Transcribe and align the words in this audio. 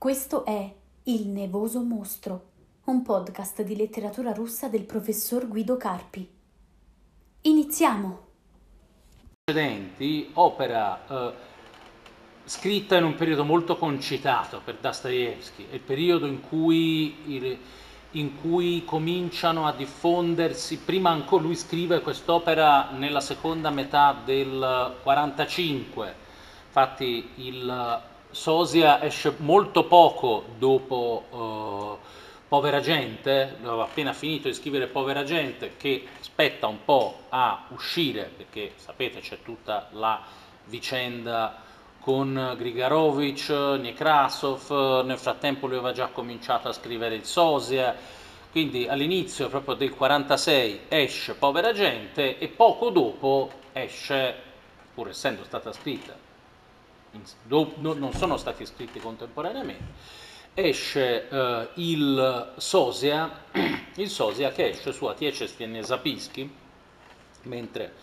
Questo 0.00 0.46
è 0.46 0.74
Il 1.02 1.28
Nevoso 1.28 1.82
Mostro, 1.82 2.44
un 2.84 3.02
podcast 3.02 3.60
di 3.62 3.76
letteratura 3.76 4.32
russa 4.32 4.68
del 4.68 4.84
professor 4.84 5.46
Guido 5.46 5.76
Carpi. 5.76 6.26
Iniziamo! 7.42 8.28
Precedenti, 9.44 10.30
opera 10.32 11.06
eh, 11.06 11.34
scritta 12.44 12.96
in 12.96 13.04
un 13.04 13.14
periodo 13.14 13.44
molto 13.44 13.76
concitato 13.76 14.62
per 14.64 14.78
Dostoevsky, 14.80 15.66
il 15.70 15.80
periodo 15.80 16.24
in 16.24 16.40
cui, 16.40 17.58
in 18.12 18.40
cui 18.40 18.82
cominciano 18.86 19.66
a 19.66 19.74
diffondersi, 19.74 20.78
prima 20.78 21.10
ancora 21.10 21.42
lui 21.42 21.56
scrive 21.56 22.00
quest'opera 22.00 22.88
nella 22.92 23.20
seconda 23.20 23.68
metà 23.68 24.18
del 24.24 24.96
45, 25.02 26.14
infatti 26.68 27.32
il 27.34 28.08
Sosia 28.30 29.02
esce 29.02 29.34
molto 29.38 29.84
poco 29.84 30.44
dopo 30.56 31.24
uh, 31.30 32.06
Povera 32.46 32.80
Gente, 32.80 33.56
aveva 33.60 33.82
appena 33.82 34.12
finito 34.12 34.46
di 34.46 34.54
scrivere 34.54 34.86
Povera 34.86 35.24
Gente, 35.24 35.76
che 35.76 36.06
aspetta 36.20 36.68
un 36.68 36.84
po' 36.84 37.22
a 37.28 37.66
uscire, 37.70 38.30
perché 38.36 38.72
sapete 38.76 39.20
c'è 39.20 39.42
tutta 39.42 39.88
la 39.92 40.22
vicenda 40.66 41.60
con 41.98 42.54
Grigarovic, 42.56 43.48
Nekrasov, 43.50 45.04
nel 45.04 45.18
frattempo 45.18 45.66
lui 45.66 45.76
aveva 45.76 45.92
già 45.92 46.06
cominciato 46.06 46.68
a 46.68 46.72
scrivere 46.72 47.16
il 47.16 47.24
Sosia, 47.24 47.96
quindi 48.52 48.86
all'inizio 48.86 49.48
proprio 49.48 49.74
del 49.74 49.90
46 49.94 50.82
esce 50.88 51.34
Povera 51.34 51.72
Gente 51.72 52.38
e 52.38 52.46
poco 52.46 52.90
dopo 52.90 53.50
esce, 53.72 54.34
pur 54.94 55.08
essendo 55.08 55.42
stata 55.44 55.72
scritta 55.72 56.29
non 57.48 58.12
sono 58.14 58.36
stati 58.36 58.66
scritti 58.66 58.98
contemporaneamente, 59.00 60.28
esce 60.54 61.26
uh, 61.28 61.68
il 61.80 62.52
Sosia, 62.56 63.44
il 63.96 64.08
Sosia 64.08 64.50
che 64.50 64.70
esce 64.70 64.92
su 64.92 65.06
Atiecestien 65.06 65.82
Zapischi, 65.82 66.50
mentre, 67.42 67.94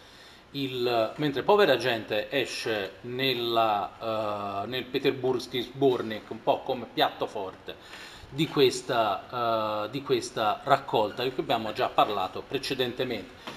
il, 0.52 1.14
mentre 1.18 1.44
Povera 1.44 1.78
Gente 1.78 2.30
esce 2.32 2.94
nella, 3.02 4.64
uh, 4.64 4.68
nel 4.68 4.86
Peterburgsky 4.86 5.62
Sbornik, 5.62 6.30
un 6.32 6.42
po' 6.42 6.62
come 6.62 6.88
piatto 6.92 7.28
forte 7.28 8.06
di 8.30 8.48
questa, 8.48 9.86
uh, 9.86 9.90
di 9.90 10.02
questa 10.02 10.62
raccolta 10.64 11.24
di 11.24 11.32
cui 11.32 11.44
abbiamo 11.44 11.74
già 11.74 11.90
parlato 11.90 12.44
precedentemente. 12.48 13.56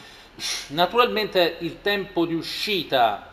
Naturalmente 0.69 1.57
il 1.61 1.81
tempo 1.81 2.25
di 2.25 2.35
uscita 2.35 3.30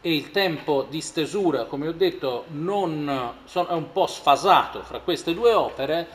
e 0.00 0.14
il 0.14 0.30
tempo 0.30 0.86
di 0.88 1.00
stesura, 1.00 1.64
come 1.64 1.88
ho 1.88 1.92
detto, 1.92 2.44
non, 2.48 3.34
sono, 3.44 3.68
è 3.68 3.72
un 3.72 3.90
po' 3.92 4.06
sfasato 4.06 4.82
fra 4.82 5.00
queste 5.00 5.34
due 5.34 5.52
opere 5.52 6.08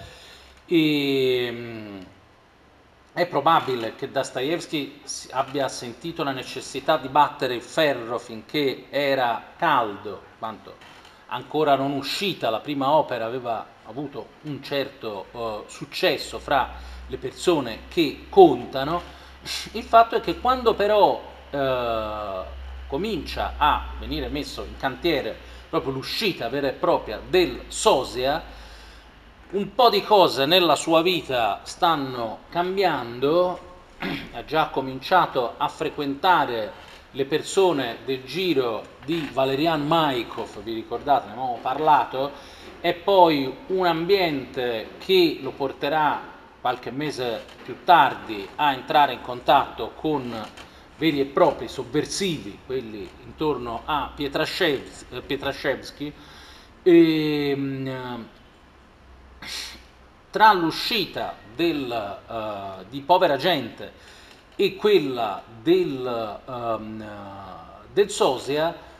e 0.65 1.49
mm, 1.51 2.01
è 3.13 3.27
probabile 3.27 3.95
che 3.95 4.09
Dostoevsky 4.09 5.01
abbia 5.31 5.67
sentito 5.67 6.23
la 6.23 6.31
necessità 6.31 6.97
di 6.97 7.09
battere 7.09 7.55
il 7.55 7.61
ferro 7.61 8.17
finché 8.17 8.85
era 8.89 9.51
caldo, 9.57 10.21
quanto 10.39 10.91
ancora 11.27 11.75
non 11.75 11.91
uscita 11.91 12.49
la 12.49 12.59
prima 12.59 12.91
opera 12.91 13.25
aveva 13.25 13.65
avuto 13.85 14.27
un 14.43 14.63
certo 14.63 15.25
uh, 15.31 15.63
successo 15.67 16.39
fra 16.39 16.71
le 17.07 17.17
persone 17.17 17.81
che 17.89 18.27
contano. 18.29 19.01
Il 19.73 19.83
fatto 19.83 20.15
è 20.15 20.21
che 20.21 20.39
quando 20.39 20.73
però 20.73 21.21
uh, 21.49 21.57
comincia 22.87 23.53
a 23.57 23.85
venire 23.99 24.27
messo 24.29 24.63
in 24.63 24.77
cantiere 24.77 25.35
proprio 25.69 25.93
l'uscita 25.93 26.49
vera 26.49 26.67
e 26.67 26.73
propria 26.73 27.19
del 27.27 27.63
Sosia, 27.67 28.43
un 29.51 29.73
po' 29.73 29.89
di 29.89 30.03
cose 30.03 30.45
nella 30.45 30.75
sua 30.75 31.01
vita 31.01 31.61
stanno 31.63 32.39
cambiando, 32.49 33.59
ha 34.33 34.45
già 34.45 34.67
cominciato 34.67 35.55
a 35.57 35.67
frequentare 35.67 36.71
le 37.11 37.25
persone 37.25 37.97
del 38.05 38.23
giro 38.23 38.83
di 39.05 39.29
Valerian 39.31 39.85
Maikov, 39.85 40.61
vi 40.63 40.73
ricordate, 40.73 41.27
ne 41.27 41.31
abbiamo 41.33 41.59
parlato, 41.61 42.31
è 42.79 42.93
poi 42.93 43.55
un 43.67 43.85
ambiente 43.85 44.95
che 44.97 45.39
lo 45.41 45.51
porterà 45.51 46.21
qualche 46.59 46.91
mese 46.91 47.43
più 47.63 47.83
tardi 47.83 48.47
a 48.55 48.73
entrare 48.73 49.13
in 49.13 49.21
contatto 49.21 49.91
con 49.95 50.33
veri 50.97 51.19
e 51.19 51.25
propri 51.25 51.67
sovversivi, 51.67 52.59
quelli 52.65 53.09
intorno 53.25 53.81
a 53.85 54.11
Pietraszewski, 54.15 56.13
e, 56.83 57.49
ehm, 57.49 58.27
tra 60.29 60.53
l'uscita 60.53 61.35
del, 61.55 62.19
uh, 62.27 62.85
di 62.89 63.01
Povera 63.01 63.37
Gente 63.37 63.91
e 64.55 64.75
quella 64.75 65.43
del, 65.61 66.39
um, 66.45 67.05
del 67.93 68.09
Sosia, 68.09 68.91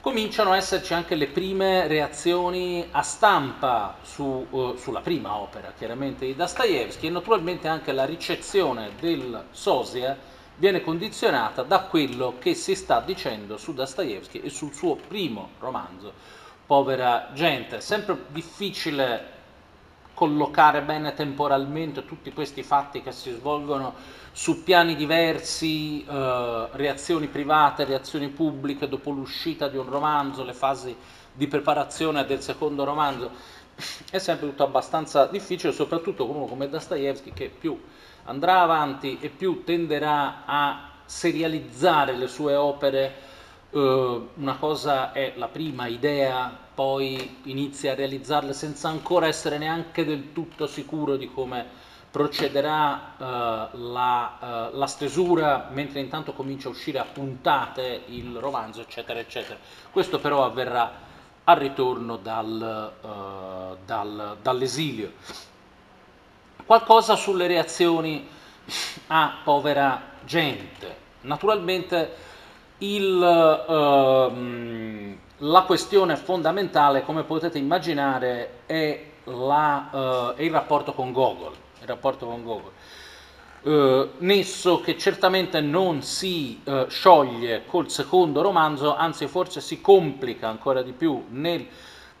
cominciano 0.00 0.50
a 0.50 0.56
esserci 0.56 0.92
anche 0.94 1.14
le 1.14 1.28
prime 1.28 1.86
reazioni 1.86 2.86
a 2.90 3.02
stampa 3.02 3.96
su, 4.02 4.46
uh, 4.50 4.76
sulla 4.76 5.00
prima 5.00 5.36
opera, 5.36 5.72
chiaramente 5.76 6.26
di 6.26 6.34
Dostoevsky, 6.34 7.06
e 7.06 7.10
naturalmente 7.10 7.68
anche 7.68 7.92
la 7.92 8.04
ricezione 8.04 8.90
del 9.00 9.44
Sosia 9.52 10.18
viene 10.56 10.82
condizionata 10.82 11.62
da 11.62 11.80
quello 11.80 12.34
che 12.38 12.54
si 12.54 12.74
sta 12.74 13.00
dicendo 13.00 13.56
su 13.56 13.74
Dostoevsky 13.74 14.40
e 14.40 14.50
sul 14.50 14.72
suo 14.72 14.96
primo 14.96 15.50
romanzo, 15.58 16.12
Povera 16.66 17.30
gente. 17.34 17.76
È 17.76 17.80
sempre 17.80 18.16
difficile 18.28 19.30
collocare 20.14 20.82
bene 20.82 21.14
temporalmente 21.14 22.04
tutti 22.04 22.32
questi 22.32 22.62
fatti 22.62 23.02
che 23.02 23.12
si 23.12 23.32
svolgono 23.32 23.94
su 24.32 24.62
piani 24.62 24.94
diversi, 24.94 26.04
eh, 26.04 26.68
reazioni 26.72 27.26
private, 27.26 27.84
reazioni 27.84 28.28
pubbliche 28.28 28.88
dopo 28.88 29.10
l'uscita 29.10 29.68
di 29.68 29.76
un 29.76 29.88
romanzo, 29.88 30.44
le 30.44 30.54
fasi 30.54 30.96
di 31.32 31.46
preparazione 31.46 32.24
del 32.24 32.40
secondo 32.40 32.84
romanzo. 32.84 33.30
È 34.10 34.18
sempre 34.18 34.48
tutto 34.48 34.62
abbastanza 34.62 35.26
difficile, 35.26 35.72
soprattutto 35.72 36.26
con 36.26 36.36
uno 36.36 36.46
come 36.46 36.68
Dostoevsky 36.68 37.32
che 37.32 37.48
più 37.48 37.78
andrà 38.32 38.62
avanti 38.62 39.18
e 39.20 39.28
più 39.28 39.62
tenderà 39.62 40.44
a 40.46 40.88
serializzare 41.04 42.16
le 42.16 42.26
sue 42.26 42.54
opere. 42.54 43.30
Uh, 43.70 44.28
una 44.34 44.56
cosa 44.58 45.12
è 45.12 45.34
la 45.36 45.48
prima 45.48 45.86
idea, 45.86 46.54
poi 46.74 47.38
inizia 47.44 47.92
a 47.92 47.94
realizzarle 47.94 48.52
senza 48.52 48.88
ancora 48.88 49.26
essere 49.26 49.58
neanche 49.58 50.04
del 50.04 50.32
tutto 50.32 50.66
sicuro 50.66 51.16
di 51.16 51.30
come 51.30 51.64
procederà 52.10 53.14
uh, 53.16 53.22
la, 53.78 54.70
uh, 54.72 54.76
la, 54.76 54.86
stesura, 54.86 55.68
mentre 55.72 56.00
intanto 56.00 56.34
comincia 56.34 56.68
a 56.68 56.72
uscire 56.72 56.98
a 56.98 57.04
puntate 57.04 58.02
il 58.08 58.36
romanzo, 58.36 58.82
eccetera, 58.82 59.18
eccetera. 59.20 59.58
Questo 59.90 60.18
però 60.18 60.44
avverrà 60.44 61.10
al 61.44 61.56
ritorno 61.56 62.18
dal, 62.18 62.92
dal, 63.84 64.36
dall'esilio 64.40 65.10
qualcosa 66.64 67.16
sulle 67.16 67.46
reazioni 67.46 68.26
a 69.08 69.38
povera 69.44 70.00
gente. 70.24 70.96
Naturalmente 71.22 72.14
il, 72.78 73.22
ehm, 73.68 75.18
la 75.38 75.62
questione 75.62 76.16
fondamentale, 76.16 77.02
come 77.02 77.24
potete 77.24 77.58
immaginare, 77.58 78.60
è, 78.66 79.04
la, 79.24 80.32
eh, 80.34 80.40
è 80.40 80.42
il 80.42 80.50
rapporto 80.50 80.92
con 80.92 81.12
Gogol. 81.12 81.54
Il 81.80 81.86
rapporto 81.86 82.26
con 82.26 82.42
Gogol. 82.42 82.70
Eh, 83.64 84.10
nesso 84.18 84.80
che 84.80 84.98
certamente 84.98 85.60
non 85.60 86.02
si 86.02 86.60
eh, 86.64 86.86
scioglie 86.88 87.64
col 87.66 87.90
secondo 87.90 88.42
romanzo, 88.42 88.96
anzi 88.96 89.28
forse 89.28 89.60
si 89.60 89.80
complica 89.80 90.48
ancora 90.48 90.82
di 90.82 90.90
più 90.92 91.26
nel, 91.28 91.64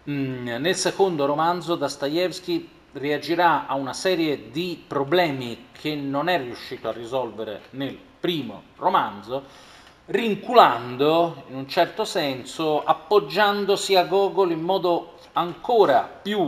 mh, 0.04 0.12
mm, 0.12 0.46
nel 0.46 0.76
secondo 0.76 1.26
romanzo. 1.26 1.74
Dostoevsky 1.74 2.68
reagirà 2.92 3.66
a 3.66 3.74
una 3.74 3.92
serie 3.92 4.50
di 4.50 4.82
problemi 4.86 5.68
che 5.72 5.94
non 5.94 6.28
è 6.28 6.38
riuscito 6.38 6.88
a 6.88 6.92
risolvere 6.92 7.62
nel 7.70 7.98
primo 8.20 8.62
romanzo, 8.76 9.44
rinculando 10.06 11.44
in 11.48 11.56
un 11.56 11.68
certo 11.68 12.04
senso, 12.04 12.84
appoggiandosi 12.84 13.96
a 13.96 14.04
Gogol 14.04 14.50
in 14.50 14.60
modo 14.60 15.14
ancora 15.32 16.02
più, 16.02 16.46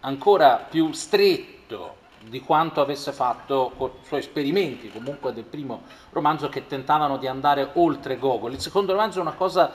ancora 0.00 0.56
più 0.68 0.92
stretto 0.92 2.00
di 2.24 2.40
quanto 2.40 2.80
avesse 2.80 3.12
fatto 3.12 3.72
con 3.76 3.90
i 4.00 4.06
suoi 4.06 4.20
esperimenti 4.20 4.90
comunque 4.90 5.32
del 5.32 5.44
primo 5.44 5.82
romanzo 6.10 6.48
che 6.48 6.66
tentavano 6.68 7.16
di 7.18 7.26
andare 7.26 7.70
oltre 7.74 8.16
Gogol. 8.16 8.52
Il 8.52 8.60
secondo 8.60 8.92
romanzo 8.92 9.18
è 9.18 9.22
una 9.22 9.32
cosa 9.32 9.72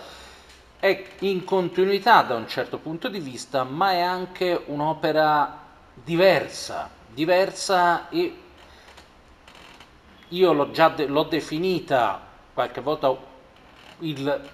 è 0.79 1.05
in 1.19 1.43
continuità 1.43 2.21
da 2.21 2.35
un 2.35 2.47
certo 2.47 2.77
punto 2.77 3.07
di 3.09 3.19
vista, 3.19 3.63
ma 3.63 3.91
è 3.91 4.01
anche 4.01 4.61
un'opera 4.67 5.65
diversa, 5.93 6.89
diversa 7.13 8.09
e 8.09 8.35
io 10.29 10.53
l'ho 10.53 10.71
già 10.71 10.89
de- 10.89 11.07
l'ho 11.07 11.23
definita 11.23 12.21
qualche 12.53 12.81
volta 12.81 13.15
il, 13.99 14.49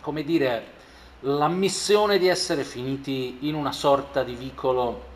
come 0.00 0.24
dire, 0.24 0.72
l'ammissione 1.20 2.18
di 2.18 2.28
essere 2.28 2.64
finiti 2.64 3.38
in 3.40 3.54
una 3.54 3.72
sorta 3.72 4.22
di 4.22 4.34
vicolo, 4.34 5.12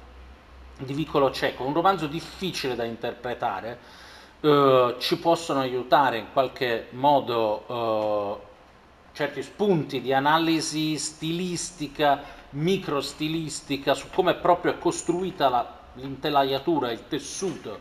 di 0.79 0.93
vicolo 0.93 1.31
cieco, 1.31 1.65
un 1.65 1.73
romanzo 1.73 2.07
difficile 2.07 2.75
da 2.75 2.85
interpretare, 2.85 3.79
eh, 4.41 4.97
ci 4.99 5.19
possono 5.19 5.61
aiutare 5.61 6.19
in 6.19 6.27
qualche 6.33 6.89
modo 6.91 8.41
eh, 8.43 8.48
certi 9.19 9.43
spunti 9.43 10.01
di 10.01 10.13
analisi 10.13 10.97
stilistica, 10.97 12.23
microstilistica, 12.51 13.95
su 13.95 14.07
come 14.15 14.35
proprio 14.35 14.71
è 14.75 14.79
costruita 14.79 15.49
la, 15.49 15.79
l'intelaiatura, 15.95 16.93
il 16.93 17.09
tessuto 17.09 17.81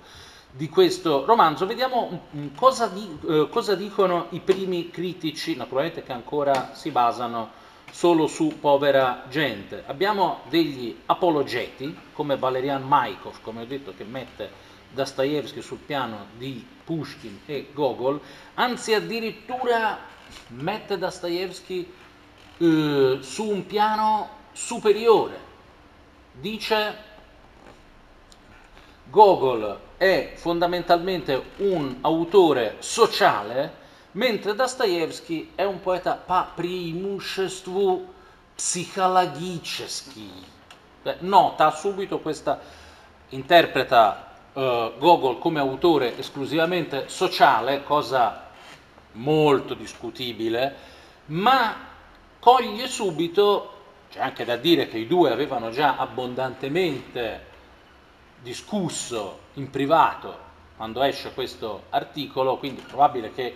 di 0.50 0.68
questo 0.68 1.26
romanzo, 1.26 1.68
vediamo 1.68 2.30
cosa, 2.56 2.88
di, 2.88 3.20
eh, 3.30 3.50
cosa, 3.52 3.76
dicono 3.76 4.26
i 4.32 4.40
primi 4.40 4.90
critici, 4.90 5.56
naturalmente 5.56 6.02
che 6.02 6.12
ancora 6.12 6.72
si 6.74 6.90
basano 6.90 7.52
solo 7.92 8.26
su 8.26 8.58
povera 8.60 9.26
gente. 9.30 9.84
Abbiamo 9.86 10.40
degli 10.50 11.02
apologeti, 11.06 11.96
come 12.14 12.36
Valerian 12.38 12.82
Maikov, 12.82 13.42
come 13.42 13.62
ho 13.62 13.66
detto, 13.66 13.94
che 13.96 14.06
mette 14.06 14.50
Dostoevsky 14.90 15.62
sul 15.62 15.78
piano 15.86 16.30
di 16.36 16.66
Pushkin 16.84 17.42
e 17.46 17.70
Gogol, 17.74 18.20
anzi 18.56 18.96
addirittura 18.96 20.16
mette 20.49 20.99
Dostoevsky 20.99 21.93
eh, 22.59 23.19
su 23.21 23.49
un 23.49 23.67
piano 23.67 24.29
superiore. 24.53 25.51
Dice 26.33 27.11
Gogol 29.05 29.79
è 29.97 30.33
fondamentalmente 30.37 31.51
un 31.59 31.99
autore 32.01 32.77
sociale, 32.79 33.81
mentre 34.13 34.55
Dostoevsky 34.55 35.53
è 35.55 35.65
un 35.65 35.81
poeta 35.81 36.15
по 36.15 36.47
преимуществу 36.55 38.09
psichologicheski. 38.55 40.31
Nota 41.21 41.71
subito 41.73 42.21
questa, 42.21 42.61
interpreta 43.31 44.35
uh, 44.53 44.93
Gogol 44.99 45.39
come 45.39 45.59
autore 45.59 46.17
esclusivamente 46.19 47.09
sociale, 47.09 47.83
cosa 47.83 48.46
molto 49.18 49.74
discutibile, 49.74 50.76
ma 51.28 51.76
coglie 52.40 52.88
subito, 52.88 53.74
c'è 54.10 54.22
anche 54.22 54.46
da 54.46 54.56
dire 54.56 54.88
che 54.88 54.98
i 54.98 55.08
due 55.08 55.32
avevano 55.32 55.70
già 55.70 55.98
abbondantemente 55.98 57.46
discusso 58.42 59.40
in 59.56 59.70
privato 59.70 60.46
quando 60.78 61.02
esce 61.02 61.34
questo 61.34 61.84
articolo, 61.90 62.58
quindi 62.58 62.82
è 62.82 62.86
probabile 62.86 63.34
che 63.34 63.56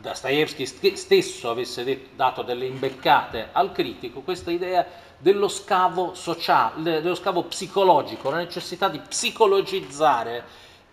Dostoevsky 0.00 0.64
stesso 0.96 1.50
avesse 1.50 2.08
dato 2.16 2.42
delle 2.42 2.64
imbeccate 2.64 3.50
al 3.52 3.70
critico, 3.70 4.20
questa 4.22 4.50
idea 4.50 4.86
dello 5.18 5.48
scavo 5.48 6.14
sociale, 6.14 7.02
dello 7.02 7.14
scavo 7.14 7.44
psicologico, 7.44 8.30
la 8.30 8.38
necessità 8.38 8.88
di 8.88 8.98
psicologizzare 8.98 10.42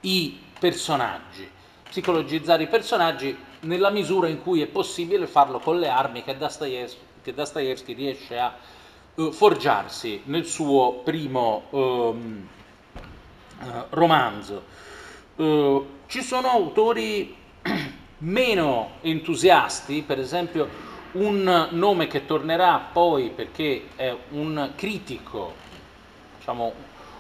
i 0.02 0.38
personaggi, 0.60 1.50
psicologizzare 1.90 2.64
i 2.64 2.68
personaggi 2.68 3.36
nella 3.62 3.90
misura 3.90 4.28
in 4.28 4.42
cui 4.42 4.62
è 4.62 4.68
possibile 4.68 5.28
farlo 5.28 5.60
con 5.60 5.80
le 5.80 5.90
armi 5.90 6.24
che 6.24 6.38
Dostoevsky, 6.38 7.00
che 7.24 7.34
Dostoevsky 7.34 7.94
riesce 7.94 8.38
a 8.38 8.56
uh, 9.16 9.32
forgiarsi 9.32 10.22
nel 10.26 10.46
suo 10.46 11.02
primo 11.04 11.64
um, 11.72 12.48
uh, 13.60 13.66
romanzo. 13.90 14.64
Uh, 15.36 15.86
ci 16.08 16.22
sono 16.22 16.50
autori 16.50 17.36
meno 18.20 18.92
entusiasti, 19.02 20.04
per 20.06 20.20
esempio 20.20 20.86
un 21.14 21.70
nome 21.72 22.08
che 22.08 22.26
tornerà 22.26 22.90
poi 22.92 23.30
perché 23.30 23.90
è 23.96 24.16
un 24.32 24.72
critico, 24.76 25.54
diciamo 26.38 26.74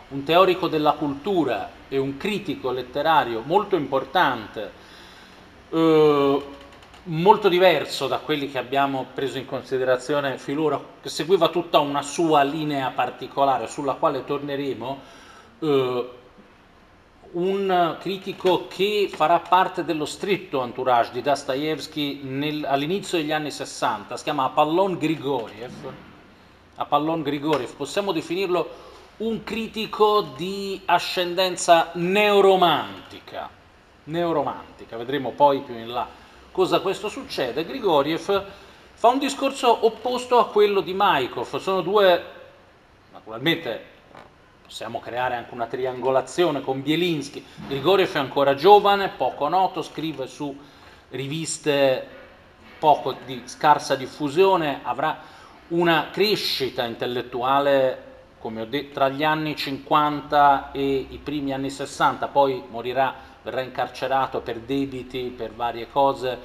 un 0.09 0.23
teorico 0.23 0.67
della 0.67 0.93
cultura 0.93 1.69
e 1.89 1.97
un 1.97 2.17
critico 2.17 2.71
letterario 2.71 3.41
molto 3.45 3.75
importante, 3.75 4.71
eh, 5.69 6.45
molto 7.03 7.49
diverso 7.49 8.07
da 8.07 8.17
quelli 8.17 8.51
che 8.51 8.57
abbiamo 8.57 9.07
preso 9.13 9.37
in 9.37 9.45
considerazione 9.45 10.37
finora, 10.37 10.79
che 11.01 11.09
seguiva 11.09 11.49
tutta 11.49 11.79
una 11.79 12.01
sua 12.01 12.43
linea 12.43 12.89
particolare 12.91 13.67
sulla 13.67 13.93
quale 13.93 14.25
torneremo. 14.25 14.99
Eh, 15.59 16.09
un 17.29 17.97
critico 17.99 18.67
che 18.67 19.09
farà 19.11 19.39
parte 19.39 19.83
dello 19.83 20.05
stretto 20.05 20.63
entourage 20.63 21.11
di 21.11 21.21
Dostoevsky 21.21 22.63
all'inizio 22.63 23.17
degli 23.17 23.33
anni 23.33 23.51
60, 23.51 24.15
si 24.15 24.23
chiama 24.23 24.45
Apollon 24.45 24.97
Grigoriev. 24.97 25.91
Apollon 26.75 27.23
Grigoriev, 27.23 27.73
possiamo 27.75 28.11
definirlo 28.11 28.69
un 29.17 29.43
critico 29.43 30.21
di 30.35 30.81
ascendenza 30.85 31.91
neuromantica, 31.93 33.49
neuromantica, 34.05 34.97
vedremo 34.97 35.31
poi 35.31 35.61
più 35.61 35.75
in 35.75 35.89
là 35.89 36.25
cosa 36.57 36.79
questo 36.79 37.07
succede. 37.07 37.65
Grigoriev 37.65 38.45
fa 38.93 39.09
un 39.09 39.19
discorso 39.19 39.85
opposto 39.85 40.39
a 40.39 40.47
quello 40.47 40.81
di 40.81 40.91
Maikov, 40.91 41.57
sono 41.57 41.81
due, 41.81 42.23
naturalmente 43.11 43.95
possiamo 44.63 44.99
creare 44.99 45.35
anche 45.35 45.53
una 45.53 45.67
triangolazione 45.67 46.61
con 46.61 46.81
Bielinski. 46.81 47.45
Grigoriev 47.67 48.11
è 48.11 48.17
ancora 48.17 48.55
giovane, 48.55 49.09
poco 49.09 49.47
noto, 49.47 49.83
scrive 49.83 50.25
su 50.25 50.57
riviste 51.09 52.07
poco 52.79 53.15
di 53.23 53.43
scarsa 53.45 53.93
diffusione, 53.93 54.79
avrà 54.81 55.21
una 55.67 56.07
crescita 56.11 56.85
intellettuale, 56.85 58.06
come 58.39 58.61
ho 58.61 58.65
detto, 58.65 58.93
tra 58.93 59.09
gli 59.09 59.23
anni 59.23 59.55
50 59.55 60.71
e 60.71 61.07
i 61.09 61.19
primi 61.21 61.53
anni 61.53 61.69
60, 61.69 62.27
poi 62.27 62.63
morirà, 62.69 63.13
verrà 63.41 63.61
incarcerato 63.61 64.41
per 64.41 64.59
debiti, 64.59 65.33
per 65.35 65.51
varie 65.53 65.89
cose, 65.89 66.37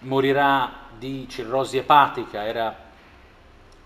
morirà 0.00 0.70
di 0.98 1.26
cirrosi 1.28 1.78
epatica, 1.78 2.44
era 2.44 2.74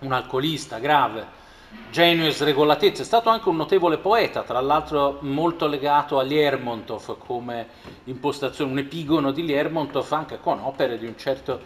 un 0.00 0.12
alcolista 0.12 0.78
grave 0.78 1.44
genio 1.90 2.26
e 2.26 2.30
sregolatezza, 2.30 3.02
è 3.02 3.04
stato 3.04 3.28
anche 3.28 3.48
un 3.48 3.56
notevole 3.56 3.98
poeta, 3.98 4.42
tra 4.42 4.60
l'altro 4.60 5.18
molto 5.20 5.66
legato 5.66 6.18
a 6.18 6.22
Lermontov 6.22 7.18
come 7.18 7.68
impostazione, 8.04 8.70
un 8.70 8.78
epigono 8.78 9.32
di 9.32 9.44
Lermontov 9.44 10.10
anche 10.12 10.38
con 10.40 10.60
opere 10.60 10.98
di 10.98 11.06
un 11.06 11.16
certo, 11.16 11.60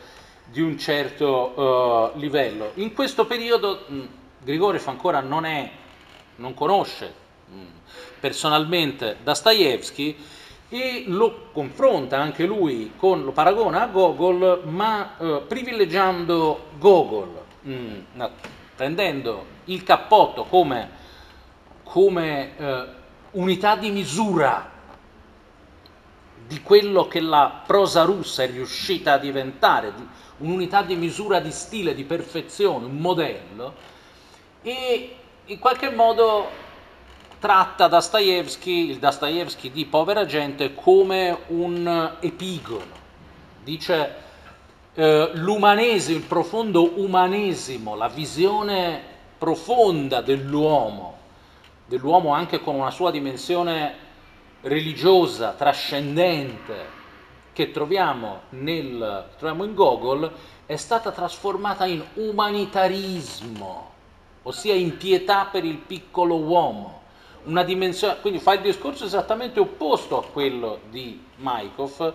di 0.44 0.60
un 0.60 0.78
certo 0.78 2.12
uh, 2.14 2.18
livello. 2.18 2.72
In 2.74 2.92
questo 2.92 3.26
periodo 3.26 3.84
Grigoriev 4.42 4.86
ancora 4.88 5.20
non, 5.20 5.44
è, 5.44 5.70
non 6.36 6.54
conosce 6.54 7.12
mh, 7.46 7.62
personalmente 8.20 9.16
Dostoevsky 9.22 10.16
e 10.68 11.04
lo 11.06 11.48
confronta 11.52 12.18
anche 12.18 12.46
lui, 12.46 12.92
con, 12.96 13.24
lo 13.24 13.32
paragona 13.32 13.82
a 13.82 13.86
Gogol, 13.86 14.62
ma 14.66 15.14
uh, 15.18 15.46
privilegiando 15.46 16.66
Gogol. 16.78 17.38
Mh, 17.62 17.94
prendendo 18.80 19.44
il 19.66 19.82
cappotto 19.82 20.44
come, 20.44 20.88
come 21.82 22.56
eh, 22.56 22.84
unità 23.32 23.76
di 23.76 23.90
misura 23.90 24.70
di 26.46 26.62
quello 26.62 27.06
che 27.06 27.20
la 27.20 27.60
prosa 27.66 28.04
russa 28.04 28.42
è 28.42 28.50
riuscita 28.50 29.12
a 29.12 29.18
diventare, 29.18 29.92
un'unità 30.38 30.80
di 30.80 30.96
misura 30.96 31.40
di 31.40 31.50
stile, 31.50 31.94
di 31.94 32.04
perfezione, 32.04 32.86
un 32.86 32.96
modello, 32.96 33.74
e 34.62 35.16
in 35.46 35.58
qualche 35.58 35.90
modo 35.90 36.48
tratta 37.38 37.88
Dostoevsky, 37.88 38.90
il 38.90 38.98
Dostoevsky 38.98 39.70
di 39.70 39.86
Povera 39.86 40.26
Gente, 40.26 40.74
come 40.74 41.36
un 41.48 42.16
epigono. 42.20 42.98
Dice 43.64 44.16
eh, 44.94 45.30
l'umanesimo, 45.34 46.18
il 46.18 46.24
profondo 46.24 47.00
umanesimo, 47.00 47.94
la 47.94 48.08
visione 48.08 49.02
profonda 49.38 50.20
dell'uomo, 50.20 51.16
dell'uomo 51.86 52.34
anche 52.34 52.60
con 52.60 52.74
una 52.74 52.90
sua 52.90 53.10
dimensione 53.10 54.08
religiosa, 54.60 55.52
trascendente, 55.52 56.98
che 57.52 57.70
troviamo, 57.70 58.42
nel, 58.50 59.28
troviamo 59.38 59.64
in 59.64 59.74
Gogol, 59.74 60.30
è 60.66 60.76
stata 60.76 61.10
trasformata 61.10 61.86
in 61.86 62.04
umanitarismo, 62.14 63.89
ossia 64.42 64.74
in 64.74 64.96
pietà 64.96 65.46
per 65.46 65.64
il 65.64 65.76
piccolo 65.76 66.36
uomo. 66.36 66.98
Una 67.44 67.62
dimensione, 67.62 68.20
quindi 68.20 68.38
fa 68.38 68.54
il 68.54 68.60
discorso 68.60 69.04
esattamente 69.04 69.60
opposto 69.60 70.18
a 70.18 70.24
quello 70.24 70.80
di 70.90 71.22
Maikov, 71.36 72.14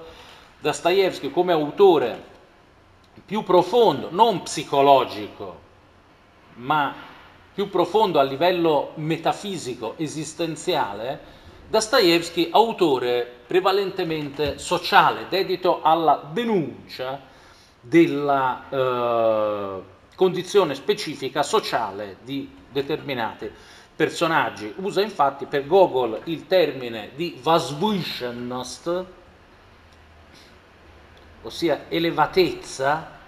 Dostoevsky 0.59 1.31
come 1.31 1.51
autore 1.51 2.33
più 3.25 3.43
profondo, 3.43 4.09
non 4.11 4.43
psicologico, 4.43 5.59
ma 6.55 6.93
più 7.53 7.69
profondo 7.69 8.19
a 8.19 8.23
livello 8.23 8.91
metafisico, 8.95 9.93
esistenziale, 9.97 11.33
Dostoevsky, 11.67 12.49
autore 12.51 13.27
prevalentemente 13.47 14.59
sociale, 14.59 15.25
dedito 15.29 15.81
alla 15.81 16.29
denuncia 16.31 17.19
della, 17.79 18.63
eh, 18.69 19.81
condizione 20.14 20.74
specifica 20.74 21.42
sociale 21.42 22.18
di 22.22 22.50
determinati 22.70 23.50
personaggi. 23.96 24.72
Usa 24.76 25.02
infatti 25.02 25.46
per 25.46 25.66
Gogol 25.66 26.20
il 26.24 26.46
termine 26.46 27.10
di 27.14 27.38
Vasvuishennost, 27.40 29.04
ossia 31.42 31.84
elevatezza, 31.88 33.18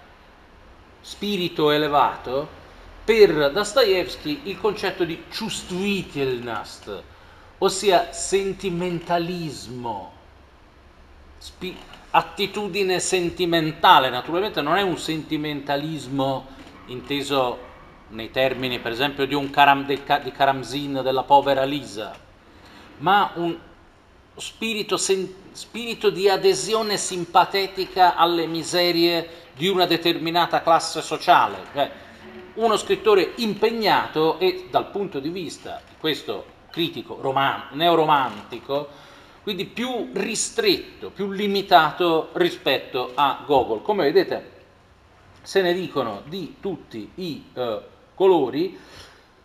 spirito 1.01 1.71
elevato, 1.71 2.47
per 3.03 3.51
Dostoevsky 3.51 4.41
il 4.43 4.59
concetto 4.59 5.03
di 5.03 5.23
чувствительность, 5.29 7.03
ossia 7.57 8.13
sentimentalismo, 8.13 10.11
spi- 11.37 11.77
attitudine 12.11 12.99
sentimentale. 12.99 14.09
Naturalmente 14.09 14.61
non 14.61 14.77
è 14.77 14.81
un 14.81 14.97
sentimentalismo 14.97 16.47
inteso 16.88 17.66
nei 18.08 18.30
termini 18.30 18.78
per 18.78 18.92
esempio 18.92 19.26
di, 19.26 19.34
un 19.34 19.50
Karam, 19.50 19.86
di 19.86 20.32
Karamzin 20.32 21.00
della 21.02 21.22
povera 21.22 21.64
Lisa, 21.64 22.14
ma 22.98 23.32
un 23.34 23.56
spirito, 24.36 24.96
sen, 24.96 25.32
spirito 25.52 26.10
di 26.10 26.28
adesione 26.28 26.96
simpatetica 26.96 28.16
alle 28.16 28.46
miserie 28.46 29.46
di 29.54 29.68
una 29.68 29.86
determinata 29.86 30.62
classe 30.62 31.02
sociale. 31.02 31.56
Cioè, 31.72 31.90
uno 32.54 32.76
scrittore 32.76 33.32
impegnato 33.36 34.38
e 34.38 34.66
dal 34.70 34.90
punto 34.90 35.20
di 35.20 35.28
vista 35.28 35.80
di 35.88 35.94
questo 35.98 36.56
critico 36.70 37.18
roman- 37.20 37.68
neoromantico, 37.72 38.88
quindi 39.42 39.64
più 39.64 40.10
ristretto, 40.12 41.10
più 41.10 41.30
limitato 41.30 42.30
rispetto 42.32 43.12
a 43.14 43.42
Gogol. 43.46 43.82
Come 43.82 44.04
vedete, 44.04 44.57
se 45.42 45.62
ne 45.62 45.72
dicono 45.72 46.22
di 46.26 46.56
tutti 46.60 47.10
i 47.16 47.44
eh, 47.52 47.80
colori. 48.14 48.78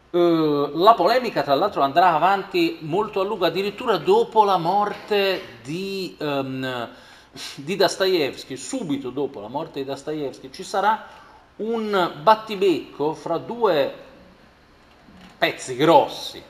Eh, 0.09 0.71
la 0.73 0.93
polemica, 0.93 1.43
tra 1.43 1.55
l'altro, 1.55 1.81
andrà 1.81 2.13
avanti 2.13 2.77
molto 2.81 3.21
a 3.21 3.23
lungo, 3.23 3.45
addirittura 3.45 3.97
dopo 3.97 4.43
la 4.43 4.57
morte 4.57 5.59
di, 5.63 6.15
um, 6.19 6.89
di 7.55 7.75
Dostoevsky, 7.75 8.57
subito 8.57 9.09
dopo 9.09 9.39
la 9.39 9.47
morte 9.47 9.79
di 9.79 9.85
Dostoevsky, 9.85 10.51
ci 10.51 10.63
sarà 10.63 11.07
un 11.57 12.11
battibecco 12.21 13.13
fra 13.13 13.37
due 13.37 13.93
pezzi 15.37 15.75
grossi 15.75 16.41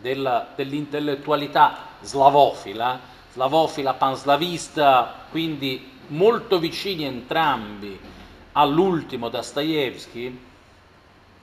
della, 0.00 0.48
dell'intellettualità 0.54 1.76
slavofila, 2.00 3.00
slavofila 3.32 3.94
panslavista, 3.94 5.26
quindi 5.30 5.96
molto 6.08 6.58
vicini 6.58 7.04
entrambi 7.04 7.98
all'ultimo 8.52 9.28
Dostoevsky, 9.28 10.46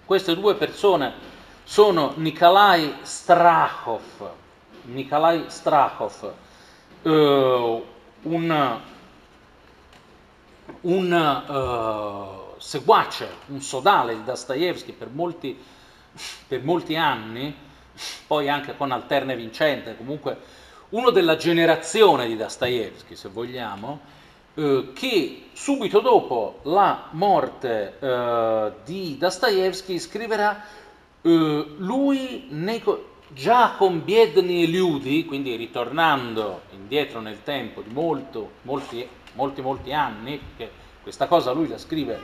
queste 0.06 0.36
due 0.36 0.56
persone 0.56 1.14
sono 1.64 2.14
Nikolai 2.16 2.96
Strachov, 3.02 4.30
Nikolai 4.84 5.46
Strachov 5.48 6.34
eh, 7.02 7.84
un, 8.22 8.80
un 10.82 11.44
uh, 11.48 12.60
seguace, 12.60 13.30
un 13.48 13.62
sodale 13.62 14.16
di 14.16 14.24
Dostoevsky 14.24 14.92
per 14.94 15.10
molti, 15.10 15.58
per 16.48 16.64
molti 16.64 16.96
anni, 16.96 17.56
poi 18.28 18.50
anche 18.50 18.76
con 18.76 18.92
alterne 18.92 19.36
vincente, 19.36 19.96
comunque 19.96 20.38
uno 20.90 21.10
della 21.12 21.36
generazione 21.36 22.28
di 22.28 22.36
Dostoevsky, 22.36 23.16
se 23.16 23.30
vogliamo, 23.30 24.00
eh, 24.56 24.92
che 24.94 25.50
subito 25.54 26.00
dopo 26.00 26.60
la 26.64 27.10
morte 27.12 27.98
eh, 28.00 28.72
di 28.84 29.18
Dostoevsky 29.18 30.00
scriverà 30.00 30.64
eh, 31.22 31.66
lui 31.78 32.48
nei, 32.50 32.82
già 33.30 33.76
con 33.78 34.04
Biedni 34.04 34.64
e 34.64 34.68
Liudi, 34.68 35.26
quindi 35.26 35.56
ritornando 35.56 36.62
indietro 36.72 37.20
nel 37.20 37.44
tempo 37.44 37.82
di 37.82 37.92
molto, 37.92 38.52
molti, 38.62 39.08
molti, 39.34 39.62
molti 39.62 39.92
anni, 39.94 40.40
perché 40.40 40.72
questa 41.02 41.28
cosa 41.28 41.52
lui 41.52 41.68
la 41.68 41.78
scrive 41.78 42.20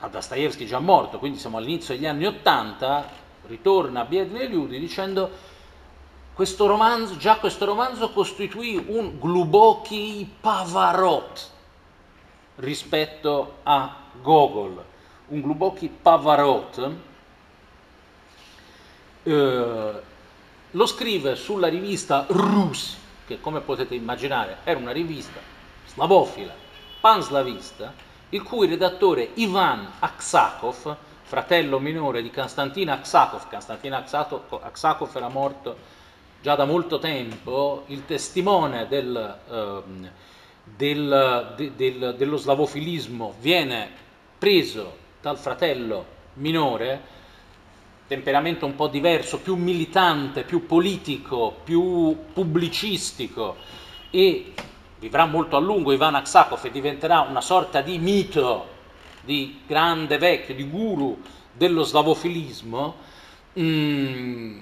a 0.00 0.08
Dostoevsky 0.08 0.66
già 0.66 0.78
morto, 0.78 1.18
quindi 1.18 1.38
siamo 1.38 1.58
all'inizio 1.58 1.94
degli 1.94 2.06
anni 2.06 2.26
Ottanta, 2.26 3.08
ritorna 3.46 4.00
a 4.00 4.04
Biedni 4.04 4.40
e 4.40 4.46
Liudi 4.46 4.78
dicendo 4.78 5.30
questo 6.40 6.66
romanzo, 6.66 7.18
già 7.18 7.36
questo 7.36 7.66
romanzo 7.66 8.12
costituì 8.12 8.82
un 8.86 9.18
Gluboki 9.18 10.26
Pavarot 10.40 11.50
rispetto 12.56 13.56
a 13.62 13.94
Gogol, 14.22 14.82
un 15.26 15.40
Gluboki 15.42 15.90
Pavarot. 15.90 16.92
Eh, 19.22 20.02
lo 20.70 20.86
scrive 20.86 21.36
sulla 21.36 21.68
rivista 21.68 22.24
Rus, 22.28 22.96
che 23.26 23.38
come 23.38 23.60
potete 23.60 23.94
immaginare 23.94 24.60
era 24.64 24.78
una 24.78 24.92
rivista 24.92 25.40
slavofila, 25.88 26.54
panslavista, 27.02 27.92
il 28.30 28.42
cui 28.42 28.66
redattore 28.66 29.32
Ivan 29.34 29.86
Aksakov, 29.98 30.96
fratello 31.20 31.78
minore 31.78 32.22
di 32.22 32.30
Konstantin 32.30 32.88
Aksakov, 32.88 33.46
Konstantin 33.50 33.92
Aksakov 33.92 35.10
era 35.14 35.28
morto 35.28 35.98
già 36.42 36.54
da 36.54 36.64
molto 36.64 36.98
tempo 36.98 37.84
il 37.88 38.04
testimone 38.06 38.86
del, 38.88 39.38
eh, 39.50 39.82
del, 40.64 41.54
de, 41.56 41.72
del, 41.76 42.14
dello 42.16 42.36
slavofilismo 42.36 43.34
viene 43.40 43.90
preso 44.38 44.96
dal 45.20 45.38
fratello 45.38 46.18
minore, 46.34 47.18
temperamento 48.06 48.64
un 48.64 48.74
po' 48.74 48.88
diverso, 48.88 49.38
più 49.38 49.54
militante, 49.54 50.42
più 50.42 50.66
politico, 50.66 51.60
più 51.62 52.16
pubblicistico 52.32 53.56
e 54.10 54.52
vivrà 54.98 55.26
molto 55.26 55.56
a 55.56 55.60
lungo 55.60 55.92
Ivan 55.92 56.14
Aksakov 56.14 56.64
e 56.64 56.70
diventerà 56.70 57.20
una 57.20 57.40
sorta 57.40 57.82
di 57.82 57.98
mito, 57.98 58.78
di 59.22 59.60
grande 59.66 60.18
vecchio, 60.18 60.54
di 60.54 60.64
guru 60.64 61.20
dello 61.52 61.82
slavofilismo. 61.82 62.96
Mm, 63.58 64.60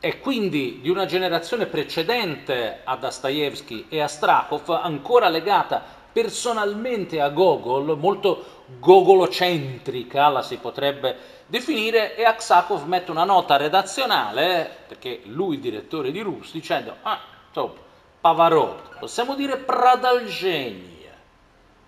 e 0.00 0.18
quindi 0.18 0.80
di 0.80 0.88
una 0.88 1.04
generazione 1.04 1.66
precedente 1.66 2.80
a 2.84 2.96
Dostoevsky 2.96 3.86
e 3.90 4.00
a 4.00 4.08
Strakov, 4.08 4.70
ancora 4.70 5.28
legata 5.28 5.82
personalmente 6.10 7.20
a 7.20 7.28
Gogol, 7.28 7.98
molto 7.98 8.64
gogolocentrica 8.78 10.28
la 10.28 10.42
si 10.42 10.56
potrebbe 10.56 11.16
definire, 11.46 12.16
e 12.16 12.24
Aksakov 12.24 12.86
mette 12.86 13.10
una 13.10 13.24
nota 13.24 13.56
redazionale, 13.56 14.78
perché 14.88 15.20
lui 15.24 15.60
direttore 15.60 16.10
di 16.10 16.20
Rus, 16.20 16.52
dicendo, 16.52 16.96
ah, 17.02 17.20
insomma, 17.48 17.74
Pavarot, 18.20 18.98
possiamo 18.98 19.34
dire 19.34 19.58
Pradalgenia, 19.58 21.12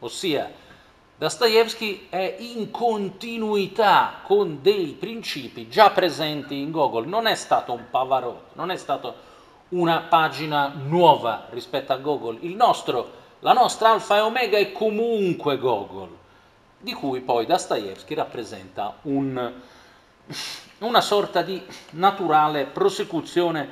ossia 0.01 0.51
Dostoevsky 1.23 2.09
è 2.09 2.35
in 2.41 2.73
continuità 2.73 4.23
con 4.25 4.59
dei 4.61 4.97
principi 4.99 5.69
già 5.69 5.91
presenti 5.91 6.59
in 6.59 6.73
Gogol, 6.73 7.07
non 7.07 7.29
è 7.29 7.37
stato 7.37 7.73
un 7.73 7.85
Pavarot, 7.89 8.55
non 8.55 8.73
è 8.73 8.77
stata 8.77 9.15
una 9.69 10.01
pagina 10.01 10.73
nuova 10.75 11.47
rispetto 11.51 11.93
a 11.93 11.99
Gogol. 11.99 12.41
Nostro, 12.41 13.13
la 13.39 13.53
nostra 13.53 13.91
alfa 13.91 14.17
e 14.17 14.21
omega 14.21 14.59
è 14.59 14.73
comunque 14.73 15.59
Gogol, 15.59 16.09
di 16.81 16.93
cui 16.93 17.21
poi 17.21 17.47
Dostoevsky 17.47 18.15
rappresenta 18.15 18.97
un, 19.03 19.53
una 20.79 21.01
sorta 21.01 21.43
di 21.43 21.63
naturale 21.91 22.65
prosecuzione 22.65 23.71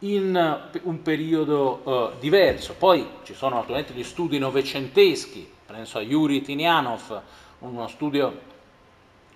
in 0.00 0.68
un 0.82 1.00
periodo 1.00 1.80
uh, 1.82 2.18
diverso. 2.20 2.74
Poi 2.74 3.08
ci 3.22 3.32
sono 3.32 3.54
naturalmente 3.54 3.94
gli 3.94 4.04
studi 4.04 4.38
novecenteschi, 4.38 5.50
penso 5.70 5.98
a 5.98 6.02
Yuri 6.02 6.42
Tinianov, 6.42 7.22
uno 7.60 7.86
studio 7.86 8.48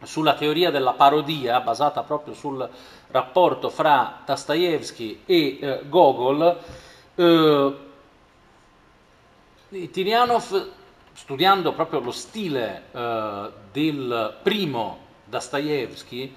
sulla 0.02 0.34
teoria 0.34 0.72
della 0.72 0.92
parodia 0.92 1.60
basata 1.60 2.02
proprio 2.02 2.34
sul 2.34 2.68
rapporto 3.08 3.70
fra 3.70 4.20
Dostoevsky 4.26 5.22
e 5.24 5.58
eh, 5.60 5.80
Gogol. 5.88 6.58
Eh, 7.14 7.76
Tinianov, 9.90 10.70
studiando 11.12 11.72
proprio 11.72 12.00
lo 12.00 12.10
stile 12.10 12.82
eh, 12.90 13.50
del 13.70 14.36
primo 14.42 14.98
Dostoevsky 15.24 16.34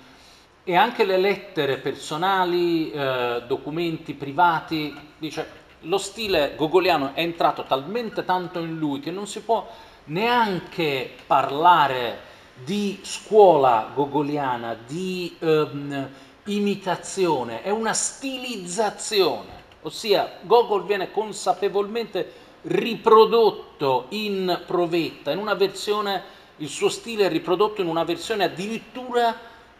e 0.63 0.75
anche 0.75 1.06
le 1.06 1.18
lettere 1.18 1.77
personali, 1.77 2.92
eh, 2.92 3.44
documenti 3.48 4.13
privati, 4.13 4.96
dice 5.18 5.66
lo 5.82 5.98
stile 5.98 6.54
gogoliano 6.56 7.13
è 7.13 7.22
entrato 7.22 7.63
talmente 7.63 8.25
tanto 8.25 8.60
in 8.60 8.77
lui 8.77 9.00
che 9.00 9.12
non 9.12 9.27
si 9.27 9.42
può 9.42 9.68
neanche 10.08 11.12
parlare 11.26 12.26
di 12.64 13.00
scuola 13.04 13.92
gogoliana, 13.94 14.76
di 14.86 15.36
ehm, 15.40 16.10
imitazione, 16.46 17.62
è 17.62 17.70
una 17.70 17.94
stilizzazione, 17.94 19.64
ossia 19.82 20.40
Gogol 20.42 20.86
viene 20.86 21.12
consapevolmente 21.12 22.46
riprodotto 22.64 24.06
in 24.10 24.64
provetta, 24.66 25.32
in 25.32 25.38
una 25.38 25.54
versione 25.54 26.36
il 26.58 26.70
suo 26.70 26.90
stile 26.90 27.26
è 27.26 27.30
riprodotto 27.30 27.82
in 27.82 27.88
una 27.88 28.04
versione 28.04 28.46
addirittura 28.46 29.36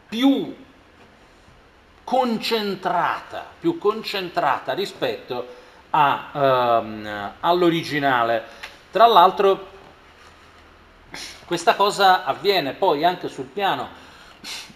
più 0.08 0.56
concentrata, 2.04 3.46
più 3.60 3.78
concentrata 3.78 4.74
rispetto 4.74 5.46
a, 5.90 6.30
ehm, 6.34 7.32
all'originale. 7.40 8.44
Tra 8.92 9.08
l'altro 9.08 9.76
questa 11.48 11.76
cosa 11.76 12.26
avviene 12.26 12.74
poi 12.74 13.06
anche 13.06 13.30
sul 13.30 13.46
piano 13.46 13.88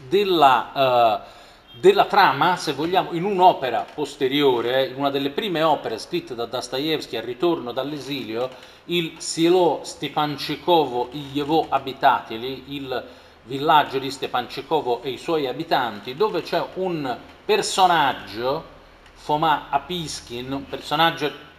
della, 0.08 0.72
uh, 0.74 1.80
della 1.80 2.06
trama, 2.06 2.56
se 2.56 2.72
vogliamo, 2.72 3.12
in 3.12 3.26
un'opera 3.26 3.86
posteriore, 3.94 4.88
in 4.88 4.96
una 4.96 5.10
delle 5.10 5.32
prime 5.32 5.64
opere 5.64 6.00
scritte 6.00 6.34
da 6.34 6.46
Dostoevsky 6.46 7.18
al 7.18 7.24
ritorno 7.24 7.74
dall'esilio, 7.74 8.50
il 8.86 9.16
Silo 9.18 9.82
Stepanchikovo 9.84 11.10
Ijevo 11.12 11.66
Abitatili, 11.68 12.64
il 12.68 13.06
villaggio 13.44 14.00
di 14.00 14.10
Stepanchikovo 14.10 15.02
e 15.02 15.10
i 15.10 15.18
suoi 15.18 15.48
abitanti, 15.48 16.16
dove 16.16 16.42
c'è 16.42 16.64
un 16.76 17.18
personaggio, 17.44 18.64
Foma 19.16 19.68
Apiskin, 19.70 20.50
un 20.54 20.66
personaggio 20.70 21.50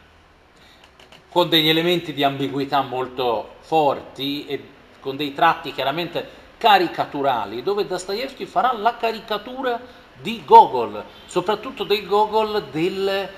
con 1.29 1.51
degli 1.51 1.69
elementi 1.69 2.15
di 2.15 2.25
ambiguità 2.25 2.81
molto 2.81 3.57
forti 3.61 4.47
e 4.47 4.81
con 5.03 5.17
dei 5.17 5.35
tratti 5.35 5.73
chiaramente 5.73 6.41
caricaturali, 6.57 7.63
dove 7.63 7.87
Dostoevsky 7.87 8.47
farà 8.47 8.73
la 8.73 8.97
caricatura 8.97 9.81
di 10.21 10.43
Gogol, 10.47 11.05
soprattutto 11.27 11.83
dei 11.83 12.07
Gogol 12.07 12.69
del, 12.71 13.29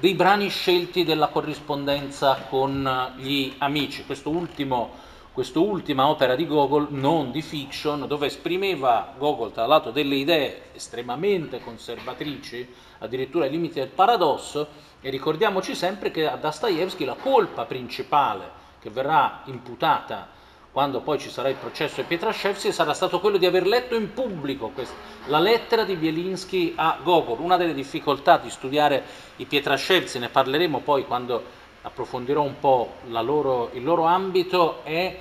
dei 0.00 0.14
brani 0.14 0.48
scelti 0.48 1.04
della 1.04 1.28
corrispondenza 1.28 2.46
con 2.48 3.12
gli 3.18 3.54
amici. 3.58 4.04
Questo 4.06 4.30
ultimo 4.30 5.08
quest'ultima 5.32 6.08
opera 6.08 6.34
di 6.34 6.46
Gogol, 6.46 6.88
non 6.90 7.30
di 7.30 7.40
fiction, 7.40 8.06
dove 8.06 8.26
esprimeva 8.26 9.14
Gogol 9.16 9.52
tra 9.52 9.64
l'altro 9.64 9.90
delle 9.90 10.16
idee 10.16 10.70
estremamente 10.74 11.60
conservatrici, 11.60 12.68
addirittura 12.98 13.44
ai 13.44 13.50
limiti 13.50 13.78
del 13.78 13.88
paradosso, 13.88 14.66
e 15.00 15.08
ricordiamoci 15.08 15.74
sempre 15.74 16.10
che 16.10 16.28
a 16.28 16.36
Dostoevsky 16.36 17.04
la 17.04 17.14
colpa 17.14 17.64
principale 17.64 18.58
che 18.80 18.90
verrà 18.90 19.42
imputata 19.44 20.28
quando 20.72 21.00
poi 21.00 21.18
ci 21.18 21.30
sarà 21.30 21.48
il 21.48 21.56
processo 21.56 22.00
di 22.00 22.06
Pietraszewski, 22.06 22.70
sarà 22.72 22.94
stato 22.94 23.18
quello 23.18 23.38
di 23.38 23.46
aver 23.46 23.66
letto 23.66 23.96
in 23.96 24.12
pubblico 24.12 24.68
questa, 24.68 24.94
la 25.26 25.40
lettera 25.40 25.84
di 25.84 25.96
Bielinski 25.96 26.74
a 26.76 26.98
Gogol. 27.02 27.40
Una 27.40 27.56
delle 27.56 27.74
difficoltà 27.74 28.38
di 28.38 28.50
studiare 28.50 29.02
i 29.36 29.46
Pietraszewski, 29.46 30.18
ne 30.20 30.28
parleremo 30.28 30.80
poi 30.80 31.04
quando 31.06 31.42
approfondirò 31.82 32.42
un 32.42 32.58
po' 32.60 32.94
loro, 33.08 33.70
il 33.72 33.82
loro 33.82 34.04
ambito, 34.04 34.84
è 34.84 35.18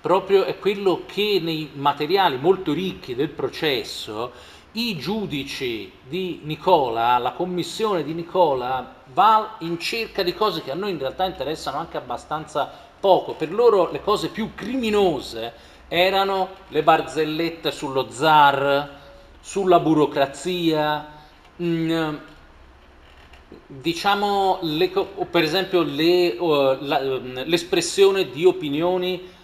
proprio 0.00 0.44
è 0.44 0.58
quello 0.58 1.02
che 1.04 1.40
nei 1.42 1.70
materiali 1.74 2.38
molto 2.38 2.72
ricchi 2.72 3.14
del 3.14 3.30
processo 3.30 4.32
i 4.76 4.96
giudici 4.98 5.90
di 6.02 6.40
Nicola, 6.44 7.16
la 7.16 7.32
commissione 7.32 8.04
di 8.04 8.12
Nicola, 8.12 8.94
va 9.12 9.56
in 9.60 9.78
cerca 9.78 10.22
di 10.22 10.34
cose 10.34 10.62
che 10.62 10.70
a 10.70 10.74
noi 10.74 10.90
in 10.90 10.98
realtà 10.98 11.24
interessano 11.24 11.78
anche 11.78 11.96
abbastanza 11.96 12.85
poco, 12.98 13.34
per 13.34 13.52
loro 13.52 13.90
le 13.90 14.02
cose 14.02 14.28
più 14.28 14.54
criminose 14.54 15.52
erano 15.88 16.48
le 16.68 16.82
barzellette 16.82 17.70
sullo 17.70 18.10
zar, 18.10 18.98
sulla 19.40 19.78
burocrazia, 19.78 21.06
mh, 21.56 21.64
mm, 21.64 22.16
diciamo 23.66 24.58
le, 24.62 24.88
per 25.30 25.42
esempio 25.42 25.82
le, 25.82 26.36
uh, 26.38 26.76
la, 26.80 27.00
mm, 27.00 27.38
l'espressione 27.44 28.30
di 28.30 28.44
opinioni 28.44 29.34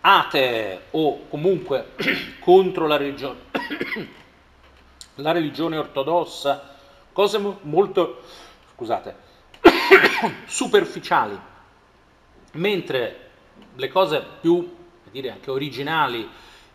atee 0.00 0.82
o 0.92 1.26
comunque 1.28 1.92
contro 2.40 2.86
la 2.86 2.96
religione, 2.96 3.38
la 5.16 5.32
religione 5.32 5.76
ortodossa, 5.76 6.74
cose 7.12 7.40
molto 7.62 8.22
scusate, 8.74 9.16
superficiali 10.46 11.54
mentre 12.56 13.30
le 13.74 13.88
cose 13.88 14.22
più, 14.40 14.74
dire, 15.10 15.30
anche 15.30 15.50
originali 15.50 16.28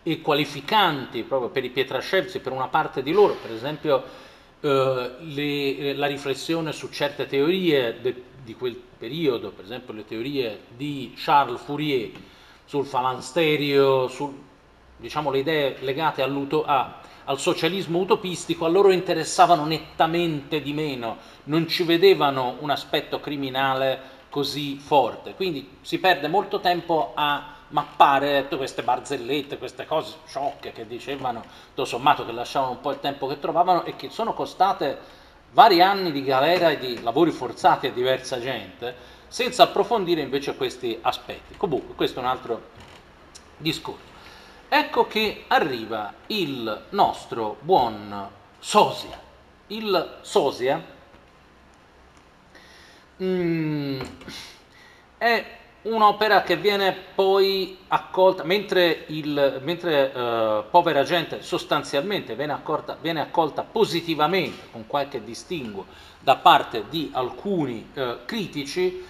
e 0.04 0.22
qualificanti 0.22 1.24
proprio 1.24 1.50
per 1.50 1.64
i 1.64 1.70
Pietraszewski, 1.70 2.40
per 2.40 2.52
una 2.52 2.68
parte 2.68 3.04
di 3.04 3.12
loro, 3.12 3.36
per 3.40 3.52
esempio 3.52 4.04
eh, 4.62 5.12
le, 5.20 5.94
la 5.94 6.08
riflessione 6.08 6.72
su 6.72 6.90
certe 6.90 7.28
teorie 7.28 8.00
de, 8.02 8.24
di 8.44 8.56
quel 8.56 8.76
periodo, 8.76 9.52
per 9.52 9.66
esempio 9.66 9.94
le 9.94 10.06
teorie 10.06 10.62
di 10.76 11.14
Charles 11.16 11.62
Fourier 11.62 12.12
sul 12.66 12.86
falansterio, 12.86 14.08
su 14.08 14.50
diciamo, 14.98 15.32
le 15.32 15.40
idee 15.40 15.78
legate 15.82 16.22
a, 16.22 17.02
al 17.26 17.40
socialismo 17.40 18.00
utopistico, 18.00 18.66
a 18.66 18.70
loro 18.70 18.92
interessavano 18.92 19.66
nettamente 19.66 20.62
di 20.62 20.74
meno, 20.74 21.18
non 21.46 21.68
ci 21.68 21.84
vedevano 21.84 22.58
un 22.60 22.70
aspetto 22.70 23.20
criminale 23.20 24.11
così 24.32 24.78
forte. 24.78 25.36
Quindi 25.36 25.78
si 25.82 26.00
perde 26.00 26.28
molto 26.28 26.60
tempo 26.60 27.12
a 27.14 27.58
mappare 27.68 28.44
tutte 28.44 28.58
queste 28.58 28.82
barzellette, 28.82 29.60
queste 29.60 29.86
cose 29.86 30.16
sciocche 30.26 30.72
che 30.72 30.88
dicevano, 30.88 31.44
tutto 31.70 31.86
sommato 31.86 32.26
che 32.26 32.32
lasciavano 32.32 32.72
un 32.72 32.82
po' 32.82 32.92
il 32.92 33.00
tempo 33.00 33.28
che 33.28 33.40
trovavano 33.40 33.84
e 33.84 33.96
che 33.96 34.10
sono 34.10 34.34
costate 34.34 34.98
vari 35.52 35.82
anni 35.82 36.12
di 36.12 36.24
galera 36.24 36.72
e 36.72 36.80
di 36.80 37.02
lavori 37.04 37.32
forzati 37.32 37.88
a 37.88 37.92
diversa 37.92 38.40
gente, 38.40 38.96
senza 39.28 39.64
approfondire 39.64 40.22
invece 40.22 40.56
questi 40.56 40.98
aspetti. 41.02 41.56
Comunque, 41.58 41.94
questo 41.94 42.20
è 42.20 42.24
un 42.24 42.30
altro 42.30 42.62
discorso. 43.58 44.10
Ecco 44.68 45.06
che 45.06 45.44
arriva 45.48 46.14
il 46.28 46.86
nostro 46.90 47.58
buon 47.60 48.30
Sosia. 48.60 49.20
Il 49.68 50.20
Sosia 50.22 50.82
mm, 53.24 54.02
è 55.18 55.46
un'opera 55.84 56.44
che 56.44 56.58
viene 56.58 56.96
poi 57.16 57.78
accolta, 57.88 58.44
mentre, 58.44 59.06
il, 59.08 59.60
mentre 59.64 60.12
uh, 60.14 60.70
Povera 60.70 61.04
Gente 61.04 61.42
sostanzialmente 61.42 62.36
viene 62.36 62.54
accolta, 62.54 62.98
viene 63.00 63.22
accolta, 63.22 63.64
positivamente, 63.64 64.68
con 64.72 64.86
qualche 64.86 65.24
distinguo, 65.24 65.86
da 66.20 66.36
parte 66.36 66.86
di 66.90 67.10
alcuni 67.14 67.90
uh, 67.96 68.18
critici, 68.26 69.04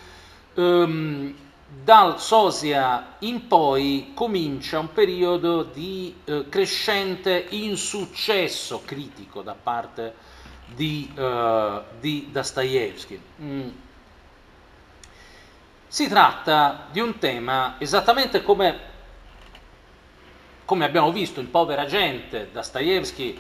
um, 0.56 1.36
dal 1.84 2.20
Sosia 2.20 3.16
in 3.20 3.48
poi 3.48 4.12
comincia 4.14 4.80
un 4.80 4.92
periodo 4.92 5.64
di 5.64 6.14
uh, 6.26 6.48
crescente 6.50 7.48
insuccesso 7.50 8.82
critico 8.84 9.42
da 9.42 9.56
parte 9.62 10.30
di, 10.74 11.12
di 12.00 12.30
Dostoevsky. 12.32 13.22
Mm 13.42 13.70
si 15.92 16.08
tratta 16.08 16.88
di 16.90 17.02
un 17.02 17.18
tema 17.18 17.76
esattamente 17.78 18.44
come, 18.44 18.80
come 20.64 20.86
abbiamo 20.86 21.12
visto 21.12 21.42
in 21.42 21.52
Povera 21.52 21.84
Gente, 21.84 22.48
Dostoevsky 22.50 23.38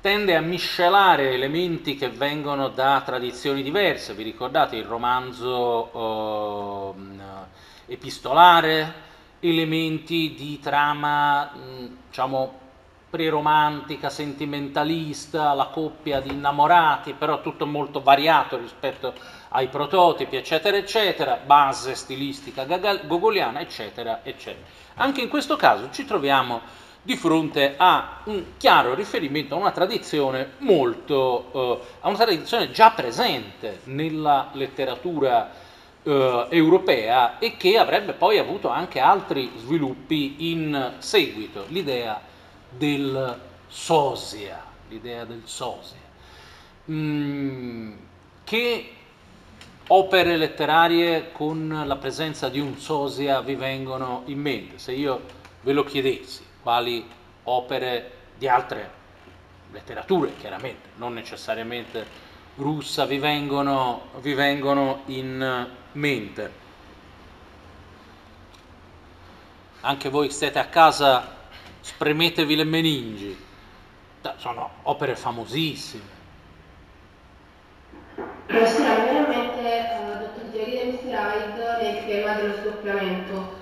tende 0.00 0.34
a 0.34 0.40
miscelare 0.40 1.34
elementi 1.34 1.96
che 1.96 2.08
vengono 2.08 2.68
da 2.68 3.02
tradizioni 3.04 3.62
diverse, 3.62 4.14
vi 4.14 4.22
ricordate 4.22 4.76
il 4.76 4.86
romanzo 4.86 6.94
eh, 6.96 7.92
epistolare, 7.92 8.94
elementi 9.40 10.32
di 10.34 10.58
trama 10.60 11.52
diciamo 12.08 12.60
preromantica, 13.12 14.08
sentimentalista, 14.08 15.52
la 15.52 15.66
coppia 15.66 16.20
di 16.20 16.30
innamorati, 16.30 17.12
però 17.12 17.42
tutto 17.42 17.66
molto 17.66 18.00
variato 18.00 18.56
rispetto 18.56 19.12
ai 19.50 19.68
prototipi, 19.68 20.36
eccetera, 20.36 20.78
eccetera, 20.78 21.38
base 21.44 21.94
stilistica 21.94 22.64
gogoliana, 23.04 23.60
eccetera, 23.60 24.20
eccetera. 24.22 24.64
Anche 24.94 25.20
in 25.20 25.28
questo 25.28 25.56
caso 25.56 25.90
ci 25.90 26.06
troviamo 26.06 26.62
di 27.02 27.14
fronte 27.16 27.74
a 27.76 28.20
un 28.24 28.44
chiaro 28.56 28.94
riferimento 28.94 29.56
a 29.56 29.58
una 29.58 29.72
tradizione 29.72 30.52
molto, 30.60 31.50
eh, 31.52 31.98
a 32.00 32.08
una 32.08 32.16
tradizione 32.16 32.70
già 32.70 32.92
presente 32.92 33.80
nella 33.84 34.48
letteratura 34.52 35.50
eh, 36.02 36.46
europea 36.48 37.38
e 37.38 37.58
che 37.58 37.76
avrebbe 37.76 38.14
poi 38.14 38.38
avuto 38.38 38.70
anche 38.70 39.00
altri 39.00 39.52
sviluppi 39.56 40.50
in 40.50 40.94
seguito, 40.96 41.66
l'idea 41.68 42.30
del 42.76 43.40
sosia, 43.68 44.62
l'idea 44.88 45.24
del 45.24 45.42
sosia, 45.44 45.98
mm, 46.90 47.92
che 48.44 48.90
opere 49.88 50.36
letterarie 50.36 51.32
con 51.32 51.82
la 51.86 51.96
presenza 51.96 52.48
di 52.48 52.60
un 52.60 52.78
sosia 52.78 53.40
vi 53.40 53.54
vengono 53.54 54.22
in 54.26 54.40
mente? 54.40 54.78
Se 54.78 54.92
io 54.92 55.20
ve 55.62 55.72
lo 55.72 55.84
chiedessi, 55.84 56.44
quali 56.62 57.06
opere 57.44 58.10
di 58.36 58.48
altre 58.48 58.90
letterature, 59.70 60.34
chiaramente, 60.38 60.90
non 60.96 61.14
necessariamente 61.14 62.06
russa, 62.56 63.06
vi 63.06 63.18
vengono, 63.18 64.08
vi 64.20 64.34
vengono 64.34 65.02
in 65.06 65.68
mente? 65.92 66.60
anche 69.82 70.08
voi 70.08 70.28
che 70.28 70.34
siete 70.34 70.58
a 70.58 70.66
casa 70.66 71.40
spremetevi 71.82 72.56
le 72.56 72.64
meningi, 72.64 73.36
sono 74.36 74.70
opere 74.82 75.16
famosissime. 75.16 76.20
Sembra 78.46 78.94
veramente 79.04 79.88
uh, 79.98 80.18
Dottor 80.18 80.44
Jerry 80.52 80.78
e 80.78 80.84
Mr. 80.92 81.12
Hyde 81.12 81.82
nel 81.82 82.06
tema 82.06 82.34
dello 82.34 82.54
scoppiamento. 82.62 83.56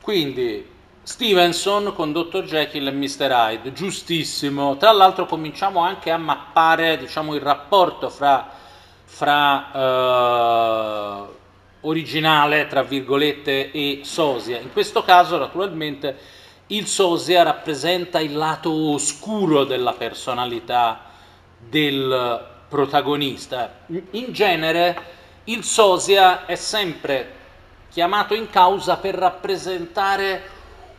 Quindi 0.00 0.66
Stevenson 1.02 1.92
con 1.94 2.12
Dr. 2.12 2.44
Jekyll 2.44 2.86
e 2.86 2.92
Mr. 2.92 3.30
Hyde, 3.30 3.72
giustissimo. 3.72 4.76
Tra 4.76 4.92
l'altro 4.92 5.26
cominciamo 5.26 5.80
anche 5.80 6.10
a 6.10 6.16
mappare 6.16 6.96
diciamo, 6.96 7.34
il 7.34 7.40
rapporto 7.42 8.08
fra, 8.08 8.48
fra 9.04 9.72
eh, 9.72 11.36
originale, 11.80 12.66
tra 12.66 12.82
virgolette, 12.82 13.70
e 13.70 14.00
sosia. 14.04 14.58
In 14.58 14.72
questo 14.72 15.02
caso, 15.02 15.36
naturalmente, 15.36 16.16
il 16.68 16.86
sosia 16.86 17.42
rappresenta 17.42 18.20
il 18.20 18.34
lato 18.34 18.70
oscuro 18.92 19.64
della 19.64 19.92
personalità 19.92 21.00
del 21.58 22.46
protagonista. 22.68 23.80
In 24.10 24.32
genere 24.32 25.16
il 25.44 25.64
sosia 25.64 26.44
è 26.44 26.56
sempre 26.56 27.36
chiamato 27.90 28.34
in 28.34 28.50
causa 28.50 28.98
per 28.98 29.14
rappresentare 29.14 30.56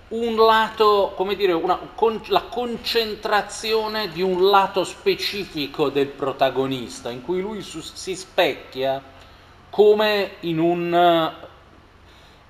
un 0.10 0.36
lato, 0.36 1.14
come 1.16 1.36
dire, 1.36 1.52
una, 1.54 1.78
con, 1.94 2.20
la 2.28 2.42
concentrazione 2.42 4.10
di 4.10 4.24
un 4.24 4.50
lato 4.50 4.84
specifico 4.84 5.90
del 5.90 6.08
protagonista, 6.08 7.12
in 7.12 7.22
cui 7.22 7.42
lui 7.42 7.62
su, 7.62 7.80
si 7.80 8.16
specchia 8.16 9.02
come 9.70 10.32
in 10.42 10.58
un 10.58 11.32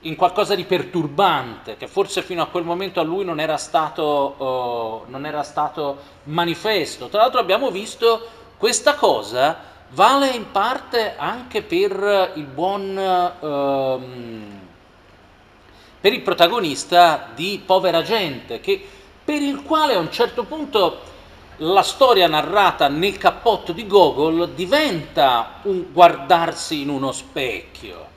in 0.01 0.15
qualcosa 0.15 0.55
di 0.55 0.63
perturbante, 0.63 1.75
che 1.77 1.87
forse 1.87 2.21
fino 2.21 2.41
a 2.41 2.47
quel 2.47 2.63
momento 2.63 2.99
a 2.99 3.03
lui 3.03 3.25
non 3.25 3.39
era 3.39 3.57
stato, 3.57 5.03
uh, 5.05 5.11
non 5.11 5.25
era 5.25 5.43
stato 5.43 5.97
manifesto. 6.23 7.07
Tra 7.07 7.21
l'altro 7.21 7.39
abbiamo 7.39 7.69
visto 7.69 8.27
questa 8.57 8.95
cosa 8.95 9.57
vale 9.89 10.29
in 10.29 10.51
parte 10.51 11.15
anche 11.17 11.61
per 11.61 12.31
il 12.35 12.45
buon... 12.45 13.31
Uh, 13.39 14.57
per 16.01 16.13
il 16.13 16.21
protagonista 16.21 17.27
di 17.35 17.61
Povera 17.65 18.01
gente, 18.01 18.61
che, 18.61 18.81
per 19.25 19.41
il 19.41 19.63
quale 19.63 19.95
a 19.95 19.99
un 19.99 20.09
certo 20.09 20.43
punto 20.43 21.01
la 21.57 21.81
storia 21.81 22.25
narrata 22.27 22.87
nel 22.87 23.17
cappotto 23.17 23.73
di 23.73 23.85
Gogol 23.85 24.51
diventa 24.51 25.59
un 25.63 25.87
guardarsi 25.91 26.81
in 26.81 26.89
uno 26.89 27.11
specchio, 27.11 28.07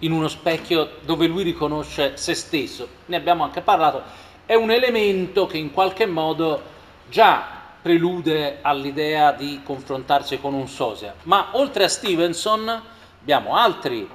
in 0.00 0.12
uno 0.12 0.28
specchio 0.28 0.98
dove 1.02 1.26
lui 1.26 1.42
riconosce 1.42 2.16
se 2.16 2.34
stesso. 2.34 2.88
Ne 3.06 3.16
abbiamo 3.16 3.44
anche 3.44 3.60
parlato, 3.60 4.02
è 4.46 4.54
un 4.54 4.70
elemento 4.70 5.46
che 5.46 5.58
in 5.58 5.72
qualche 5.72 6.06
modo 6.06 6.62
già 7.08 7.56
prelude 7.80 8.58
all'idea 8.62 9.32
di 9.32 9.60
confrontarsi 9.64 10.40
con 10.40 10.54
un 10.54 10.68
sosia. 10.68 11.14
Ma 11.24 11.48
oltre 11.52 11.84
a 11.84 11.88
Stevenson 11.88 12.82
abbiamo 13.20 13.56
altri, 13.56 14.08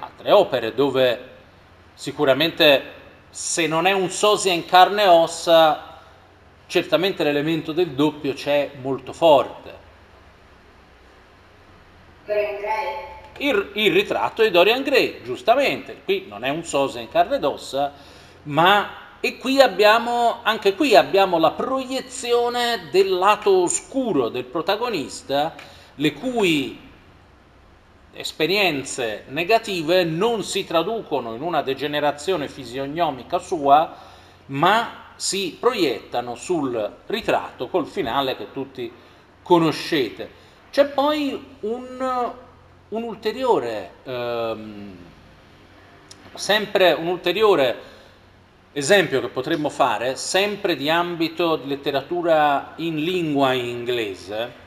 altre 0.00 0.32
opere 0.32 0.74
dove 0.74 1.32
Sicuramente 1.94 3.02
se 3.30 3.66
non 3.68 3.86
è 3.86 3.92
un 3.92 4.10
sosia 4.10 4.52
in 4.52 4.66
carne 4.66 5.04
e 5.04 5.08
ossa, 5.08 6.00
certamente 6.66 7.22
l'elemento 7.22 7.72
del 7.72 7.90
doppio 7.90 8.34
c'è 8.34 8.72
molto 8.80 9.12
forte. 9.12 9.72
Il, 13.38 13.70
il, 13.74 13.92
ritratto 13.92 14.42
di 14.42 14.50
Dorian 14.50 14.82
Gray, 14.82 15.22
giustamente, 15.22 16.02
qui 16.04 16.26
non 16.28 16.44
è 16.44 16.50
un 16.50 16.64
sosia 16.64 17.00
in 17.00 17.08
carne 17.08 17.36
ed 17.36 17.44
ossa, 17.44 17.92
ma 18.44 19.02
e 19.20 19.38
qui 19.38 19.60
abbiamo, 19.60 20.40
anche 20.42 20.74
qui 20.74 20.94
abbiamo 20.94 21.38
la 21.38 21.52
proiezione 21.52 22.88
del 22.90 23.10
lato 23.10 23.62
oscuro 23.62 24.28
del 24.28 24.44
protagonista, 24.44 25.54
le 25.94 26.12
cui 26.12 26.78
esperienze 28.12 29.24
negative 29.28 30.04
non 30.04 30.44
si 30.44 30.64
traducono 30.64 31.34
in 31.34 31.42
una 31.42 31.62
degenerazione 31.62 32.48
fisionomica 32.48 33.38
sua, 33.38 33.96
ma 34.46 35.04
si 35.16 35.56
proiettano 35.58 36.34
sul 36.34 36.96
ritratto 37.06 37.68
col 37.68 37.86
finale 37.86 38.36
che 38.36 38.52
tutti 38.52 38.92
conoscete. 39.42 40.42
C'è 40.70 40.86
poi 40.86 41.56
un, 41.60 42.32
un 42.94 43.02
ulteriore, 43.02 43.90
ehm, 44.04 44.96
sempre 46.34 46.92
un 46.92 47.08
ulteriore 47.08 47.92
esempio 48.72 49.20
che 49.20 49.28
potremmo 49.28 49.68
fare, 49.68 50.14
sempre 50.14 50.76
di 50.76 50.88
ambito 50.88 51.56
di 51.56 51.68
letteratura 51.68 52.74
in 52.76 52.96
lingua 53.02 53.52
inglese. 53.52 54.62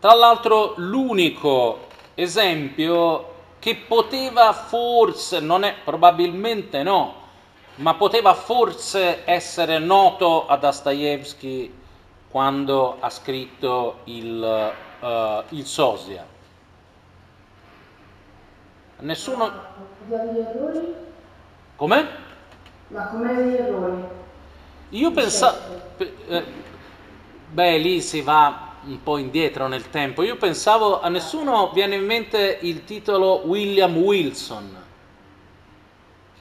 Tra 0.00 0.14
l'altro 0.14 0.72
l'unico 0.76 1.86
esempio 2.14 3.30
che 3.58 3.76
poteva 3.76 4.52
forse, 4.54 5.40
non 5.40 5.64
è 5.64 5.74
probabilmente 5.84 6.82
no, 6.82 7.20
ma 7.76 7.94
poteva 7.94 8.32
forse 8.32 9.22
essere 9.26 9.78
noto 9.78 10.46
a 10.46 10.56
Dostoevsky 10.56 11.72
quando 12.28 12.96
ha 13.00 13.10
scritto 13.10 14.00
il, 14.04 14.72
uh, 15.00 15.42
il 15.50 15.66
Sosia. 15.66 16.31
Nessuno... 19.02 19.50
Come? 21.76 22.08
Ma 22.88 23.06
come 23.06 23.44
gli 23.44 23.54
errori? 23.54 24.04
Io 24.90 25.10
pensavo... 25.10 25.58
Eh, 25.96 26.44
beh, 27.50 27.78
lì 27.78 28.00
si 28.00 28.20
va 28.20 28.70
un 28.84 29.02
po' 29.02 29.16
indietro 29.16 29.66
nel 29.66 29.90
tempo. 29.90 30.22
Io 30.22 30.36
pensavo, 30.36 31.00
a 31.00 31.08
nessuno 31.08 31.70
viene 31.72 31.96
in 31.96 32.04
mente 32.04 32.58
il 32.62 32.84
titolo 32.84 33.42
William 33.44 33.96
Wilson 33.96 34.80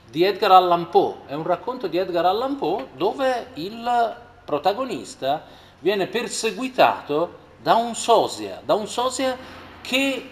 di 0.10 0.24
Edgar 0.24 0.52
Allan 0.52 0.90
Poe. 0.90 1.16
È 1.26 1.34
un 1.34 1.44
racconto 1.44 1.88
di 1.88 1.98
Edgar 1.98 2.26
Allan 2.26 2.58
Poe 2.58 2.90
dove 2.96 3.48
il 3.56 4.16
protagonista 4.46 5.46
viene 5.80 6.06
perseguitato 6.06 7.40
da 7.60 7.76
un 7.76 7.96
sosia, 7.96 8.62
da 8.64 8.76
un 8.76 8.88
sosia 8.88 9.36
che 9.82 10.30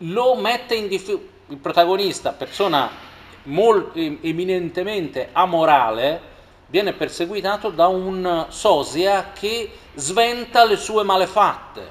lo 0.00 0.34
mette 0.34 0.74
in 0.74 0.88
difficoltà. 0.88 1.28
Il 1.50 1.56
protagonista, 1.56 2.30
persona 2.30 2.88
molto, 3.44 3.98
eminentemente 3.98 5.30
amorale, 5.32 6.20
viene 6.66 6.92
perseguitato 6.92 7.70
da 7.70 7.88
un 7.88 8.46
sosia 8.50 9.32
che 9.32 9.68
sventa 9.94 10.64
le 10.64 10.76
sue 10.76 11.02
malefatte. 11.02 11.90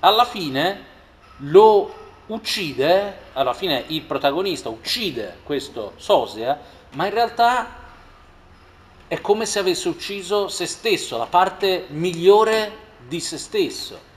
Alla 0.00 0.24
fine 0.24 0.84
lo 1.38 1.94
uccide, 2.26 3.18
alla 3.34 3.54
fine 3.54 3.84
il 3.86 4.02
protagonista 4.02 4.68
uccide 4.70 5.38
questo 5.44 5.92
sosia, 5.96 6.58
ma 6.94 7.06
in 7.06 7.14
realtà 7.14 7.84
è 9.06 9.20
come 9.20 9.46
se 9.46 9.60
avesse 9.60 9.88
ucciso 9.88 10.48
se 10.48 10.66
stesso, 10.66 11.16
la 11.16 11.26
parte 11.26 11.84
migliore 11.90 12.76
di 13.06 13.20
se 13.20 13.38
stesso. 13.38 14.14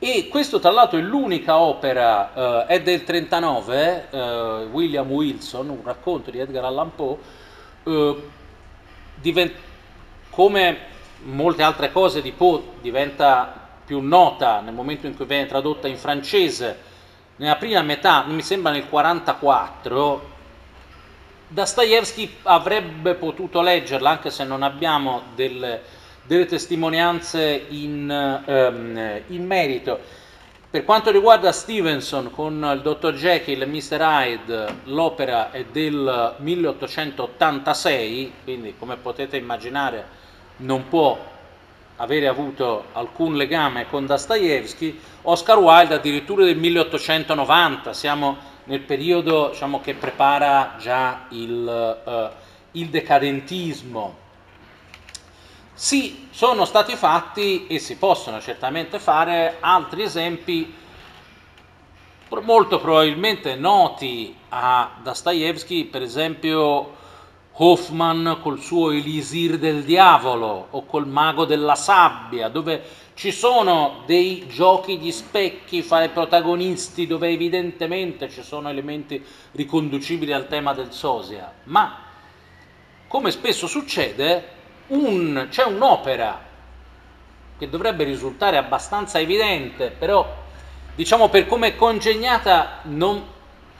E 0.00 0.28
questo 0.28 0.60
tra 0.60 0.70
l'altro 0.70 0.98
è 0.98 1.02
l'unica 1.02 1.58
opera, 1.58 2.66
eh, 2.66 2.74
è 2.74 2.82
del 2.82 3.02
39, 3.02 4.08
eh, 4.10 4.68
William 4.70 5.10
Wilson, 5.10 5.68
un 5.70 5.80
racconto 5.82 6.30
di 6.30 6.38
Edgar 6.38 6.64
Allan 6.64 6.94
Poe, 6.94 7.16
eh, 7.82 8.22
divent- 9.16 9.56
come 10.30 10.78
molte 11.24 11.64
altre 11.64 11.90
cose 11.90 12.22
di 12.22 12.30
Poe 12.30 12.62
diventa 12.80 13.52
più 13.84 13.98
nota 13.98 14.60
nel 14.60 14.72
momento 14.72 15.08
in 15.08 15.16
cui 15.16 15.24
viene 15.24 15.46
tradotta 15.46 15.88
in 15.88 15.96
francese, 15.96 16.78
nella 17.36 17.56
prima 17.56 17.82
metà, 17.82 18.24
mi 18.24 18.42
sembra 18.42 18.70
nel 18.70 18.84
1944, 18.88 20.36
Dostoevsky 21.48 22.36
avrebbe 22.42 23.14
potuto 23.14 23.60
leggerla, 23.62 24.10
anche 24.10 24.30
se 24.30 24.44
non 24.44 24.62
abbiamo 24.62 25.22
delle, 25.34 25.82
delle 26.28 26.44
testimonianze 26.44 27.64
in, 27.70 28.42
um, 28.46 29.20
in, 29.28 29.46
merito. 29.46 29.98
Per 30.70 30.84
quanto 30.84 31.10
riguarda 31.10 31.50
Stevenson 31.52 32.30
con 32.30 32.72
il 32.74 32.82
dottor 32.82 33.14
Jekyll 33.14 33.62
e 33.62 33.66
Mr. 33.66 33.98
Hyde, 33.98 34.74
l'opera 34.84 35.50
è 35.50 35.64
del 35.64 36.34
1886, 36.36 38.32
quindi 38.44 38.74
come 38.78 38.96
potete 38.96 39.38
immaginare 39.38 40.04
non 40.58 40.86
può 40.88 41.18
avere 41.96 42.28
avuto 42.28 42.84
alcun 42.92 43.34
legame 43.34 43.88
con 43.88 44.04
Dostoevsky, 44.04 45.00
Oscar 45.22 45.56
Wilde 45.56 45.94
addirittura 45.94 46.44
del 46.44 46.58
1890, 46.58 47.94
siamo 47.94 48.36
nel 48.64 48.80
periodo 48.80 49.48
diciamo, 49.48 49.80
che 49.80 49.94
prepara 49.94 50.76
già 50.78 51.24
il, 51.30 52.02
uh, 52.04 52.28
il 52.72 52.88
decadentismo. 52.88 54.26
Sì, 55.80 56.26
sono 56.32 56.64
stati 56.64 56.96
fatti 56.96 57.68
e 57.68 57.78
si 57.78 57.98
possono 57.98 58.40
certamente 58.40 58.98
fare 58.98 59.58
altri 59.60 60.02
esempi 60.02 60.74
molto 62.40 62.80
probabilmente 62.80 63.54
noti 63.54 64.34
a 64.48 64.96
Dostoevsky, 65.00 65.84
per 65.84 66.02
esempio 66.02 66.96
Hoffman 67.52 68.38
col 68.42 68.58
suo 68.58 68.90
Elisir 68.90 69.56
del 69.56 69.84
diavolo 69.84 70.66
o 70.68 70.84
col 70.84 71.06
mago 71.06 71.44
della 71.44 71.76
sabbia, 71.76 72.48
dove 72.48 72.82
ci 73.14 73.30
sono 73.30 74.02
dei 74.04 74.48
giochi 74.48 74.98
di 74.98 75.12
specchi 75.12 75.82
fra 75.82 76.02
i 76.02 76.08
protagonisti 76.08 77.06
dove 77.06 77.28
evidentemente 77.28 78.28
ci 78.28 78.42
sono 78.42 78.68
elementi 78.68 79.24
riconducibili 79.52 80.32
al 80.32 80.48
tema 80.48 80.74
del 80.74 80.90
sosia, 80.90 81.52
ma 81.66 82.02
come 83.06 83.30
spesso 83.30 83.68
succede 83.68 84.56
un, 84.88 85.46
c'è 85.50 85.64
un'opera 85.64 86.46
che 87.58 87.68
dovrebbe 87.68 88.04
risultare 88.04 88.56
abbastanza 88.56 89.18
evidente, 89.18 89.90
però 89.90 90.46
diciamo 90.94 91.28
per 91.28 91.46
come 91.46 91.68
è 91.68 91.76
congegnata 91.76 92.80
non, 92.84 93.24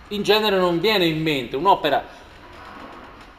in 0.09 0.23
genere 0.23 0.57
non 0.57 0.81
viene 0.81 1.07
in 1.07 1.23
mente, 1.23 1.57
un'opera 1.57 2.05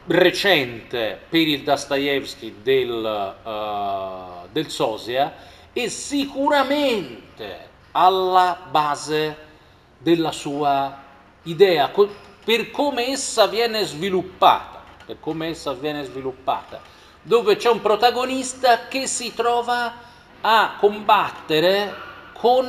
recente 0.06 1.20
per 1.28 1.46
il 1.46 1.62
Dostoevsky 1.62 2.56
del, 2.62 3.34
uh, 3.42 4.48
del 4.50 4.68
Sosia 4.68 5.34
e 5.72 5.88
sicuramente 5.88 7.68
alla 7.92 8.58
base 8.70 9.48
della 9.98 10.32
sua 10.32 11.02
idea, 11.44 11.90
per 12.44 12.70
come 12.70 13.08
essa 13.08 13.46
viene 13.46 13.84
sviluppata, 13.84 14.82
per 15.04 15.20
come 15.20 15.48
essa 15.48 15.74
viene 15.74 16.02
sviluppata, 16.04 16.80
dove 17.22 17.56
c'è 17.56 17.70
un 17.70 17.80
protagonista 17.80 18.88
che 18.88 19.06
si 19.06 19.34
trova 19.34 19.92
a 20.40 20.76
combattere 20.78 21.94
con 22.32 22.66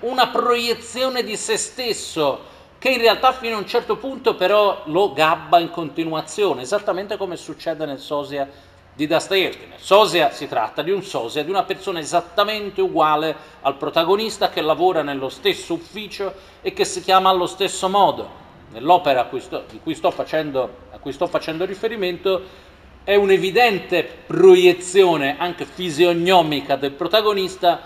una 0.00 0.28
proiezione 0.28 1.22
di 1.22 1.36
se 1.36 1.56
stesso 1.56 2.56
che 2.78 2.90
in 2.90 2.98
realtà 2.98 3.32
fino 3.32 3.56
a 3.56 3.58
un 3.58 3.66
certo 3.66 3.96
punto 3.96 4.34
però 4.34 4.82
lo 4.84 5.12
gabba 5.12 5.58
in 5.58 5.70
continuazione, 5.70 6.62
esattamente 6.62 7.16
come 7.16 7.36
succede 7.36 7.84
nel 7.86 7.98
sosia 7.98 8.48
di 8.94 9.06
Dostoevsky. 9.06 9.66
Nel 9.66 9.80
sosia 9.80 10.30
si 10.30 10.46
tratta 10.46 10.82
di 10.82 10.90
un 10.90 11.02
sosia, 11.02 11.42
di 11.42 11.50
una 11.50 11.64
persona 11.64 11.98
esattamente 11.98 12.80
uguale 12.80 13.34
al 13.62 13.76
protagonista 13.76 14.48
che 14.48 14.60
lavora 14.60 15.02
nello 15.02 15.28
stesso 15.28 15.74
ufficio 15.74 16.32
e 16.60 16.72
che 16.72 16.84
si 16.84 17.02
chiama 17.02 17.30
allo 17.30 17.46
stesso 17.46 17.88
modo. 17.88 18.46
Nell'opera 18.70 19.22
a 19.22 19.24
cui 19.24 19.40
sto, 19.40 19.64
cui 19.82 19.94
facendo, 19.94 20.70
a 20.92 20.98
cui 20.98 21.12
sto 21.12 21.26
facendo 21.26 21.64
riferimento 21.64 22.66
è 23.08 23.14
un'evidente 23.14 24.04
proiezione 24.04 25.38
anche 25.38 25.64
fisionomica 25.64 26.76
del 26.76 26.90
protagonista, 26.90 27.80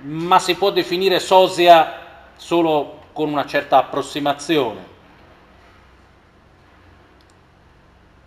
ma 0.00 0.40
si 0.40 0.56
può 0.56 0.72
definire 0.72 1.20
sosia 1.20 2.32
solo 2.34 3.02
con 3.12 3.30
una 3.30 3.46
certa 3.46 3.76
approssimazione. 3.76 4.84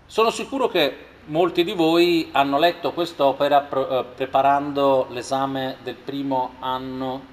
Sono 0.06 0.30
sicuro 0.30 0.70
che 0.70 0.96
molti 1.26 1.66
di 1.66 1.74
voi 1.74 2.30
hanno 2.32 2.60
letto 2.60 2.94
quest'opera 2.94 3.68
eh, 3.68 4.06
preparando 4.16 5.08
l'esame 5.10 5.80
del 5.84 5.96
primo 5.96 6.54
anno 6.60 7.26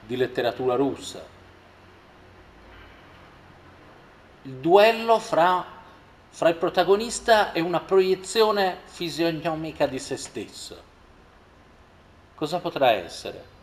di 0.00 0.16
letteratura 0.16 0.76
russa. 0.76 1.22
Il 4.44 4.54
duello 4.54 5.18
fra, 5.18 5.76
fra 6.30 6.48
il 6.48 6.56
protagonista 6.56 7.52
e 7.52 7.60
una 7.60 7.80
proiezione 7.80 8.78
fisionomica 8.84 9.86
di 9.86 9.98
se 9.98 10.16
stesso. 10.16 10.82
Cosa 12.34 12.58
potrà 12.58 12.90
essere? 12.92 13.56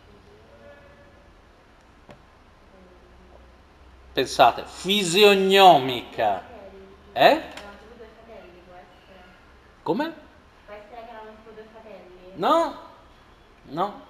pensate, 4.16 4.64
fisionomica. 4.66 6.42
Eh? 7.12 7.42
Come? 9.84 10.14
No, 12.36 12.76
no. 13.64 14.04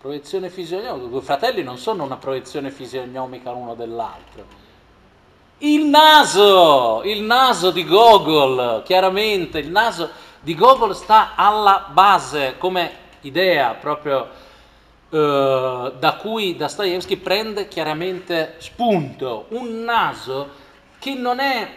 Proiezione 0.00 0.50
fisionomica. 0.50 1.06
Due 1.06 1.22
fratelli 1.22 1.62
non 1.62 1.78
sono 1.78 2.02
una 2.02 2.16
proiezione 2.16 2.72
fisionomica 2.72 3.52
l'uno 3.52 3.76
dell'altro. 3.76 4.66
Il 5.60 5.86
naso, 5.86 7.02
il 7.04 7.22
naso 7.22 7.72
di 7.72 7.84
Gogol, 7.84 8.82
chiaramente, 8.84 9.58
il 9.58 9.70
naso 9.70 10.08
di 10.40 10.54
Gogol 10.54 10.94
sta 10.94 11.34
alla 11.34 11.88
base 11.90 12.54
come 12.58 13.06
idea 13.22 13.74
proprio 13.74 14.28
eh, 15.10 15.92
da 15.98 16.14
cui 16.14 16.54
Dostoevsky 16.54 17.16
prende 17.16 17.66
chiaramente 17.66 18.54
spunto, 18.58 19.46
un 19.48 19.82
naso 19.82 20.48
che 21.00 21.14
non 21.14 21.40
è, 21.40 21.68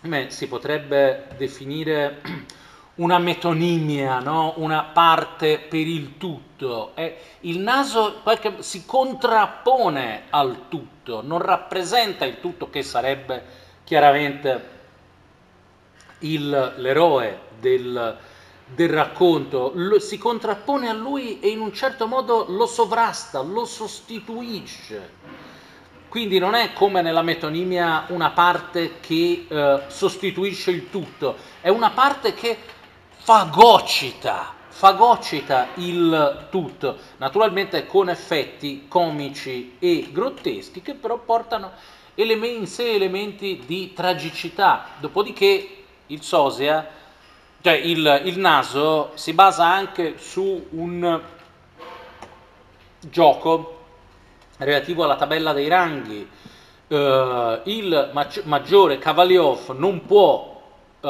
beh, 0.00 0.30
si 0.30 0.48
potrebbe 0.48 1.26
definire 1.36 2.22
una 2.96 3.18
metonimia, 3.18 4.20
no? 4.20 4.54
una 4.56 4.82
parte 4.84 5.58
per 5.58 5.86
il 5.86 6.16
tutto. 6.16 6.92
È, 6.94 7.16
il 7.40 7.58
naso 7.58 8.22
si 8.60 8.86
contrappone 8.86 10.22
al 10.30 10.68
tutto, 10.68 10.91
non 11.04 11.40
rappresenta 11.40 12.24
il 12.24 12.40
tutto 12.40 12.70
che 12.70 12.82
sarebbe 12.82 13.44
chiaramente 13.84 14.70
il, 16.20 16.74
l'eroe 16.76 17.40
del, 17.58 18.16
del 18.66 18.88
racconto, 18.88 19.72
lo, 19.74 19.98
si 19.98 20.18
contrappone 20.18 20.88
a 20.88 20.92
lui 20.92 21.40
e 21.40 21.48
in 21.48 21.60
un 21.60 21.72
certo 21.72 22.06
modo 22.06 22.46
lo 22.48 22.66
sovrasta, 22.66 23.40
lo 23.42 23.64
sostituisce. 23.64 25.20
Quindi 26.08 26.38
non 26.38 26.54
è 26.54 26.72
come 26.74 27.00
nella 27.00 27.22
metonimia 27.22 28.04
una 28.08 28.30
parte 28.30 29.00
che 29.00 29.46
eh, 29.48 29.80
sostituisce 29.86 30.70
il 30.70 30.90
tutto, 30.90 31.36
è 31.60 31.70
una 31.70 31.90
parte 31.90 32.34
che 32.34 32.56
fagocita, 33.08 34.60
fagocita 34.82 35.68
il 35.74 36.48
tutto, 36.50 36.98
naturalmente 37.18 37.86
con 37.86 38.08
effetti 38.08 38.86
comici 38.88 39.76
e 39.78 40.08
grotteschi 40.10 40.82
che 40.82 40.94
però 40.94 41.18
portano 41.18 41.70
in 42.16 42.66
sé 42.66 42.94
elementi 42.94 43.62
di 43.64 43.92
tragicità. 43.92 44.86
Dopodiché 44.98 45.84
il 46.06 46.20
Sosia 46.20 46.84
cioè 47.60 47.74
il, 47.74 48.22
il 48.24 48.40
naso 48.40 49.12
si 49.14 49.32
basa 49.34 49.66
anche 49.66 50.14
su 50.18 50.66
un 50.70 51.20
gioco 52.98 53.84
relativo 54.56 55.04
alla 55.04 55.14
tabella 55.14 55.52
dei 55.52 55.68
ranghi. 55.68 56.28
Uh, 56.88 57.60
il 57.66 58.10
maggiore 58.46 58.98
Cavaliov 58.98 59.76
non 59.76 60.04
può 60.06 60.51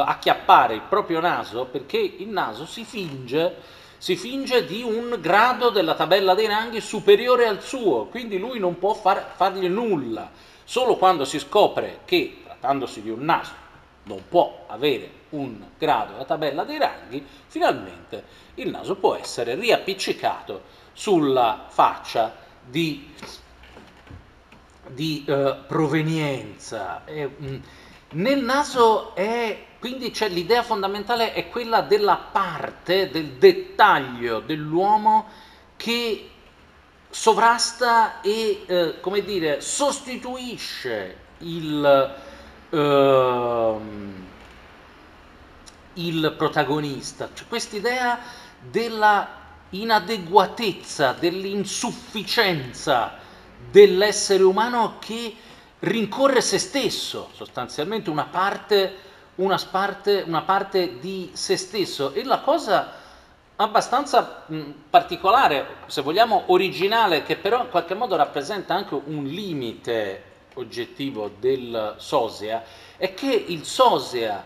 acchiappare 0.01 0.75
il 0.75 0.83
proprio 0.89 1.21
naso 1.21 1.67
perché 1.67 1.99
il 1.99 2.29
naso 2.29 2.67
si 2.67 2.85
finge, 2.85 3.57
si 3.99 4.17
finge, 4.17 4.65
di 4.65 4.83
un 4.83 5.19
grado 5.21 5.71
della 5.71 5.95
tabella 5.95 6.35
dei 6.35 6.47
ranghi 6.47 6.81
superiore 6.81 7.47
al 7.47 7.63
suo, 7.63 8.07
quindi 8.07 8.39
lui 8.39 8.59
non 8.59 8.79
può 8.79 8.95
far, 8.95 9.33
fargli 9.37 9.69
nulla. 9.69 10.31
Solo 10.65 10.97
quando 10.97 11.25
si 11.25 11.39
scopre 11.39 12.01
che, 12.05 12.41
trattandosi 12.45 13.03
di 13.03 13.11
un 13.11 13.25
naso, 13.25 13.53
non 14.05 14.23
può 14.29 14.65
avere 14.69 15.21
un 15.31 15.63
grado 15.79 16.17
la 16.17 16.25
tabella 16.25 16.65
dei 16.65 16.79
ranghi, 16.79 17.25
finalmente 17.47 18.25
il 18.55 18.71
naso 18.71 18.97
può 18.97 19.15
essere 19.15 19.55
riappiccicato 19.55 20.63
sulla 20.93 21.67
faccia 21.69 22.35
di, 22.65 23.13
di 24.89 25.25
eh, 25.27 25.57
provenienza. 25.67 27.05
E, 27.05 27.27
mh, 27.27 27.63
nel 28.13 28.43
naso 28.43 29.15
è, 29.15 29.67
quindi 29.79 30.11
c'è 30.11 30.29
l'idea 30.29 30.63
fondamentale 30.63 31.33
è 31.33 31.49
quella 31.49 31.83
della 31.83 32.17
parte, 32.17 33.11
del 33.11 33.33
dettaglio 33.33 34.41
dell'uomo 34.41 35.27
che 35.77 36.31
sovrasta 37.11 38.21
e, 38.21 38.65
eh, 38.67 39.01
come 39.01 39.25
dire, 39.25 39.61
sostituisce 39.61 41.17
il... 41.39 42.15
Uh, 42.71 43.81
il 45.95 46.35
protagonista, 46.39 47.29
cioè 47.35 47.47
quest'idea 47.47 48.19
della 48.59 49.41
inadeguatezza, 49.71 51.15
dell'insufficienza 51.19 53.19
dell'essere 53.71 54.43
umano 54.43 54.97
che 54.99 55.35
rincorre 55.83 56.41
se 56.41 56.59
stesso, 56.59 57.31
sostanzialmente 57.35 58.11
una 58.11 58.25
parte, 58.25 58.95
una 59.37 59.59
parte, 59.71 60.25
una 60.27 60.43
parte 60.43 60.99
di 60.99 61.31
se 61.35 61.57
stesso. 61.57 62.13
E 62.13 62.25
la 62.25 62.41
cosa 62.41 62.93
abbastanza 63.57 64.45
mh, 64.47 64.61
particolare, 64.91 65.67
se 65.87 66.03
vogliamo 66.03 66.45
originale, 66.47 67.23
che 67.23 67.37
però 67.37 67.63
in 67.63 67.71
qualche 67.71 67.95
modo 67.95 68.17
rappresenta 68.17 68.75
anche 68.75 68.95
un 68.95 69.25
limite 69.25 70.31
oggettivo 70.55 71.31
del 71.39 71.95
sosia, 71.99 72.63
è 72.97 73.15
che 73.15 73.33
il 73.33 73.65
sosia 73.65 74.45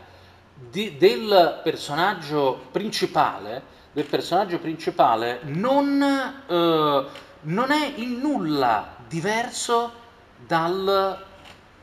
di, 0.55 0.97
del 0.97 1.61
personaggio 1.63 2.67
principale 2.71 3.75
del 3.97 4.05
personaggio 4.05 4.59
principale 4.59 5.41
non, 5.45 6.03
eh, 6.03 7.05
non 7.41 7.71
è 7.71 7.93
in 7.97 8.19
nulla 8.19 8.95
diverso 9.09 9.91
dal 10.37 11.25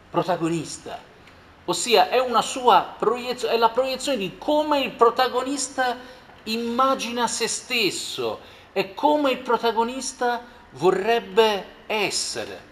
protagonista, 0.09 0.99
ossia 1.65 2.09
è, 2.09 2.19
proiezio- 2.97 3.49
è 3.49 3.57
la 3.57 3.69
proiezione 3.69 4.17
di 4.17 4.37
come 4.37 4.81
il 4.81 4.91
protagonista 4.91 5.97
immagina 6.43 7.27
se 7.27 7.47
stesso 7.47 8.39
e 8.73 8.93
come 8.93 9.31
il 9.31 9.39
protagonista 9.39 10.41
vorrebbe 10.71 11.65
essere. 11.87 12.71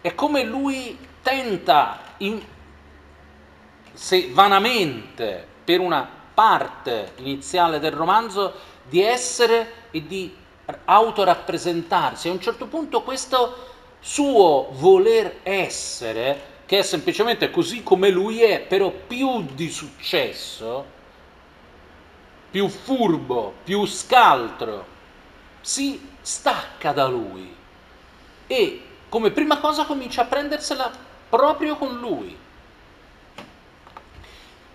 È 0.00 0.14
come 0.14 0.44
lui 0.44 0.96
tenta, 1.22 1.98
in, 2.18 2.40
se 3.92 4.30
vanamente, 4.32 5.46
per 5.64 5.80
una 5.80 6.08
parte 6.32 7.12
iniziale 7.16 7.80
del 7.80 7.92
romanzo, 7.92 8.54
di 8.84 9.02
essere 9.02 9.88
e 9.90 10.06
di 10.06 10.44
autorappresentarsi. 10.84 12.28
A 12.28 12.32
un 12.32 12.40
certo 12.40 12.66
punto 12.66 13.02
questo 13.02 13.74
suo 14.00 14.68
voler 14.72 15.38
essere, 15.42 16.54
che 16.66 16.78
è 16.78 16.82
semplicemente 16.82 17.50
così 17.50 17.82
come 17.82 18.10
lui 18.10 18.42
è, 18.42 18.60
però 18.60 18.90
più 18.90 19.44
di 19.54 19.70
successo, 19.70 20.84
più 22.50 22.68
furbo, 22.68 23.54
più 23.64 23.84
scaltro, 23.86 24.94
si 25.60 26.14
stacca 26.20 26.92
da 26.92 27.06
lui 27.06 27.54
e 28.46 28.82
come 29.08 29.30
prima 29.30 29.58
cosa 29.58 29.84
comincia 29.84 30.22
a 30.22 30.26
prendersela 30.26 30.90
proprio 31.28 31.76
con 31.76 31.98
lui. 31.98 32.36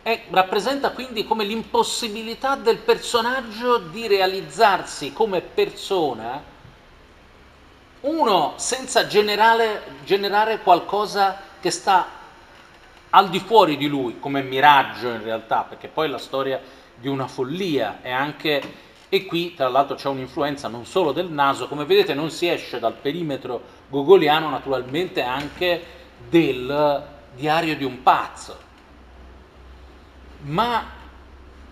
E 0.04 0.24
rappresenta 0.30 0.92
quindi 0.92 1.26
come 1.26 1.44
l'impossibilità 1.44 2.56
del 2.56 2.78
personaggio 2.78 3.78
di 3.78 4.08
realizzarsi 4.08 5.14
come 5.14 5.42
persona, 5.42 6.42
uno 8.02 8.54
senza 8.56 9.06
generare, 9.06 9.84
generare 10.04 10.60
qualcosa 10.62 11.40
che 11.60 11.70
sta 11.70 12.20
al 13.12 13.30
di 13.30 13.40
fuori 13.40 13.78
di 13.78 13.88
lui, 13.88 14.20
come 14.20 14.42
miraggio 14.42 15.10
in 15.10 15.22
realtà, 15.22 15.66
perché 15.68 15.88
poi 15.88 16.10
la 16.10 16.18
storia 16.18 16.60
di 16.96 17.08
una 17.08 17.28
follia 17.28 18.00
è 18.02 18.10
anche 18.12 18.90
e 19.14 19.26
qui 19.26 19.54
tra 19.56 19.68
l'altro 19.68 19.98
c'è 19.98 20.08
un'influenza 20.08 20.70
non 20.70 20.86
solo 20.86 21.12
del 21.12 21.30
naso, 21.30 21.68
come 21.68 21.84
vedete 21.84 22.14
non 22.14 22.32
si 22.32 22.48
esce 22.48 22.80
dal 22.80 22.94
perimetro 22.94 23.62
gogoliano 23.90 24.50
naturalmente 24.50 25.22
anche 25.22 25.84
del 26.30 27.06
diario 27.36 27.76
di 27.76 27.84
un 27.84 28.02
pazzo, 28.04 28.58
ma 30.44 30.84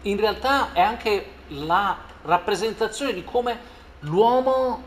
in 0.04 0.18
realtà 0.18 0.74
è 0.74 0.82
anche 0.82 1.32
la 1.50 1.98
rappresentazione 2.24 3.14
di 3.14 3.24
come 3.24 3.60
l'uomo, 4.00 4.84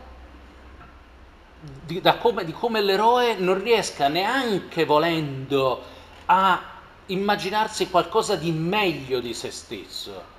di, 1.59 2.01
come, 2.19 2.45
di 2.45 2.51
come 2.51 2.81
l'eroe 2.81 3.35
non 3.35 3.61
riesca 3.61 4.07
neanche 4.07 4.85
volendo 4.85 5.81
a 6.25 6.61
immaginarsi 7.07 7.89
qualcosa 7.89 8.35
di 8.35 8.51
meglio 8.51 9.19
di 9.19 9.33
se 9.33 9.51
stesso 9.51 10.31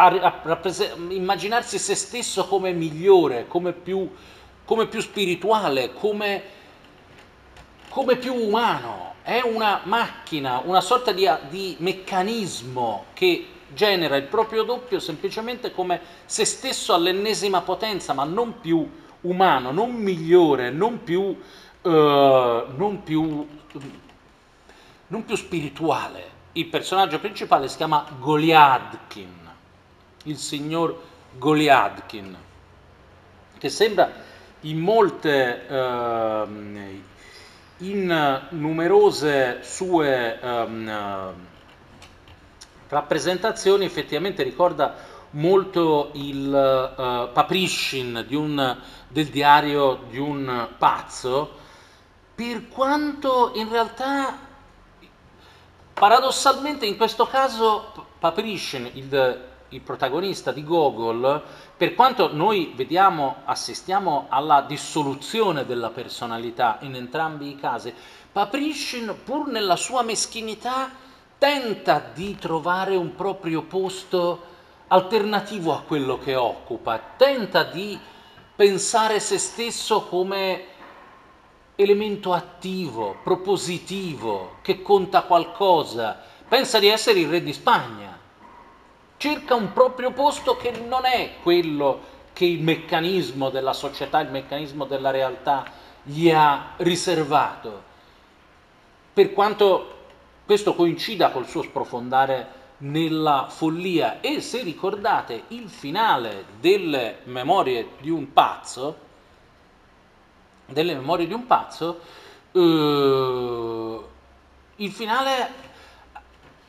a, 0.00 0.40
rappres- 0.44 0.94
immaginarsi 1.08 1.78
se 1.78 1.94
stesso 1.94 2.46
come 2.46 2.72
migliore, 2.72 3.46
come 3.48 3.72
più, 3.72 4.08
come 4.64 4.86
più 4.86 5.00
spirituale, 5.00 5.92
come, 5.92 6.42
come, 7.88 8.16
più 8.16 8.34
umano. 8.34 9.14
È 9.28 9.42
una 9.42 9.80
macchina, 9.84 10.62
una 10.64 10.80
sorta 10.80 11.12
di, 11.12 11.28
di 11.50 11.76
meccanismo 11.80 13.06
che 13.12 13.46
genera 13.74 14.16
il 14.16 14.22
proprio 14.22 14.62
doppio 14.62 14.98
semplicemente 15.00 15.72
come 15.72 16.00
se 16.24 16.46
stesso 16.46 16.94
all'ennesima 16.94 17.60
potenza, 17.60 18.14
ma 18.14 18.24
non 18.24 18.60
più 18.60 18.88
umano, 19.22 19.70
non 19.70 19.92
migliore, 19.92 20.70
non 20.70 21.02
più, 21.02 21.20
uh, 21.20 21.90
non 21.90 23.02
più, 23.04 23.46
non 25.08 25.24
più 25.26 25.36
spirituale. 25.36 26.36
Il 26.52 26.66
personaggio 26.68 27.18
principale 27.18 27.68
si 27.68 27.76
chiama 27.76 28.06
Goliadkin 28.18 29.38
il 30.24 30.36
signor 30.36 31.00
Goliadkin, 31.36 32.36
che 33.58 33.68
sembra 33.68 34.10
in 34.62 34.78
molte, 34.78 35.66
eh, 35.66 37.02
in 37.78 38.46
numerose 38.50 39.60
sue 39.62 40.40
eh, 40.40 41.32
rappresentazioni 42.88 43.84
effettivamente 43.84 44.42
ricorda 44.42 45.16
molto 45.30 46.10
il 46.14 46.46
uh, 46.48 47.32
Paprishin 47.32 48.24
di 48.26 48.34
un, 48.34 48.78
del 49.08 49.26
diario 49.26 50.04
di 50.08 50.18
un 50.18 50.68
pazzo, 50.78 51.50
per 52.34 52.68
quanto 52.68 53.52
in 53.54 53.68
realtà 53.68 54.38
paradossalmente 55.92 56.86
in 56.86 56.96
questo 56.96 57.26
caso 57.26 58.06
Paprishin, 58.18 58.90
il 58.94 59.48
il 59.70 59.80
protagonista 59.80 60.52
di 60.52 60.64
Gogol, 60.64 61.42
per 61.78 61.94
quanto 61.94 62.34
noi 62.34 62.72
vediamo, 62.74 63.36
assistiamo 63.44 64.26
alla 64.30 64.62
dissoluzione 64.62 65.64
della 65.64 65.90
personalità 65.90 66.78
in 66.80 66.96
entrambi 66.96 67.50
i 67.50 67.56
casi, 67.56 67.94
Paprishin, 68.32 69.20
pur 69.22 69.46
nella 69.46 69.76
sua 69.76 70.02
meschinità, 70.02 70.90
tenta 71.38 72.04
di 72.12 72.36
trovare 72.36 72.96
un 72.96 73.14
proprio 73.14 73.62
posto 73.62 74.42
alternativo 74.88 75.72
a 75.72 75.82
quello 75.82 76.18
che 76.18 76.34
occupa, 76.34 77.00
tenta 77.16 77.62
di 77.62 77.96
pensare 78.56 79.20
se 79.20 79.38
stesso 79.38 80.02
come 80.06 80.64
elemento 81.76 82.32
attivo, 82.32 83.18
propositivo, 83.22 84.56
che 84.62 84.82
conta 84.82 85.22
qualcosa, 85.22 86.20
pensa 86.48 86.80
di 86.80 86.88
essere 86.88 87.20
il 87.20 87.28
re 87.28 87.40
di 87.40 87.52
Spagna 87.52 88.17
cerca 89.18 89.54
un 89.54 89.72
proprio 89.72 90.12
posto 90.12 90.56
che 90.56 90.70
non 90.70 91.04
è 91.04 91.34
quello 91.42 92.16
che 92.32 92.46
il 92.46 92.62
meccanismo 92.62 93.50
della 93.50 93.72
società, 93.72 94.20
il 94.20 94.30
meccanismo 94.30 94.84
della 94.86 95.10
realtà 95.10 95.64
gli 96.02 96.30
ha 96.30 96.74
riservato. 96.76 97.82
Per 99.12 99.32
quanto 99.32 99.96
questo 100.46 100.74
coincida 100.74 101.30
col 101.30 101.46
suo 101.46 101.62
sprofondare 101.62 102.56
nella 102.78 103.48
follia 103.50 104.20
e 104.20 104.40
se 104.40 104.62
ricordate 104.62 105.44
il 105.48 105.68
finale 105.68 106.44
delle 106.60 107.18
memorie 107.24 107.90
di 108.00 108.10
un 108.10 108.32
pazzo, 108.32 109.06
delle 110.66 110.94
memorie 110.94 111.26
di 111.26 111.32
un 111.32 111.46
pazzo, 111.46 112.00
eh, 112.52 114.00
il 114.76 114.92
finale 114.92 115.66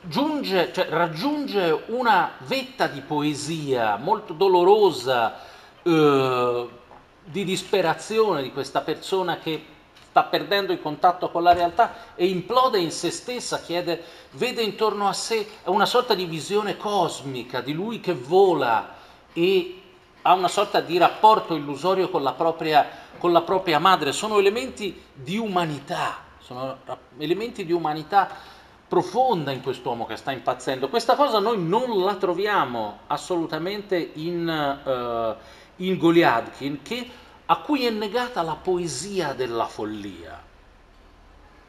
giunge, 0.01 0.71
cioè, 0.73 0.87
raggiunge 0.89 1.83
una 1.87 2.31
vetta 2.39 2.87
di 2.87 3.01
poesia 3.01 3.97
molto 3.97 4.33
dolorosa, 4.33 5.35
eh, 5.83 6.69
di 7.23 7.43
disperazione 7.43 8.41
di 8.41 8.51
questa 8.51 8.81
persona 8.81 9.37
che 9.37 9.63
sta 10.09 10.23
perdendo 10.23 10.71
il 10.71 10.81
contatto 10.81 11.29
con 11.29 11.43
la 11.43 11.53
realtà 11.53 12.15
e 12.15 12.25
implode 12.27 12.79
in 12.79 12.91
se 12.91 13.11
stessa, 13.11 13.61
chiede, 13.61 14.03
vede 14.31 14.63
intorno 14.63 15.07
a 15.07 15.13
sé 15.13 15.47
una 15.65 15.85
sorta 15.85 16.15
di 16.15 16.25
visione 16.25 16.77
cosmica 16.77 17.61
di 17.61 17.73
lui 17.73 17.99
che 17.99 18.13
vola 18.13 18.95
e 19.33 19.81
ha 20.23 20.33
una 20.33 20.47
sorta 20.47 20.81
di 20.81 20.97
rapporto 20.97 21.55
illusorio 21.55 22.09
con 22.09 22.23
la 22.23 22.33
propria, 22.33 22.87
con 23.19 23.31
la 23.31 23.41
propria 23.41 23.79
madre. 23.79 24.11
Sono 24.11 24.39
elementi 24.39 25.03
di 25.13 25.37
umanità, 25.37 26.17
sono 26.39 26.77
elementi 27.17 27.63
di 27.65 27.71
umanità 27.71 28.57
profonda 28.89 29.51
in 29.51 29.61
quest'uomo 29.61 30.07
che 30.07 30.15
sta 30.15 30.31
impazzendo. 30.31 30.89
Questa 30.89 31.15
cosa 31.15 31.37
noi 31.37 31.61
non 31.61 32.03
la 32.03 32.15
troviamo 32.15 33.01
assolutamente 33.05 34.11
in, 34.15 34.47
uh, 34.47 35.83
in 35.83 35.97
Goliadkin, 35.97 36.81
che, 36.81 37.09
a 37.45 37.57
cui 37.57 37.85
è 37.85 37.91
negata 37.91 38.41
la 38.41 38.55
poesia 38.55 39.33
della 39.33 39.67
follia. 39.67 40.41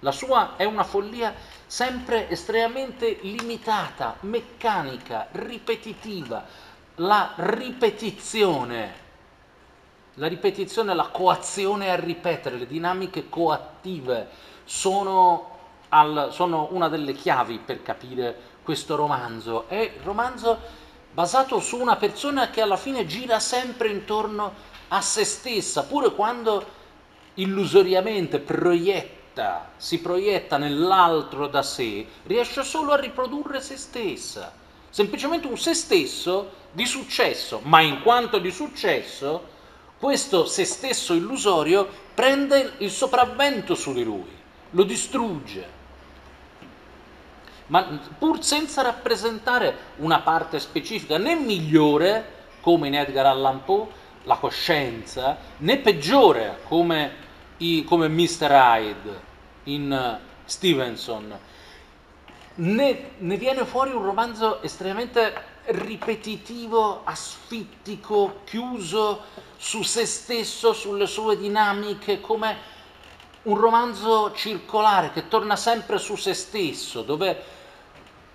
La 0.00 0.12
sua 0.12 0.56
è 0.56 0.64
una 0.64 0.82
follia 0.82 1.34
sempre 1.66 2.30
estremamente 2.30 3.18
limitata, 3.20 4.16
meccanica, 4.20 5.28
ripetitiva. 5.32 6.42
La 6.96 7.32
ripetizione, 7.36 8.94
la 10.14 10.26
ripetizione, 10.26 10.94
la 10.94 11.08
coazione 11.08 11.90
a 11.90 11.96
ripetere, 11.96 12.56
le 12.56 12.66
dinamiche 12.66 13.28
coattive 13.28 14.28
sono 14.64 15.49
al, 15.90 16.30
sono 16.32 16.68
una 16.72 16.88
delle 16.88 17.12
chiavi 17.12 17.60
per 17.64 17.82
capire 17.82 18.36
questo 18.62 18.96
romanzo. 18.96 19.68
È 19.68 19.76
il 19.76 20.02
romanzo 20.02 20.58
basato 21.12 21.60
su 21.60 21.78
una 21.78 21.96
persona 21.96 22.50
che 22.50 22.60
alla 22.60 22.76
fine 22.76 23.06
gira 23.06 23.40
sempre 23.40 23.88
intorno 23.88 24.68
a 24.88 25.00
se 25.00 25.24
stessa, 25.24 25.84
pure 25.84 26.12
quando 26.12 26.78
illusoriamente 27.34 28.38
proietta, 28.38 29.70
si 29.76 30.00
proietta 30.00 30.56
nell'altro 30.56 31.46
da 31.46 31.62
sé, 31.62 32.06
riesce 32.24 32.62
solo 32.62 32.92
a 32.92 32.96
riprodurre 32.96 33.60
se 33.60 33.76
stessa. 33.76 34.58
semplicemente 34.92 35.46
un 35.46 35.56
se 35.56 35.72
stesso 35.72 36.50
di 36.72 36.84
successo, 36.84 37.60
ma 37.62 37.80
in 37.80 38.02
quanto 38.02 38.38
di 38.38 38.50
successo, 38.50 39.58
questo 39.98 40.46
se 40.46 40.64
stesso 40.64 41.14
illusorio 41.14 41.88
prende 42.12 42.72
il 42.78 42.90
sopravvento 42.90 43.76
su 43.76 43.92
di 43.92 44.02
lui, 44.02 44.36
lo 44.70 44.82
distrugge, 44.82 45.78
ma 47.70 47.84
pur 48.18 48.42
senza 48.42 48.82
rappresentare 48.82 49.76
una 49.96 50.20
parte 50.20 50.58
specifica, 50.58 51.18
né 51.18 51.36
migliore, 51.36 52.38
come 52.60 52.88
in 52.88 52.96
Edgar 52.96 53.26
Allan 53.26 53.64
Poe, 53.64 53.86
la 54.24 54.36
coscienza, 54.36 55.36
né 55.58 55.78
peggiore, 55.78 56.60
come, 56.66 57.12
i, 57.58 57.84
come 57.84 58.08
Mr. 58.08 58.50
Hyde 58.50 59.20
in 59.64 60.18
Stevenson. 60.44 61.38
Ne, 62.52 63.10
ne 63.16 63.36
viene 63.36 63.64
fuori 63.64 63.92
un 63.92 64.02
romanzo 64.02 64.60
estremamente 64.62 65.32
ripetitivo, 65.66 67.02
asfittico, 67.04 68.40
chiuso 68.44 69.22
su 69.56 69.82
se 69.82 70.06
stesso, 70.06 70.72
sulle 70.72 71.06
sue 71.06 71.38
dinamiche, 71.38 72.20
come 72.20 72.78
un 73.42 73.56
romanzo 73.56 74.32
circolare 74.34 75.12
che 75.12 75.28
torna 75.28 75.54
sempre 75.54 75.98
su 75.98 76.16
se 76.16 76.34
stesso, 76.34 77.02
dove 77.02 77.58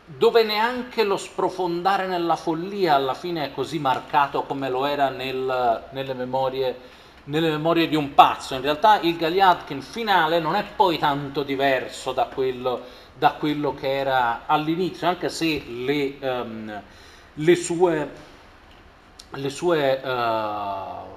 dove 0.05 0.43
neanche 0.43 1.03
lo 1.03 1.17
sprofondare 1.17 2.05
nella 2.05 2.35
follia 2.35 2.93
alla 2.93 3.15
fine 3.15 3.45
è 3.45 3.51
così 3.51 3.79
marcato 3.79 4.43
come 4.43 4.69
lo 4.69 4.85
era 4.85 5.09
nel, 5.09 5.87
nelle, 5.91 6.13
memorie, 6.13 6.77
nelle, 7.25 7.49
memorie, 7.49 7.87
di 7.87 7.95
un 7.95 8.13
pazzo. 8.13 8.53
In 8.53 8.61
realtà 8.61 8.99
il 8.99 9.17
Galiadkin 9.17 9.81
finale 9.81 10.39
non 10.39 10.55
è 10.55 10.63
poi 10.75 10.99
tanto 10.99 11.41
diverso 11.41 12.11
da 12.11 12.25
quello, 12.25 12.81
da 13.17 13.31
quello 13.33 13.73
che 13.73 13.97
era 13.97 14.43
all'inizio, 14.45 15.07
anche 15.07 15.29
se 15.29 15.63
le, 15.67 16.17
um, 16.21 16.81
le 17.33 17.55
sue, 17.55 18.09
le 19.31 19.49
sue 19.49 20.01
uh, 20.03 21.13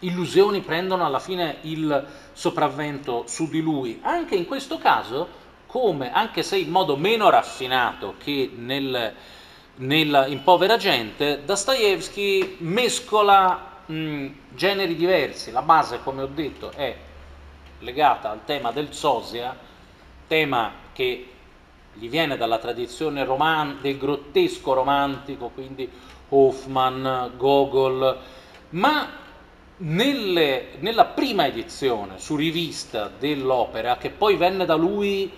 illusioni 0.00 0.60
prendono 0.60 1.06
alla 1.06 1.20
fine 1.20 1.56
il 1.62 2.06
sopravvento 2.34 3.24
su 3.26 3.48
di 3.48 3.62
lui. 3.62 3.98
Anche 4.02 4.34
in 4.34 4.44
questo 4.44 4.76
caso 4.76 5.39
come, 5.70 6.12
anche 6.12 6.42
se 6.42 6.56
in 6.56 6.68
modo 6.68 6.96
meno 6.96 7.30
raffinato 7.30 8.14
che 8.18 8.50
nel, 8.52 9.14
nel, 9.76 10.26
in 10.28 10.42
Povera 10.42 10.76
Gente, 10.76 11.44
Dostoevsky 11.44 12.56
mescola 12.58 13.82
mh, 13.86 14.26
generi 14.52 14.96
diversi. 14.96 15.52
La 15.52 15.62
base, 15.62 16.00
come 16.02 16.22
ho 16.22 16.26
detto, 16.26 16.72
è 16.72 16.96
legata 17.78 18.30
al 18.30 18.44
tema 18.44 18.72
del 18.72 18.92
sosia, 18.92 19.56
tema 20.26 20.72
che 20.92 21.28
gli 21.94 22.08
viene 22.08 22.36
dalla 22.36 22.58
tradizione 22.58 23.24
roman- 23.24 23.78
del 23.80 23.96
grottesco 23.96 24.72
romantico, 24.72 25.50
quindi 25.54 25.88
Hoffman, 26.30 27.30
Gogol, 27.36 28.18
ma 28.70 29.08
nelle, 29.76 30.70
nella 30.80 31.04
prima 31.04 31.46
edizione 31.46 32.18
su 32.18 32.34
rivista 32.34 33.08
dell'opera, 33.16 33.98
che 33.98 34.10
poi 34.10 34.34
venne 34.34 34.64
da 34.64 34.74
lui 34.74 35.30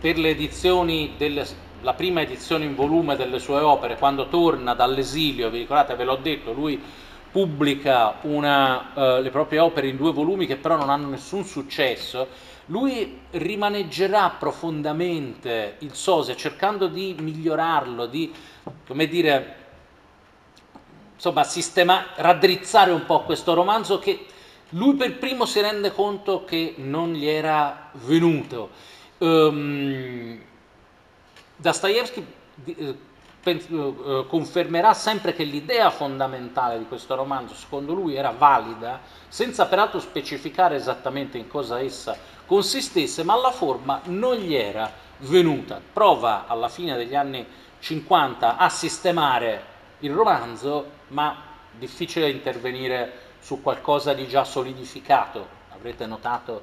per 0.00 0.18
le 0.18 0.30
edizioni 0.30 1.12
delle, 1.18 1.46
la 1.82 1.92
prima 1.92 2.22
edizione 2.22 2.64
in 2.64 2.74
volume 2.74 3.16
delle 3.16 3.38
sue 3.38 3.60
opere, 3.60 3.96
quando 3.96 4.28
torna 4.28 4.74
dall'esilio, 4.74 5.50
vi 5.50 5.58
ricordate, 5.58 5.94
ve 5.94 6.04
l'ho 6.04 6.16
detto, 6.16 6.52
lui 6.52 6.82
pubblica 7.30 8.16
una, 8.22 8.92
uh, 8.94 9.22
le 9.22 9.30
proprie 9.30 9.60
opere 9.60 9.88
in 9.88 9.96
due 9.96 10.12
volumi 10.12 10.46
che 10.46 10.56
però 10.56 10.76
non 10.76 10.90
hanno 10.90 11.08
nessun 11.08 11.44
successo, 11.44 12.26
lui 12.66 13.20
rimaneggerà 13.30 14.36
profondamente 14.38 15.76
il 15.80 15.94
Sosia 15.94 16.34
cercando 16.34 16.86
di 16.86 17.14
migliorarlo, 17.18 18.06
di, 18.06 18.32
come 18.86 19.06
dire, 19.06 19.56
insomma, 21.14 21.44
sistema, 21.44 22.06
raddrizzare 22.16 22.90
un 22.90 23.04
po' 23.04 23.22
questo 23.22 23.54
romanzo 23.54 23.98
che 23.98 24.24
lui 24.70 24.94
per 24.94 25.18
primo 25.18 25.46
si 25.46 25.60
rende 25.60 25.92
conto 25.92 26.44
che 26.44 26.74
non 26.78 27.12
gli 27.12 27.26
era 27.26 27.90
venuto 27.92 28.70
Um, 29.20 30.40
Dostoevsky 31.56 32.26
eh, 32.64 32.96
eh, 33.42 34.24
confermerà 34.28 34.94
sempre 34.94 35.34
che 35.34 35.44
l'idea 35.44 35.90
fondamentale 35.90 36.78
di 36.78 36.86
questo 36.86 37.14
romanzo, 37.14 37.54
secondo 37.54 37.92
lui, 37.92 38.14
era 38.14 38.30
valida, 38.30 39.00
senza 39.28 39.66
peraltro 39.66 40.00
specificare 40.00 40.76
esattamente 40.76 41.36
in 41.36 41.48
cosa 41.48 41.80
essa 41.80 42.16
consistesse, 42.46 43.22
ma 43.22 43.36
la 43.36 43.50
forma 43.50 44.00
non 44.04 44.36
gli 44.36 44.54
era 44.54 44.90
venuta. 45.18 45.80
Prova 45.92 46.46
alla 46.46 46.68
fine 46.68 46.96
degli 46.96 47.14
anni 47.14 47.46
50 47.78 48.56
a 48.56 48.68
sistemare 48.70 49.64
il 50.00 50.12
romanzo, 50.12 50.90
ma 51.08 51.36
difficile 51.72 52.30
intervenire 52.30 53.28
su 53.40 53.62
qualcosa 53.62 54.14
di 54.14 54.26
già 54.28 54.44
solidificato. 54.44 55.58
Avrete 55.74 56.06
notato 56.06 56.62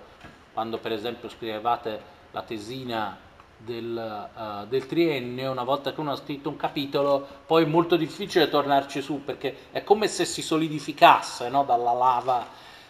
quando 0.54 0.78
per 0.80 0.92
esempio 0.92 1.30
scrivevate 1.30 2.16
la 2.38 2.44
tesina 2.44 3.18
del, 3.58 4.30
uh, 4.36 4.68
del, 4.68 4.86
triennio, 4.86 5.50
una 5.50 5.64
volta 5.64 5.92
che 5.92 6.00
uno 6.00 6.12
ha 6.12 6.16
scritto 6.16 6.50
un 6.50 6.56
capitolo, 6.56 7.26
poi 7.48 7.64
è 7.64 7.66
molto 7.66 7.96
difficile 7.96 8.48
tornarci 8.48 9.02
su 9.02 9.24
perché 9.24 9.56
è 9.72 9.84
come 9.84 10.08
se 10.08 10.24
si 10.24 10.44
solidificasse 10.44 11.50
no? 11.50 11.64
dalla, 11.64 11.94
lava, 11.94 12.48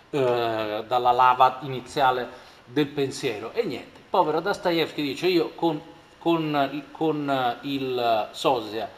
uh, 0.10 0.84
dalla, 0.86 1.12
lava, 1.12 1.60
iniziale 1.62 2.28
del 2.66 2.88
pensiero. 2.88 3.54
E 3.54 3.64
niente, 3.64 4.02
povero 4.10 4.41
Dostoevsky 4.41 5.02
dice 5.02 5.28
io 5.28 5.52
con, 5.56 5.82
con, 6.18 6.84
con 6.91 7.58
il 7.62 8.28
Sosia 8.32 8.89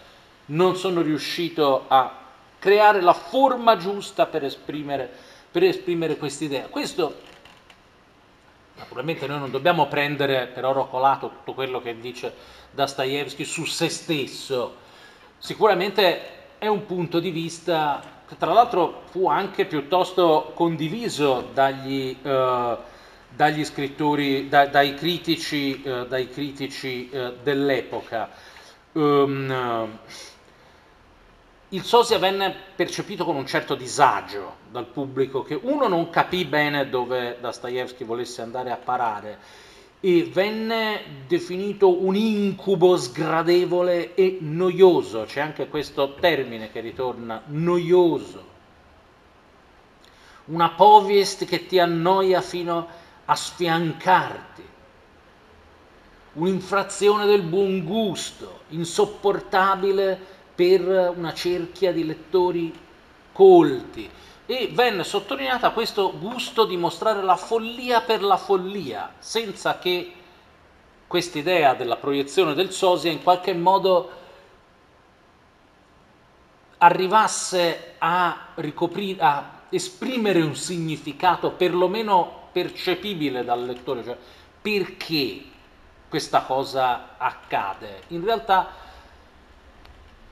non 0.46 0.76
sono 0.76 1.02
riuscito 1.02 1.86
a 1.88 2.12
creare 2.58 3.02
la 3.02 3.14
forma 3.14 3.78
giusta 3.78 4.26
per 4.26 4.44
esprimere, 4.44 5.08
per 5.52 5.62
esprimere 5.62 6.18
quest'idea. 6.18 6.66
Questo 6.66 7.28
Naturalmente 8.80 9.28
noi 9.28 9.40
non 9.40 9.52
dobbiamo 9.52 9.88
prendere 9.88 10.48
per 10.48 10.64
oro 10.64 10.88
colato 10.88 11.28
tutto 11.28 11.54
quello 11.54 11.82
che 11.82 12.00
dice 12.00 12.34
Dostoevsky 12.72 13.44
su 13.44 13.66
se 13.66 13.90
stesso, 13.90 14.76
sicuramente 15.38 16.58
è 16.58 16.68
un 16.68 16.86
punto 16.86 17.20
di 17.20 17.30
vista 17.30 18.02
che 18.26 18.38
tra 18.38 18.54
l'altro 18.54 19.02
fu 19.10 19.28
anche 19.28 19.66
piuttosto 19.66 20.54
condiviso 20.56 21.50
dagli, 21.54 22.16
eh, 22.22 22.78
dagli 23.36 23.66
scrittori, 23.66 24.48
da, 24.48 24.68
dai 24.68 24.94
critici, 24.94 25.82
eh, 25.82 26.08
dai 26.08 26.30
critici 26.30 27.10
eh, 27.10 27.34
dell'epoca. 27.44 28.30
Um, 28.94 30.00
il 31.70 31.84
sosia 31.84 32.18
venne 32.18 32.56
percepito 32.76 33.26
con 33.26 33.36
un 33.36 33.46
certo 33.46 33.76
disagio 33.76 34.59
dal 34.72 34.86
pubblico 34.86 35.42
che 35.44 35.60
uno 35.62 35.88
non 35.88 36.10
capì 36.10 36.46
bene 36.46 36.90
dove 36.90 37.38
Dostoevsky 37.40 38.04
volesse 38.04 38.42
andare 38.42 38.72
a 38.72 38.78
parare 38.78 39.38
e 40.00 40.24
venne 40.32 41.02
definito 41.28 42.04
un 42.04 42.16
incubo 42.16 42.96
sgradevole 42.96 44.14
e 44.14 44.38
noioso, 44.40 45.24
c'è 45.26 45.42
anche 45.42 45.68
questo 45.68 46.14
termine 46.16 46.72
che 46.72 46.80
ritorna, 46.80 47.42
noioso. 47.48 48.48
Una 50.46 50.70
povest 50.70 51.46
che 51.46 51.66
ti 51.66 51.80
annoia 51.80 52.42
fino 52.42 52.88
a 53.26 53.36
sfiancarti, 53.36 54.64
un'infrazione 56.34 57.26
del 57.26 57.42
buon 57.42 57.84
gusto, 57.84 58.62
insopportabile 58.70 60.18
per 60.56 61.14
una 61.16 61.34
cerchia 61.34 61.92
di 61.92 62.06
lettori 62.06 62.74
colti 63.34 64.10
e 64.52 64.68
venne 64.74 65.04
sottolineata 65.04 65.70
questo 65.70 66.18
gusto 66.18 66.66
di 66.66 66.76
mostrare 66.76 67.22
la 67.22 67.36
follia 67.36 68.02
per 68.02 68.24
la 68.24 68.36
follia, 68.36 69.14
senza 69.20 69.78
che 69.78 70.12
quest'idea 71.06 71.76
della 71.76 71.98
proiezione 71.98 72.56
del 72.56 72.72
sosia 72.72 73.12
in 73.12 73.22
qualche 73.22 73.54
modo 73.54 74.10
arrivasse 76.80 77.94
a, 78.00 78.48
ricoprire, 78.56 79.22
a 79.22 79.52
esprimere 79.70 80.42
un 80.42 80.56
significato 80.56 81.52
perlomeno 81.52 82.48
percepibile 82.52 83.44
dal 83.44 83.64
lettore, 83.64 84.04
cioè 84.04 84.18
perché 84.60 85.44
questa 86.10 86.42
cosa 86.42 87.18
accade. 87.18 88.02
In 88.08 88.24
realtà 88.24 88.68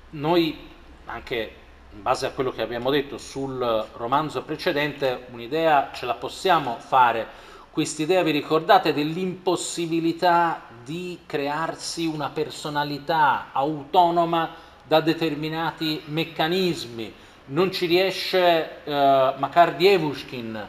noi, 0.09 0.57
anche 1.05 1.65
in 1.93 2.01
base 2.01 2.25
a 2.25 2.31
quello 2.31 2.51
che 2.51 2.61
abbiamo 2.61 2.89
detto 2.89 3.17
sul 3.17 3.85
romanzo 3.95 4.43
precedente, 4.43 5.27
un'idea 5.31 5.91
ce 5.93 6.05
la 6.05 6.13
possiamo 6.13 6.77
fare. 6.79 7.45
Quest'idea, 7.71 8.23
vi 8.23 8.31
ricordate, 8.31 8.93
dell'impossibilità 8.93 10.61
di 10.83 11.19
crearsi 11.25 12.05
una 12.05 12.29
personalità 12.29 13.47
autonoma 13.51 14.49
da 14.83 14.99
determinati 14.99 16.01
meccanismi. 16.05 17.13
Non 17.45 17.71
ci 17.71 17.85
riesce 17.85 18.83
eh, 18.83 19.33
Makar 19.37 19.75
Dievushkin, 19.75 20.67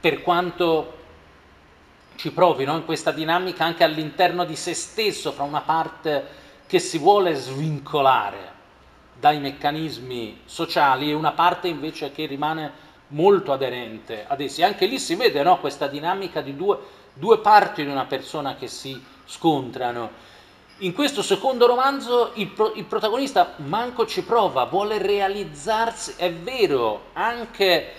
per 0.00 0.22
quanto 0.22 0.98
ci 2.16 2.32
provi 2.32 2.64
no? 2.64 2.76
in 2.76 2.84
questa 2.84 3.12
dinamica 3.12 3.64
anche 3.64 3.84
all'interno 3.84 4.44
di 4.44 4.56
se 4.56 4.74
stesso, 4.74 5.32
fra 5.32 5.44
una 5.44 5.60
parte 5.60 6.40
che 6.66 6.78
si 6.78 6.98
vuole 6.98 7.34
svincolare 7.34 8.51
dai 9.22 9.38
meccanismi 9.38 10.40
sociali 10.46 11.08
e 11.08 11.14
una 11.14 11.30
parte 11.30 11.68
invece 11.68 12.10
che 12.10 12.26
rimane 12.26 12.72
molto 13.10 13.52
aderente 13.52 14.24
ad 14.26 14.40
essi. 14.40 14.64
Anche 14.64 14.86
lì 14.86 14.98
si 14.98 15.14
vede 15.14 15.44
no, 15.44 15.60
questa 15.60 15.86
dinamica 15.86 16.40
di 16.40 16.56
due, 16.56 16.76
due 17.12 17.38
parti 17.38 17.84
di 17.84 17.88
una 17.88 18.06
persona 18.06 18.56
che 18.56 18.66
si 18.66 19.00
scontrano. 19.24 20.10
In 20.78 20.92
questo 20.92 21.22
secondo 21.22 21.68
romanzo 21.68 22.32
il, 22.34 22.48
pro, 22.48 22.72
il, 22.74 22.84
protagonista 22.84 23.52
manco 23.58 24.06
ci 24.06 24.24
prova, 24.24 24.64
vuole 24.64 24.98
realizzarsi, 24.98 26.14
è 26.16 26.32
vero, 26.32 27.10
anche 27.12 27.92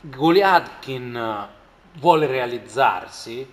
Goliadkin 0.00 1.48
vuole 1.94 2.26
realizzarsi, 2.28 3.52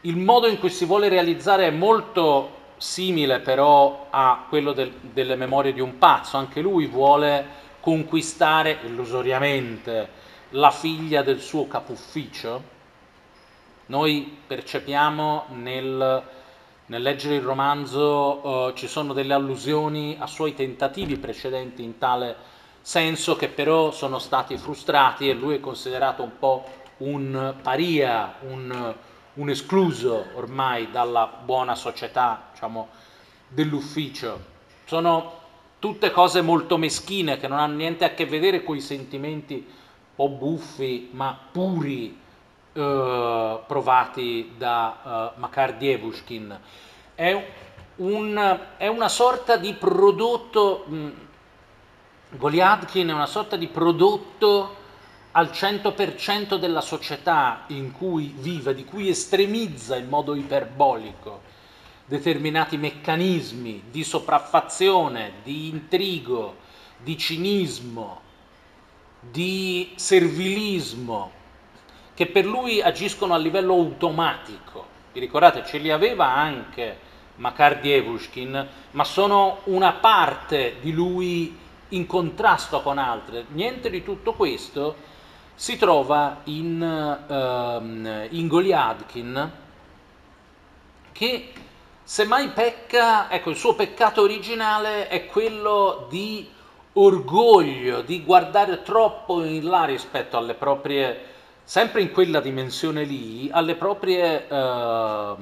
il 0.00 0.16
modo 0.16 0.48
in 0.48 0.58
cui 0.58 0.70
si 0.70 0.86
vuole 0.86 1.08
realizzare 1.08 1.68
è 1.68 1.70
molto 1.70 2.57
simile 2.78 3.40
però 3.40 4.06
a 4.10 4.46
quello 4.48 4.72
del, 4.72 4.92
delle 5.00 5.36
memorie 5.36 5.72
di 5.72 5.80
un 5.80 5.98
pazzo, 5.98 6.36
anche 6.36 6.60
lui 6.60 6.86
vuole 6.86 7.66
conquistare 7.80 8.78
illusoriamente 8.84 10.08
la 10.50 10.70
figlia 10.70 11.22
del 11.22 11.40
suo 11.40 11.66
capufficio. 11.66 12.76
Noi 13.86 14.38
percepiamo 14.46 15.46
nel, 15.50 16.22
nel 16.86 17.02
leggere 17.02 17.36
il 17.36 17.42
romanzo, 17.42 18.46
uh, 18.46 18.72
ci 18.74 18.86
sono 18.86 19.12
delle 19.12 19.34
allusioni 19.34 20.16
a 20.18 20.26
suoi 20.26 20.54
tentativi 20.54 21.16
precedenti 21.16 21.82
in 21.82 21.98
tale 21.98 22.56
senso 22.80 23.36
che 23.36 23.48
però 23.48 23.90
sono 23.90 24.18
stati 24.18 24.56
frustrati 24.56 25.28
e 25.28 25.34
lui 25.34 25.56
è 25.56 25.60
considerato 25.60 26.22
un 26.22 26.38
po' 26.38 26.64
un 26.98 27.54
paria, 27.62 28.36
un, 28.40 28.94
un 29.38 29.50
escluso 29.50 30.26
ormai 30.34 30.90
dalla 30.90 31.26
buona 31.26 31.74
società 31.74 32.48
diciamo, 32.52 32.88
dell'ufficio. 33.48 34.56
Sono 34.84 35.36
tutte 35.78 36.10
cose 36.10 36.42
molto 36.42 36.76
meschine 36.76 37.38
che 37.38 37.46
non 37.46 37.58
hanno 37.58 37.76
niente 37.76 38.04
a 38.04 38.10
che 38.10 38.26
vedere 38.26 38.64
con 38.64 38.76
i 38.76 38.80
sentimenti 38.80 39.54
un 39.54 40.14
po' 40.14 40.28
buffi 40.28 41.10
ma 41.12 41.38
puri 41.52 42.18
eh, 42.72 43.60
provati 43.66 44.54
da 44.56 45.32
eh, 45.36 45.38
Makar 45.38 45.76
Dievushkin. 45.76 46.60
È, 47.14 47.52
un, 47.96 48.60
è, 48.76 48.86
una 48.88 49.08
sorta 49.08 49.56
di 49.56 49.72
prodotto, 49.74 50.84
mh, 50.86 51.08
Goliadkin 52.30 53.08
è 53.08 53.12
una 53.12 53.26
sorta 53.26 53.54
di 53.54 53.68
prodotto 53.68 54.77
al 55.38 55.50
100% 55.52 56.56
della 56.56 56.80
società 56.80 57.62
in 57.68 57.92
cui 57.92 58.34
vive, 58.36 58.74
di 58.74 58.84
cui 58.84 59.08
estremizza 59.08 59.94
in 59.94 60.08
modo 60.08 60.34
iperbolico 60.34 61.42
determinati 62.04 62.76
meccanismi 62.76 63.84
di 63.88 64.02
sopraffazione, 64.02 65.34
di 65.44 65.68
intrigo, 65.68 66.56
di 66.96 67.16
cinismo, 67.16 68.20
di 69.20 69.92
servilismo, 69.94 71.30
che 72.14 72.26
per 72.26 72.44
lui 72.44 72.82
agiscono 72.82 73.34
a 73.34 73.38
livello 73.38 73.74
automatico. 73.74 74.86
Vi 75.12 75.20
ricordate, 75.20 75.64
ce 75.64 75.78
li 75.78 75.92
aveva 75.92 76.34
anche 76.34 76.98
Makar 77.36 77.78
Dievushkin, 77.78 78.68
ma 78.90 79.04
sono 79.04 79.60
una 79.64 79.92
parte 79.92 80.78
di 80.80 80.90
lui 80.90 81.56
in 81.90 82.06
contrasto 82.06 82.82
con 82.82 82.98
altre. 82.98 83.44
Niente 83.50 83.88
di 83.88 84.02
tutto 84.02 84.32
questo 84.32 85.07
si 85.58 85.76
trova 85.76 86.42
in, 86.44 86.80
uh, 86.80 88.32
in 88.32 88.46
Goliadkin 88.46 89.50
che 91.10 91.52
semmai 92.04 92.50
pecca, 92.50 93.28
ecco 93.28 93.50
il 93.50 93.56
suo 93.56 93.74
peccato 93.74 94.22
originale 94.22 95.08
è 95.08 95.26
quello 95.26 96.06
di 96.08 96.48
orgoglio, 96.92 98.02
di 98.02 98.22
guardare 98.22 98.82
troppo 98.82 99.42
in 99.42 99.64
là 99.64 99.84
rispetto 99.84 100.36
alle 100.36 100.54
proprie, 100.54 101.24
sempre 101.64 102.02
in 102.02 102.12
quella 102.12 102.38
dimensione 102.38 103.02
lì, 103.02 103.50
alle 103.50 103.74
proprie 103.74 104.46
uh, 104.48 105.36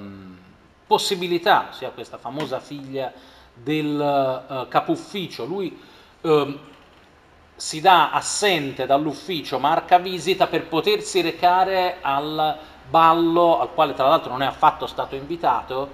possibilità, 0.87 1.73
sia 1.73 1.91
questa 1.91 2.17
famosa 2.17 2.59
figlia 2.59 3.13
del 3.53 4.47
uh, 4.49 4.67
capufficio. 4.67 5.45
Lui 5.45 5.79
uh, 6.23 6.59
si 7.57 7.81
dà 7.81 8.11
assente 8.11 8.85
dall'ufficio 8.85 9.59
marca 9.59 9.99
visita 9.99 10.47
per 10.47 10.67
potersi 10.67 11.23
recare 11.23 11.97
al 12.03 12.59
ballo, 12.89 13.61
al 13.61 13.73
quale 13.73 13.95
tra 13.95 14.09
l'altro 14.09 14.31
non 14.31 14.43
è 14.43 14.47
affatto 14.47 14.87
stato 14.87 15.15
invitato, 15.15 15.91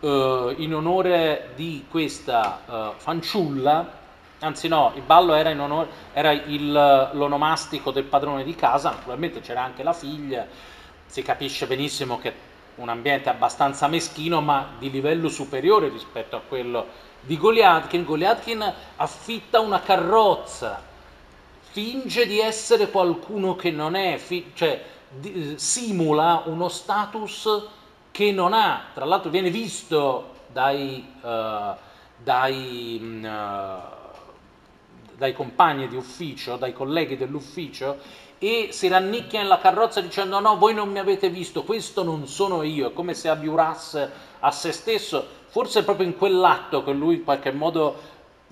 eh, 0.00 0.54
in 0.58 0.74
onore 0.74 1.50
di 1.54 1.84
questa 1.88 2.60
eh, 2.66 2.92
fanciulla, 2.96 4.00
anzi 4.40 4.68
no, 4.68 4.92
il 4.94 5.02
ballo 5.02 5.34
era, 5.34 5.50
onore, 5.50 5.88
era 6.14 6.32
il, 6.32 6.72
l'onomastico 7.12 7.90
del 7.90 8.04
padrone 8.04 8.42
di 8.42 8.54
casa, 8.54 8.90
naturalmente 8.90 9.40
c'era 9.40 9.62
anche 9.62 9.82
la 9.82 9.92
figlia, 9.92 10.46
si 11.04 11.22
capisce 11.22 11.66
benissimo 11.66 12.18
che 12.18 12.50
un 12.76 12.88
ambiente 12.88 13.28
abbastanza 13.28 13.86
meschino 13.86 14.40
ma 14.40 14.66
di 14.78 14.90
livello 14.90 15.28
superiore 15.28 15.90
rispetto 15.90 16.36
a 16.36 16.40
quello 16.40 16.86
di 17.20 17.36
Goliatkin. 17.36 18.02
Goliatkin 18.02 18.74
affitta 18.96 19.60
una 19.60 19.82
carrozza 19.82 20.90
finge 21.72 22.26
di 22.26 22.38
essere 22.38 22.90
qualcuno 22.90 23.56
che 23.56 23.70
non 23.70 23.94
è, 23.94 24.20
cioè 24.52 24.84
di- 25.08 25.54
simula 25.56 26.42
uno 26.44 26.68
status 26.68 27.66
che 28.10 28.30
non 28.30 28.52
ha, 28.52 28.88
tra 28.92 29.06
l'altro 29.06 29.30
viene 29.30 29.48
visto 29.48 30.34
dai, 30.48 31.02
uh, 31.22 31.74
dai, 32.22 33.20
uh, 33.22 33.82
dai 35.16 35.32
compagni 35.32 35.88
di 35.88 35.96
ufficio, 35.96 36.56
dai 36.56 36.74
colleghi 36.74 37.16
dell'ufficio 37.16 37.96
e 38.38 38.68
si 38.70 38.88
rannicchia 38.88 39.40
nella 39.40 39.58
carrozza 39.58 40.02
dicendo 40.02 40.40
no, 40.40 40.58
voi 40.58 40.74
non 40.74 40.90
mi 40.90 40.98
avete 40.98 41.30
visto, 41.30 41.62
questo 41.62 42.02
non 42.02 42.26
sono 42.26 42.62
io, 42.62 42.90
è 42.90 42.92
come 42.92 43.14
se 43.14 43.30
abiurasse 43.30 44.10
a 44.40 44.50
se 44.50 44.72
stesso, 44.72 45.26
forse 45.46 45.80
è 45.80 45.84
proprio 45.84 46.06
in 46.06 46.18
quell'atto 46.18 46.84
che 46.84 46.92
lui 46.92 47.14
in 47.14 47.24
qualche 47.24 47.52
modo 47.52 47.96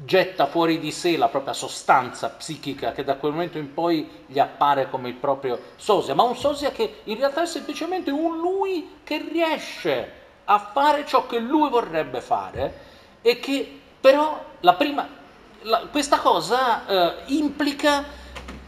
getta 0.05 0.47
fuori 0.47 0.79
di 0.79 0.93
sé 0.93 1.17
la 1.17 1.29
propria 1.29 1.53
sostanza 1.53 2.31
psichica 2.31 2.93
che 2.93 3.05
da 3.05 3.17
quel 3.17 3.33
momento 3.33 3.59
in 3.59 3.75
poi 3.75 4.09
gli 4.27 4.39
appare 4.39 4.89
come 4.89 5.09
il 5.09 5.15
proprio 5.15 5.59
sosia, 5.77 6.15
ma 6.15 6.23
un 6.23 6.37
sosia 6.37 6.71
che 6.71 7.01
in 7.05 7.17
realtà 7.17 7.43
è 7.43 7.47
semplicemente 7.47 8.11
un 8.11 8.39
lui 8.39 8.99
che 9.05 9.25
riesce 9.31 10.13
a 10.45 10.59
fare 10.73 11.05
ciò 11.07 11.27
che 11.27 11.39
lui 11.39 11.69
vorrebbe 11.69 12.21
fare 12.21 12.89
e 13.23 13.39
che 13.39 13.81
però 14.01 14.43
la 14.61 14.75
prima, 14.75 15.07
la, 15.63 15.87
questa 15.91 16.19
cosa 16.19 16.87
eh, 16.87 17.23
implica 17.27 18.05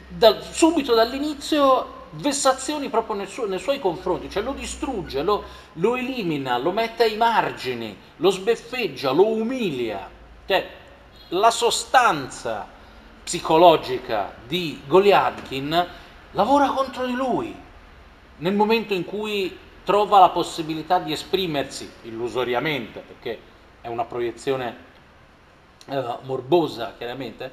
da, 0.08 0.40
subito 0.40 0.94
dall'inizio 0.94 2.00
vessazioni 2.16 2.90
proprio 2.90 3.16
nel 3.16 3.28
suo, 3.28 3.46
nei 3.46 3.58
suoi 3.58 3.80
confronti, 3.80 4.28
cioè 4.28 4.42
lo 4.42 4.52
distrugge, 4.52 5.22
lo, 5.22 5.44
lo 5.74 5.96
elimina, 5.96 6.58
lo 6.58 6.72
mette 6.72 7.04
ai 7.04 7.16
margini, 7.16 7.96
lo 8.16 8.28
sbeffeggia, 8.28 9.12
lo 9.12 9.28
umilia. 9.28 10.10
Cioè, 10.44 10.80
la 11.32 11.50
sostanza 11.50 12.66
psicologica 13.22 14.34
di 14.46 14.82
Goliadkin 14.86 15.88
lavora 16.32 16.68
contro 16.68 17.06
di 17.06 17.14
lui 17.14 17.54
nel 18.38 18.54
momento 18.54 18.92
in 18.92 19.04
cui 19.04 19.56
trova 19.84 20.18
la 20.18 20.30
possibilità 20.30 20.98
di 20.98 21.12
esprimersi 21.12 21.90
illusoriamente, 22.02 23.00
perché 23.00 23.40
è 23.80 23.88
una 23.88 24.04
proiezione 24.04 24.76
eh, 25.86 26.16
morbosa 26.22 26.94
chiaramente, 26.96 27.50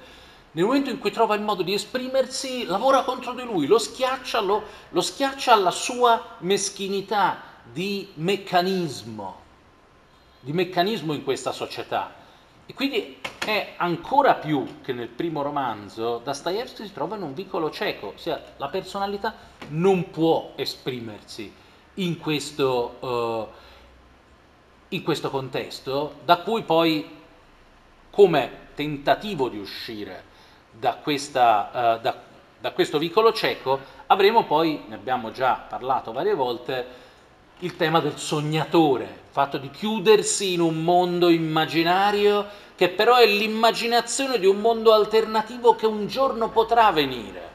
nel 0.51 0.65
momento 0.65 0.89
in 0.89 0.97
cui 0.97 1.11
trova 1.11 1.35
il 1.35 1.41
modo 1.41 1.61
di 1.61 1.73
esprimersi, 1.73 2.65
lavora 2.65 3.03
contro 3.03 3.33
di 3.33 3.43
lui, 3.43 3.67
lo 3.67 3.77
schiaccia, 3.77 4.41
lo, 4.41 4.63
lo 4.89 5.01
schiaccia 5.01 5.53
alla 5.53 5.71
sua 5.71 6.35
meschinità 6.39 7.41
di 7.71 8.09
meccanismo, 8.15 9.41
di 10.39 10.53
meccanismo 10.53 11.13
in 11.13 11.23
questa 11.23 11.51
società. 11.51 12.18
E 12.69 12.75
quindi 12.75 13.17
è 13.43 13.73
ancora 13.77 14.35
più 14.35 14.81
che 14.83 14.93
nel 14.93 15.07
primo 15.07 15.41
romanzo, 15.41 16.21
Dostoevsky 16.23 16.85
si 16.85 16.93
trova 16.93 17.15
in 17.15 17.23
un 17.23 17.33
vicolo 17.33 17.71
cieco, 17.71 18.13
ossia 18.13 18.39
la 18.57 18.67
personalità 18.67 19.33
non 19.69 20.11
può 20.11 20.51
esprimersi 20.55 21.51
in 21.95 22.19
questo, 22.19 22.97
uh, 22.99 23.47
in 24.89 25.01
questo 25.01 25.31
contesto, 25.31 26.17
da 26.23 26.37
cui 26.41 26.61
poi 26.61 27.09
come 28.11 28.67
tentativo 28.75 29.49
di 29.49 29.57
uscire 29.57 30.25
da, 30.69 30.97
questa, 30.97 31.69
uh, 31.97 32.01
da, 32.03 32.21
da 32.59 32.71
questo 32.73 32.99
vicolo 32.99 33.33
cieco 33.33 33.79
avremo 34.05 34.45
poi, 34.45 34.83
ne 34.87 34.93
abbiamo 34.93 35.31
già 35.31 35.55
parlato 35.67 36.11
varie 36.11 36.35
volte, 36.35 36.85
il 37.59 37.75
tema 37.75 37.99
del 37.99 38.17
sognatore, 38.17 39.03
il 39.03 39.31
fatto 39.31 39.57
di 39.57 39.69
chiudersi 39.69 40.53
in 40.53 40.61
un 40.61 40.83
mondo 40.83 41.29
immaginario 41.29 42.45
che 42.75 42.89
però 42.89 43.17
è 43.17 43.25
l'immaginazione 43.25 44.39
di 44.39 44.45
un 44.45 44.59
mondo 44.59 44.93
alternativo 44.93 45.75
che 45.75 45.85
un 45.85 46.07
giorno 46.07 46.49
potrà 46.49 46.91
venire 46.91 47.47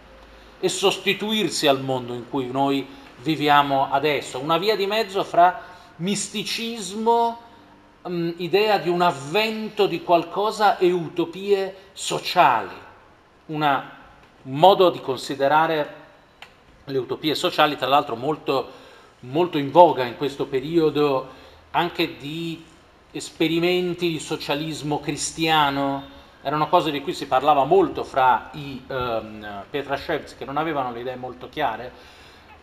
e 0.60 0.68
sostituirsi 0.68 1.66
al 1.66 1.80
mondo 1.80 2.12
in 2.12 2.28
cui 2.28 2.50
noi 2.50 2.86
viviamo 3.22 3.90
adesso, 3.90 4.38
una 4.38 4.58
via 4.58 4.76
di 4.76 4.86
mezzo 4.86 5.24
fra 5.24 5.62
misticismo 5.96 7.40
idea 8.36 8.76
di 8.76 8.90
un 8.90 9.00
avvento 9.00 9.86
di 9.86 10.02
qualcosa 10.02 10.76
e 10.76 10.90
utopie 10.92 11.74
sociali, 11.94 12.74
un 13.46 13.82
modo 14.42 14.90
di 14.90 15.00
considerare 15.00 16.02
le 16.84 16.98
utopie 16.98 17.34
sociali, 17.34 17.78
tra 17.78 17.86
l'altro 17.86 18.14
molto, 18.14 18.82
molto 19.28 19.58
in 19.58 19.70
voga 19.70 20.04
in 20.04 20.16
questo 20.16 20.46
periodo 20.46 21.42
anche 21.70 22.16
di 22.16 22.64
esperimenti 23.10 24.08
di 24.08 24.18
socialismo 24.18 25.00
cristiano, 25.00 26.12
erano 26.42 26.68
cose 26.68 26.90
di 26.90 27.00
cui 27.00 27.14
si 27.14 27.26
parlava 27.26 27.64
molto 27.64 28.04
fra 28.04 28.50
i 28.52 28.82
um, 28.86 29.64
Petrashevs 29.70 30.36
che 30.36 30.44
non 30.44 30.56
avevano 30.56 30.92
le 30.92 31.00
idee 31.00 31.16
molto 31.16 31.48
chiare, 31.48 31.92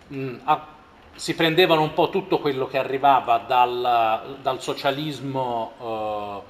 mh, 0.08 0.36
a, 0.44 0.68
si 1.16 1.36
prendevano 1.36 1.82
un 1.82 1.94
po' 1.94 2.10
tutto 2.10 2.40
quello 2.40 2.68
che 2.68 2.78
arrivava 2.78 3.40
dal, 3.40 4.38
dal 4.42 4.62
socialismo 4.62 5.72
uh, 5.80 6.44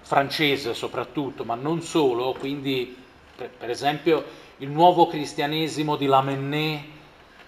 francese 0.00 0.74
soprattutto, 0.74 1.44
ma 1.44 1.54
non 1.54 1.82
solo, 1.82 2.34
quindi 2.38 2.96
per, 3.34 3.50
per 3.50 3.70
esempio 3.70 4.24
il 4.58 4.68
nuovo 4.68 5.06
cristianesimo 5.06 5.96
di 5.96 6.06
Lamennais 6.06 6.91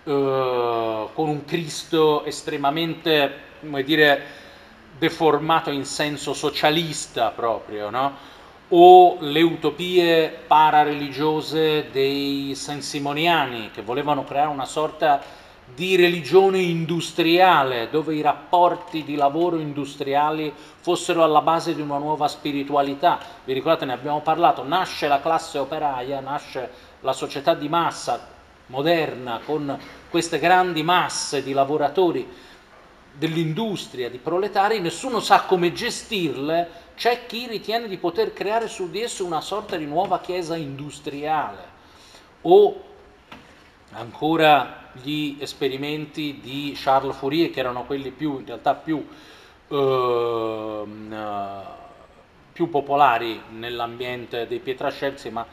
uh, 0.05 1.11
con 1.13 1.29
un 1.29 1.45
Cristo 1.45 2.25
estremamente, 2.25 3.33
come 3.61 3.83
dire, 3.83 4.23
deformato 4.99 5.71
in 5.71 5.85
senso 5.85 6.35
socialista 6.35 7.31
proprio, 7.31 7.91
no? 7.91 8.33
o 8.69 9.19
le 9.21 9.43
utopie 9.43 10.29
parareligiose 10.47 11.91
dei 11.91 12.55
sensimoniani 12.55 13.71
che 13.71 13.83
volevano 13.83 14.25
creare 14.25 14.49
una 14.49 14.65
sorta 14.65 15.21
di 15.75 15.97
religione 15.97 16.59
industriale 16.59 17.89
dove 17.91 18.15
i 18.15 18.21
rapporti 18.21 19.03
di 19.05 19.17
lavoro 19.17 19.59
industriali 19.59 20.53
fossero 20.81 21.23
alla 21.23 21.41
base 21.41 21.75
di 21.75 21.81
una 21.81 21.99
nuova 21.99 22.29
spiritualità. 22.29 23.19
Vi 23.45 23.53
ricordate, 23.53 23.85
ne 23.85 23.93
abbiamo 23.93 24.21
parlato, 24.21 24.67
nasce 24.67 25.09
la 25.09 25.21
classe 25.21 25.59
operaia, 25.59 26.21
nasce 26.21 26.71
la 27.01 27.13
società 27.13 27.55
di 27.55 27.69
massa 27.69 28.33
moderna 28.67 29.41
con 29.45 29.79
queste 30.09 30.39
grandi 30.39 30.83
masse 30.83 31.43
di 31.43 31.53
lavoratori 31.53 32.27
dell'industria, 33.13 34.11
di 34.11 34.19
proletari, 34.19 34.81
nessuno 34.81 35.21
sa 35.21 35.43
come 35.43 35.73
gestirle, 35.73 36.83
c'è 36.97 37.27
chi 37.27 37.47
ritiene 37.47 37.89
di 37.89 37.99
poter 37.99 38.33
creare 38.33 38.69
su 38.69 38.91
di 38.91 39.03
esso 39.03 39.25
una 39.25 39.41
sorta 39.41 39.77
di 39.77 39.87
nuova 39.87 40.21
chiesa 40.21 40.57
industriale. 40.57 41.73
O 42.43 42.83
ancora 43.93 44.91
gli 44.93 45.37
esperimenti 45.41 46.41
di 46.41 46.73
Charles 46.77 47.17
Fourier 47.17 47.51
che 47.51 47.61
erano 47.61 47.85
quelli 47.85 48.11
più, 48.11 48.39
in 48.39 48.47
realtà 48.47 48.75
più, 48.75 49.07
eh, 49.69 50.83
più 52.53 52.71
popolari 52.71 53.41
nell'ambiente 53.51 54.47
dei 54.47 54.59
Pietrascelsi, 54.61 55.31
ma 55.31 55.47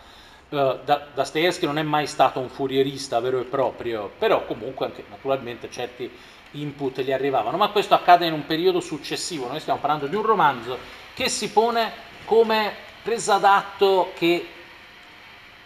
eh, 0.51 0.79
Dostoevsky 1.13 1.65
non 1.65 1.77
è 1.77 1.83
mai 1.83 2.07
stato 2.07 2.39
un 2.39 2.49
furierista 2.49 3.19
vero 3.19 3.39
e 3.39 3.45
proprio, 3.45 4.11
però 4.17 4.45
comunque 4.45 4.85
anche 4.85 5.03
naturalmente 5.09 5.71
certi 5.71 6.11
input 6.51 7.01
gli 7.01 7.11
arrivavano, 7.11 7.55
ma 7.57 7.69
questo 7.69 7.93
accade 7.93 8.25
in 8.25 8.33
un 8.33 8.45
periodo 8.45 8.81
successivo, 8.81 9.47
noi 9.47 9.61
stiamo 9.61 9.79
parlando 9.79 10.07
di 10.07 10.15
un 10.15 10.23
romanzo 10.23 10.77
che 11.13 11.29
si 11.29 11.49
pone 11.51 11.91
come 12.25 12.73
presa 13.01 13.37
d'atto 13.37 14.11
che 14.15 14.45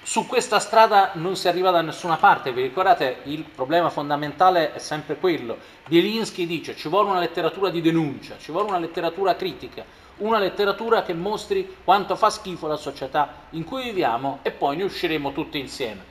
su 0.06 0.28
questa 0.28 0.60
strada 0.60 1.14
non 1.16 1.36
si 1.36 1.48
arriva 1.48 1.72
da 1.72 1.82
nessuna 1.82 2.18
parte, 2.18 2.54
vi 2.54 2.62
ricordate 2.62 3.22
il 3.24 3.42
problema 3.44 3.90
fondamentale 3.90 4.72
è 4.74 4.78
sempre 4.78 5.16
quello, 5.16 5.58
Bielinski 5.88 6.46
dice 6.46 6.76
ci 6.76 6.90
vuole 6.90 7.10
una 7.10 7.18
letteratura 7.18 7.72
di 7.72 7.82
denuncia, 7.82 8.38
ci 8.38 8.52
vuole 8.52 8.68
una 8.68 8.78
letteratura 8.78 9.36
critica, 9.36 9.84
una 10.18 10.38
letteratura 10.38 11.02
che 11.02 11.16
mostri 11.16 11.78
quanto 11.84 12.16
fa 12.16 12.30
schifo 12.30 12.68
la 12.68 12.76
società 12.76 13.48
in 13.52 13.64
cui 13.64 13.82
viviamo 13.82 14.40
e 14.44 14.52
poi 14.52 14.76
ne 14.78 14.84
usciremo 14.84 15.32
tutti 15.32 15.58
insieme. 15.58 16.04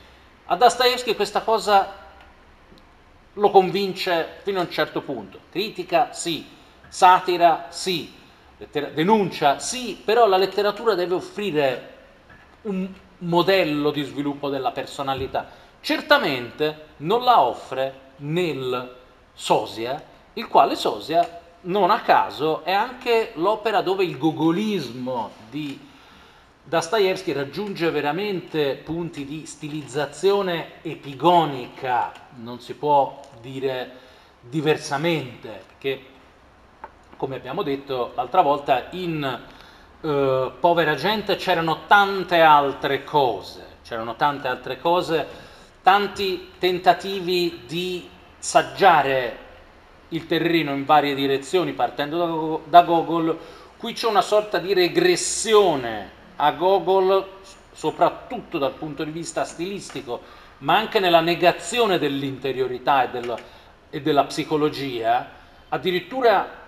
A 0.47 0.57
Dostoevsky 0.57 1.15
questa 1.15 1.43
cosa 1.43 1.93
lo 3.33 3.51
convince 3.51 4.41
fino 4.43 4.59
a 4.59 4.63
un 4.63 4.71
certo 4.71 5.03
punto. 5.03 5.39
Critica 5.53 6.13
sì, 6.13 6.45
satira 6.89 7.67
sì, 7.69 8.13
denuncia 8.93 9.61
sì, 9.61 10.03
però 10.05 10.27
la 10.27 10.37
letteratura 10.37 10.95
deve 10.95 11.15
offrire 11.15 11.93
un 12.63 12.93
modello 13.19 13.91
di 13.91 14.03
sviluppo 14.03 14.49
della 14.49 14.71
personalità. 14.73 15.49
Certamente 15.81 16.87
non 16.99 17.23
la 17.23 17.41
offre 17.41 18.01
nel 18.17 18.97
Sosia, 19.33 20.03
il 20.35 20.49
quale 20.49 20.77
Sosia 20.77 21.41
non 21.63 21.91
a 21.91 22.01
caso 22.01 22.63
è 22.65 22.73
anche 22.73 23.33
l'opera 23.35 23.81
dove 23.83 24.05
il 24.05 24.19
gogolismo 24.19 25.31
di 25.51 25.93
Dostoevsky 26.67 27.33
raggiunge 27.33 27.91
veramente 27.91 28.81
punti 28.83 29.27
di 29.27 29.45
stilizzazione 29.45 30.83
epigonica, 30.83 32.13
non 32.37 32.61
si 32.61 32.75
può 32.75 33.21
dire 33.43 33.91
diversamente, 34.41 35.63
perché 35.67 36.07
come 37.17 37.37
abbiamo 37.37 37.63
detto 37.63 38.13
l'altra 38.15 38.41
volta 38.41 38.87
in 38.93 39.43
eh, 40.05 40.53
Povera 40.61 40.95
gente 40.95 41.37
c'erano 41.37 41.87
tante 41.87 42.41
altre 42.41 43.05
cose, 43.05 43.65
c'erano 43.83 44.17
tante 44.17 44.49
altre 44.49 44.79
cose, 44.79 45.27
tanti 45.83 46.51
tentativi 46.59 47.63
di 47.67 48.07
saggiare 48.39 49.39
il 50.09 50.27
terreno 50.27 50.73
in 50.73 50.85
varie 50.85 51.15
direzioni 51.15 51.73
partendo 51.73 52.61
da, 52.69 52.81
da 52.81 52.87
Gogol, 52.87 53.39
qui 53.79 53.95
c'è 53.95 54.07
una 54.07 54.21
sorta 54.21 54.59
di 54.59 54.75
regressione 54.75 56.11
a 56.37 56.53
Gogol, 56.53 57.27
soprattutto 57.73 58.59
dal 58.59 58.73
punto 58.73 59.05
di 59.05 59.11
vista 59.11 59.45
stilistico, 59.45 60.21
ma 60.59 60.77
anche 60.77 61.01
nella 61.01 61.21
negazione 61.21 61.99
dell'interiorità 61.99 63.05
e, 63.05 63.09
del, 63.09 63.35
e 63.89 64.03
della 64.03 64.25
psicologia, 64.25 65.31
addirittura 65.71 66.64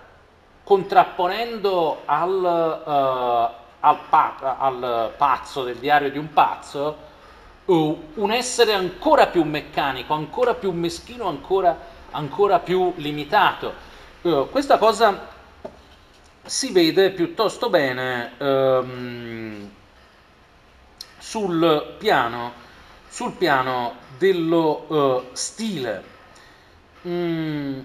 contrapponendo 0.67 2.01
al, 2.03 2.29
uh, 2.29 3.55
al, 3.79 3.99
pa- 4.09 4.57
al, 4.59 5.13
pazzo 5.15 5.63
del 5.63 5.77
diario 5.77 6.11
di 6.11 6.17
un 6.17 6.33
pazzo 6.33 6.97
uh, 7.63 8.03
un 8.15 8.31
essere 8.33 8.73
ancora 8.73 9.27
più 9.27 9.43
meccanico, 9.43 10.13
ancora 10.13 10.55
più 10.55 10.71
meschino, 10.71 11.29
ancora, 11.29 11.73
ancora 12.11 12.59
più 12.59 12.91
limitato. 12.97 13.73
Uh, 14.23 14.49
questa 14.49 14.77
cosa 14.77 15.29
si 16.43 16.73
vede 16.73 17.11
piuttosto 17.11 17.69
bene 17.69 18.33
ehm, 18.37 19.71
sul, 21.17 21.95
piano, 21.97 22.51
sul, 23.07 23.31
piano, 23.31 23.95
dello 24.17 25.29
stile. 25.31 26.03
Mm. 27.07 27.79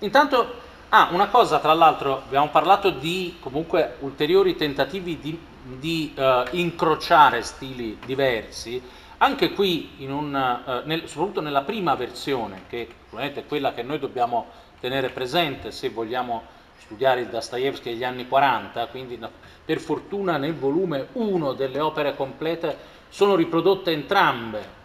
Intanto, 0.00 0.62
ah, 0.94 1.08
una 1.10 1.26
cosa 1.26 1.58
tra 1.58 1.72
l'altro, 1.72 2.22
abbiamo 2.24 2.48
parlato 2.50 2.90
di 2.90 3.36
comunque 3.40 3.96
ulteriori 4.00 4.54
tentativi 4.54 5.18
di, 5.18 5.36
di 5.60 6.14
uh, 6.16 6.44
incrociare 6.50 7.42
stili 7.42 7.98
diversi, 8.06 8.80
anche 9.18 9.52
qui, 9.52 9.90
un, 10.06 10.32
uh, 10.32 10.86
nel, 10.86 11.08
soprattutto 11.08 11.40
nella 11.40 11.62
prima 11.62 11.96
versione, 11.96 12.62
che 12.68 12.88
è 13.10 13.44
quella 13.46 13.72
che 13.74 13.82
noi 13.82 13.98
dobbiamo 13.98 14.46
tenere 14.78 15.08
presente 15.08 15.72
se 15.72 15.88
vogliamo 15.88 16.42
studiare 16.78 17.22
il 17.22 17.26
Dostoevsky 17.28 17.90
degli 17.90 18.04
anni 18.04 18.28
40, 18.28 18.86
quindi 18.86 19.18
per 19.64 19.80
fortuna 19.80 20.36
nel 20.36 20.54
volume 20.54 21.08
1 21.12 21.54
delle 21.54 21.80
opere 21.80 22.14
complete 22.14 22.76
sono 23.08 23.34
riprodotte 23.34 23.90
entrambe. 23.90 24.82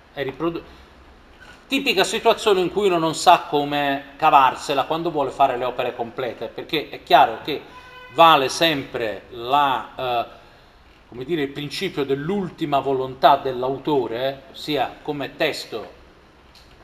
Tipica 1.70 2.04
situazione 2.04 2.62
in 2.62 2.72
cui 2.72 2.88
uno 2.88 2.98
non 2.98 3.14
sa 3.14 3.42
come 3.42 4.14
cavarsela 4.18 4.86
quando 4.86 5.12
vuole 5.12 5.30
fare 5.30 5.56
le 5.56 5.66
opere 5.66 5.96
complete, 5.96 6.48
perché 6.48 6.90
è 6.90 7.04
chiaro 7.04 7.42
che 7.44 7.62
vale 8.16 8.50
sempre 8.50 9.26
la, 9.30 10.26
eh, 11.10 11.24
dire, 11.26 11.44
il 11.44 11.52
principio 11.52 12.06
dell'ultima 12.06 12.80
volontà 12.80 13.36
dell'autore, 13.36 14.46
ossia 14.52 14.96
come 15.04 15.36
testo 15.36 15.88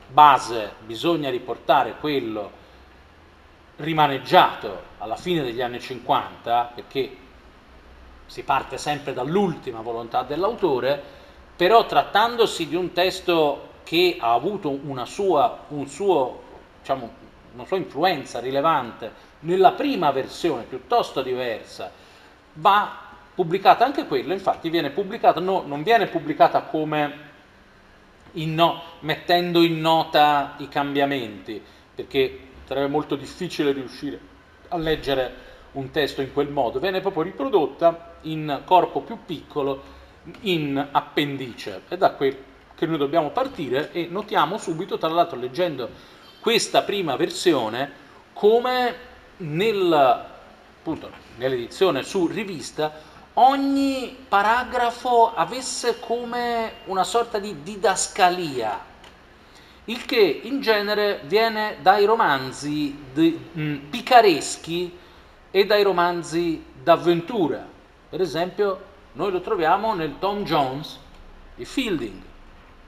base 0.06 0.74
bisogna 0.84 1.30
riportare 1.30 1.96
quello 1.98 2.52
rimaneggiato 3.78 4.82
alla 4.98 5.16
fine 5.16 5.42
degli 5.42 5.62
anni 5.62 5.80
50, 5.80 6.70
perché 6.76 7.16
si 8.26 8.44
parte 8.44 8.78
sempre 8.78 9.12
dall'ultima 9.12 9.80
volontà 9.80 10.22
dell'autore, 10.22 11.02
però 11.56 11.86
trattandosi 11.86 12.68
di 12.68 12.76
un 12.76 12.92
testo 12.92 13.74
che 13.86 14.16
ha 14.18 14.32
avuto 14.32 14.68
una 14.68 15.04
sua, 15.04 15.60
un 15.68 15.86
suo, 15.86 16.42
diciamo, 16.80 17.08
una 17.54 17.64
sua 17.66 17.76
influenza 17.76 18.40
rilevante 18.40 19.12
nella 19.40 19.70
prima 19.74 20.10
versione, 20.10 20.64
piuttosto 20.64 21.22
diversa, 21.22 21.92
va 22.54 22.98
pubblicata 23.32 23.84
anche 23.84 24.06
quella, 24.06 24.32
infatti 24.32 24.70
viene 24.70 24.90
pubblicata, 24.90 25.38
no, 25.38 25.62
non 25.64 25.84
viene 25.84 26.08
pubblicata 26.08 26.62
come 26.62 27.18
in 28.32 28.54
no, 28.54 28.82
mettendo 29.00 29.62
in 29.62 29.80
nota 29.80 30.54
i 30.56 30.66
cambiamenti, 30.66 31.62
perché 31.94 32.40
sarebbe 32.64 32.88
molto 32.88 33.14
difficile 33.14 33.70
riuscire 33.70 34.18
a 34.66 34.78
leggere 34.78 35.34
un 35.72 35.92
testo 35.92 36.22
in 36.22 36.32
quel 36.32 36.48
modo, 36.48 36.80
viene 36.80 37.00
proprio 37.00 37.22
riprodotta 37.22 38.16
in 38.22 38.62
corpo 38.64 39.02
più 39.02 39.18
piccolo, 39.24 39.80
in 40.40 40.88
appendice. 40.90 41.82
È 41.86 41.96
da 41.96 42.10
qui 42.10 42.36
che 42.76 42.86
noi 42.86 42.98
dobbiamo 42.98 43.30
partire 43.30 43.90
e 43.90 44.06
notiamo 44.08 44.58
subito, 44.58 44.98
tra 44.98 45.08
l'altro 45.08 45.38
leggendo 45.38 45.88
questa 46.38 46.82
prima 46.82 47.16
versione, 47.16 47.90
come 48.32 48.94
nel, 49.38 49.92
appunto, 49.92 51.10
nell'edizione 51.36 52.02
su 52.04 52.26
rivista 52.26 53.14
ogni 53.38 54.16
paragrafo 54.28 55.34
avesse 55.34 55.98
come 56.00 56.72
una 56.84 57.04
sorta 57.04 57.38
di 57.38 57.62
didascalia, 57.62 58.78
il 59.86 60.04
che 60.04 60.40
in 60.44 60.60
genere 60.60 61.22
viene 61.24 61.78
dai 61.80 62.04
romanzi 62.04 62.96
di, 63.12 63.38
mh, 63.52 63.74
picareschi 63.90 64.96
e 65.50 65.66
dai 65.66 65.82
romanzi 65.82 66.64
d'avventura. 66.82 67.66
Per 68.08 68.20
esempio, 68.20 68.84
noi 69.12 69.32
lo 69.32 69.40
troviamo 69.40 69.94
nel 69.94 70.18
Tom 70.18 70.44
Jones 70.44 70.98
di 71.54 71.64
Fielding. 71.64 72.22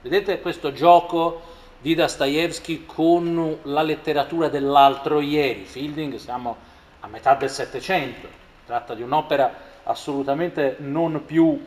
Vedete 0.01 0.41
questo 0.41 0.71
gioco 0.71 1.41
di 1.79 1.95
Dostoevsky 1.95 2.85
con 2.85 3.59
la 3.63 3.81
letteratura 3.81 4.49
dell'altro 4.49 5.19
ieri. 5.19 5.65
Fielding 5.65 6.15
siamo 6.15 6.55
a 7.01 7.07
metà 7.07 7.35
del 7.35 7.49
Settecento, 7.49 8.27
tratta 8.65 8.93
di 8.93 9.01
un'opera 9.01 9.67
assolutamente 9.83 10.75
non 10.79 11.23
più, 11.25 11.65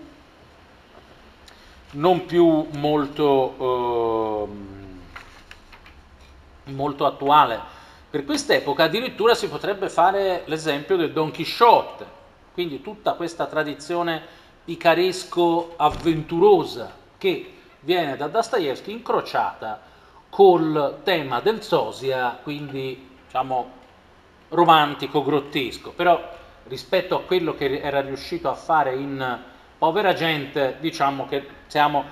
non 1.93 2.27
più 2.27 2.69
molto, 2.73 4.49
eh, 6.67 6.71
molto 6.71 7.07
attuale 7.07 7.81
per 8.13 8.25
quest'epoca 8.27 8.85
addirittura 8.85 9.35
si 9.35 9.49
potrebbe 9.49 9.89
fare 9.89 10.43
l'esempio 10.45 10.99
del 10.99 11.13
Don 11.13 11.31
Chisciotte, 11.31 12.05
quindi 12.53 12.83
tutta 12.83 13.15
questa 13.15 13.47
tradizione 13.47 14.21
picaresco-avventurosa 14.67 16.93
che 17.17 17.52
viene 17.83 18.17
da 18.17 18.29
Dostoevsky 18.29 18.93
incrociata 18.93 19.81
col 20.29 21.01
tema 21.03 21.41
del 21.41 21.63
sosia, 21.63 22.39
quindi 22.43 23.11
diciamo 23.27 23.81
romantico-grottesco, 24.49 25.93
però 25.93 26.21
rispetto 26.65 27.17
a 27.17 27.23
quello 27.23 27.55
che 27.55 27.81
era 27.81 28.01
riuscito 28.01 28.49
a 28.49 28.55
fare 28.55 28.95
in 28.95 29.41
Povera 29.79 30.15
gente, 30.15 30.77
diciamo 30.79 31.27
che 31.27 31.45
siamo, 31.67 32.05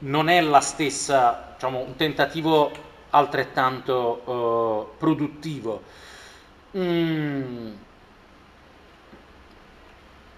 non 0.00 0.28
è 0.28 0.40
la 0.42 0.60
stessa, 0.60 1.52
diciamo, 1.54 1.78
un 1.78 1.96
tentativo 1.96 2.70
altrettanto 3.08 4.90
uh, 4.92 4.98
produttivo. 4.98 5.82
Mm. 6.76 7.72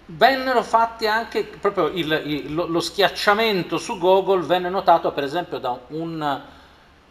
Vennero 0.08 0.62
fatti 0.62 1.08
anche 1.08 1.42
proprio 1.42 1.88
il, 1.88 2.22
il, 2.24 2.54
lo, 2.54 2.66
lo, 2.66 2.78
schiacciamento 2.78 3.76
su 3.76 3.98
Google 3.98 4.44
venne 4.46 4.68
notato 4.68 5.10
per 5.10 5.24
esempio 5.24 5.58
da 5.58 5.76
un, 5.88 6.40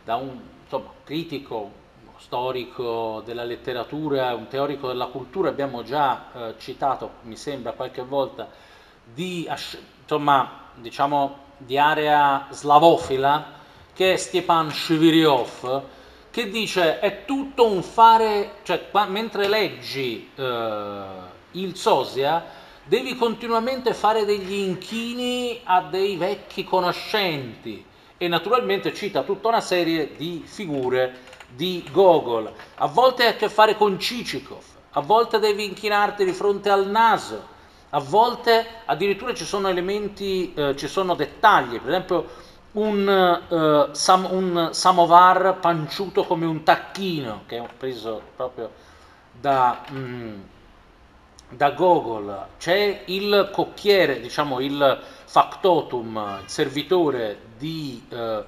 da 0.01 0.15
un 0.15 0.39
insomma, 0.63 0.91
critico, 1.03 1.71
storico 2.17 3.21
della 3.25 3.43
letteratura, 3.43 4.33
un 4.33 4.47
teorico 4.47 4.87
della 4.87 5.07
cultura, 5.07 5.49
abbiamo 5.49 5.83
già 5.83 6.31
eh, 6.33 6.55
citato, 6.57 7.15
mi 7.23 7.35
sembra 7.35 7.73
qualche 7.73 8.01
volta, 8.01 8.47
di, 9.03 9.45
insomma, 10.01 10.69
diciamo, 10.75 11.39
di 11.57 11.77
area 11.77 12.47
slavofila, 12.49 13.45
che 13.93 14.13
è 14.13 14.15
Stepan 14.15 14.71
Shviriov, 14.71 15.83
che 16.31 16.49
dice 16.49 16.99
è 16.99 17.25
tutto 17.25 17.69
un 17.69 17.83
fare, 17.83 18.55
cioè 18.63 18.89
qua, 18.89 19.05
mentre 19.05 19.49
leggi 19.49 20.31
eh, 20.33 21.03
il 21.51 21.75
Sosia, 21.75 22.63
devi 22.85 23.15
continuamente 23.15 23.93
fare 23.93 24.25
degli 24.25 24.53
inchini 24.53 25.59
a 25.63 25.81
dei 25.81 26.15
vecchi 26.15 26.63
conoscenti. 26.63 27.83
E 28.17 28.27
naturalmente 28.27 28.93
cita 28.93 29.23
tutta 29.23 29.49
una 29.49 29.59
serie 29.59 30.15
di 30.15 30.43
figure 30.45 31.33
di 31.49 31.83
Gogol. 31.91 32.51
A 32.75 32.87
volte 32.87 33.23
hai 33.23 33.29
a 33.29 33.35
che 33.35 33.49
fare 33.49 33.75
con 33.75 33.99
Cicikov, 33.99 34.63
a 34.91 35.01
volte 35.01 35.39
devi 35.39 35.65
inchinarti 35.65 36.23
di 36.23 36.31
fronte 36.31 36.69
al 36.69 36.87
naso, 36.87 37.53
a 37.89 37.99
volte 37.99 38.65
addirittura 38.85 39.33
ci 39.33 39.45
sono 39.45 39.67
elementi, 39.67 40.53
eh, 40.53 40.75
ci 40.77 40.87
sono 40.87 41.13
dettagli, 41.15 41.79
per 41.79 41.89
esempio 41.89 42.43
un, 42.73 43.07
uh, 43.49 43.93
sam, 43.93 44.27
un, 44.29 44.69
samovar 44.73 45.59
panciuto 45.59 46.25
come 46.25 46.45
un 46.45 46.63
tacchino, 46.63 47.43
che 47.45 47.57
è 47.57 47.67
preso 47.77 48.21
proprio 48.35 48.69
da, 49.31 49.81
mm, 49.91 50.39
da 51.55 51.71
Gogol. 51.71 52.47
C'è 52.57 53.03
il 53.05 53.49
cocchiere, 53.51 54.19
diciamo 54.19 54.59
il 54.59 55.01
factotum, 55.25 56.39
il 56.43 56.49
servitore 56.49 57.39
di, 57.57 58.03
uh, 58.09 58.43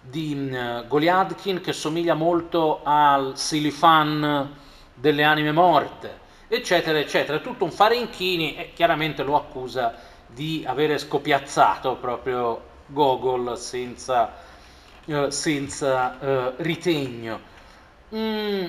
di 0.00 0.32
um, 0.34 0.86
Goliadkin 0.86 1.60
che 1.60 1.72
somiglia 1.72 2.14
molto 2.14 2.80
al 2.82 3.36
Silifan 3.36 4.54
delle 4.94 5.24
anime 5.24 5.52
morte, 5.52 6.20
eccetera, 6.48 6.98
eccetera. 6.98 7.38
Tutto 7.40 7.64
un 7.64 7.72
fare 7.72 7.96
inchini 7.96 8.56
e 8.56 8.72
chiaramente 8.72 9.22
lo 9.22 9.36
accusa 9.36 9.94
di 10.26 10.64
avere 10.66 10.98
scopiazzato 10.98 11.96
proprio 11.96 12.70
Gogol 12.86 13.58
senza, 13.58 14.32
eh, 15.04 15.30
senza 15.30 16.18
eh, 16.20 16.52
ritegno. 16.58 17.50
Mm. 18.14 18.66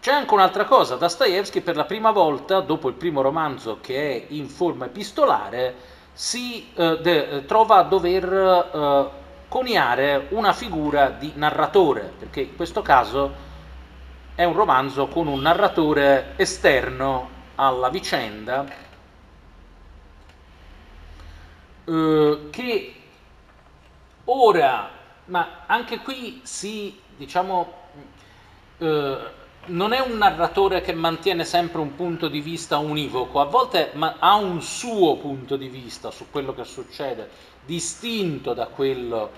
C'è 0.00 0.12
anche 0.12 0.32
un'altra 0.32 0.64
cosa, 0.64 0.96
Dostoevsky 0.96 1.60
per 1.60 1.76
la 1.76 1.84
prima 1.84 2.10
volta, 2.10 2.60
dopo 2.60 2.88
il 2.88 2.94
primo 2.94 3.20
romanzo 3.20 3.80
che 3.82 4.12
è 4.12 4.26
in 4.28 4.48
forma 4.48 4.86
epistolare, 4.86 5.74
si 6.14 6.72
eh, 6.72 6.98
de, 7.02 7.44
trova 7.44 7.76
a 7.76 7.82
dover 7.82 8.32
eh, 8.32 9.10
coniare 9.46 10.28
una 10.30 10.54
figura 10.54 11.10
di 11.10 11.32
narratore, 11.34 12.14
perché 12.18 12.40
in 12.40 12.56
questo 12.56 12.80
caso 12.80 13.30
è 14.34 14.44
un 14.44 14.54
romanzo 14.54 15.06
con 15.08 15.26
un 15.26 15.42
narratore 15.42 16.32
esterno 16.36 17.28
alla 17.56 17.90
vicenda 17.90 18.64
eh, 21.84 22.48
che 22.50 22.94
ora, 24.24 24.90
ma 25.26 25.64
anche 25.66 25.98
qui 25.98 26.40
si, 26.42 26.98
diciamo, 27.18 27.72
eh, 28.78 29.38
non 29.66 29.92
è 29.92 30.00
un 30.00 30.16
narratore 30.16 30.80
che 30.80 30.92
mantiene 30.92 31.44
sempre 31.44 31.80
un 31.80 31.94
punto 31.94 32.28
di 32.28 32.40
vista 32.40 32.78
univoco, 32.78 33.40
a 33.40 33.44
volte 33.44 33.92
ha 34.18 34.34
un 34.34 34.62
suo 34.62 35.16
punto 35.16 35.56
di 35.56 35.68
vista 35.68 36.10
su 36.10 36.26
quello 36.30 36.54
che 36.54 36.64
succede, 36.64 37.28
distinto 37.64 38.54
da 38.54 38.66
quello 38.66 39.30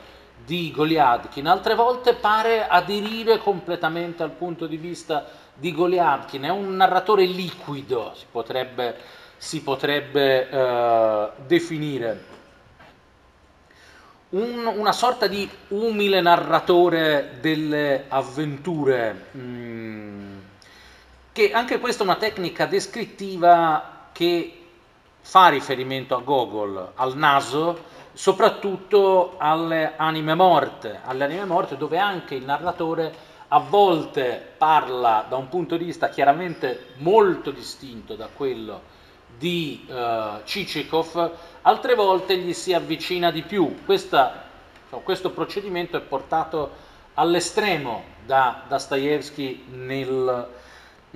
di 0.45 0.71
Goliadkin, 0.71 1.47
altre 1.47 1.75
volte 1.75 2.15
pare 2.15 2.67
aderire 2.67 3.39
completamente 3.39 4.23
al 4.23 4.31
punto 4.31 4.67
di 4.67 4.77
vista 4.77 5.27
di 5.55 5.73
Goliadkin, 5.73 6.45
è 6.45 6.51
un 6.51 6.77
narratore 6.77 7.25
liquido, 7.25 8.13
si 8.15 8.27
potrebbe, 8.31 8.97
si 9.37 9.63
potrebbe 9.63 10.49
eh, 10.49 11.29
definire. 11.47 12.31
Un, 14.31 14.65
una 14.65 14.93
sorta 14.93 15.27
di 15.27 15.49
umile 15.69 16.23
narratore 16.23 17.37
delle 17.41 18.07
avventure, 18.09 19.27
mm, 19.37 19.72
che 21.33 21.53
anche 21.53 21.81
questa 21.81 22.03
è 22.03 22.07
una 22.07 22.17
tecnica 22.17 22.67
descrittiva 22.67 24.09
che 24.13 24.59
fa 25.21 25.49
riferimento 25.49 26.15
a 26.15 26.21
Gogol, 26.21 26.93
al 26.95 27.17
naso, 27.17 27.91
soprattutto 28.13 29.37
alle 29.39 29.95
anime 29.97 30.35
morte, 30.35 31.01
alle 31.05 31.25
anime 31.25 31.47
morte 31.47 31.77
dove 31.77 31.99
anche 31.99 32.35
il 32.35 32.45
narratore 32.45 33.31
a 33.49 33.59
volte 33.59 34.53
parla 34.57 35.25
da 35.29 35.37
un 35.37 35.49
punto 35.49 35.77
di 35.77 35.85
vista 35.85 36.09
chiaramente 36.09 36.95
molto 36.97 37.51
distinto 37.51 38.15
da 38.15 38.29
quello 38.35 38.91
di 39.37 39.87
uh, 39.89 40.43
Cicikov, 40.45 41.33
altre 41.63 41.95
volte 41.95 42.37
gli 42.37 42.53
si 42.53 42.73
avvicina 42.75 43.31
di 43.31 43.43
più. 43.43 43.85
Questa, 43.85 44.45
questo 45.03 45.31
procedimento 45.31 45.97
è 45.97 46.01
portato 46.01 46.91
all'estremo 47.15 48.05
da 48.25 48.63
Dostoevsky 48.69 49.65
nel, 49.71 50.49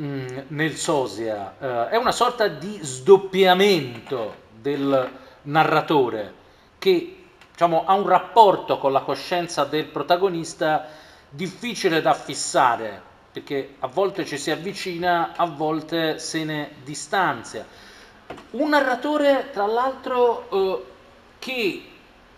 mm, 0.01 0.39
nel 0.49 0.77
Sosia. 0.77 1.55
Uh, 1.59 1.65
è 1.89 1.97
una 1.97 2.13
sorta 2.13 2.49
di 2.49 2.79
sdoppiamento 2.83 4.35
del 4.61 5.11
narratore 5.43 6.35
che 6.79 7.17
diciamo, 7.51 7.85
ha 7.87 7.95
un 7.95 8.07
rapporto 8.07 8.79
con 8.79 8.93
la 8.93 9.01
coscienza 9.01 9.65
del 9.65 9.87
protagonista 9.87 10.87
difficile 11.31 12.03
da 12.03 12.15
fissare, 12.15 13.01
perché 13.33 13.77
a 13.81 13.87
volte 13.87 14.25
ci 14.25 14.39
si 14.39 14.51
avvicina, 14.51 15.33
a 15.37 15.47
volte 15.47 16.19
se 16.19 16.45
ne 16.45 16.73
distanzia. 16.85 17.67
Un 18.53 18.69
narratore, 18.69 19.51
tra 19.53 19.67
l'altro, 19.67 20.49
eh, 20.51 20.85
che, 21.39 21.85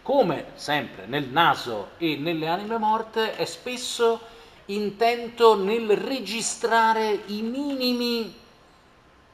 come 0.02 0.46
sempre 0.54 1.06
nel 1.06 1.28
naso 1.28 1.90
e 1.98 2.16
nelle 2.16 2.46
anime 2.46 2.78
morte, 2.78 3.36
è 3.36 3.44
spesso 3.44 4.20
intento 4.68 5.56
nel 5.56 5.96
registrare 5.96 7.22
i 7.26 7.42
minimi 7.42 8.34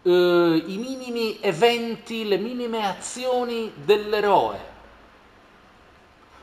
eh, 0.05 0.63
i 0.67 0.77
minimi 0.77 1.39
eventi, 1.41 2.27
le 2.29 2.37
minime 2.37 2.87
azioni 2.87 3.73
dell'eroe, 3.75 4.73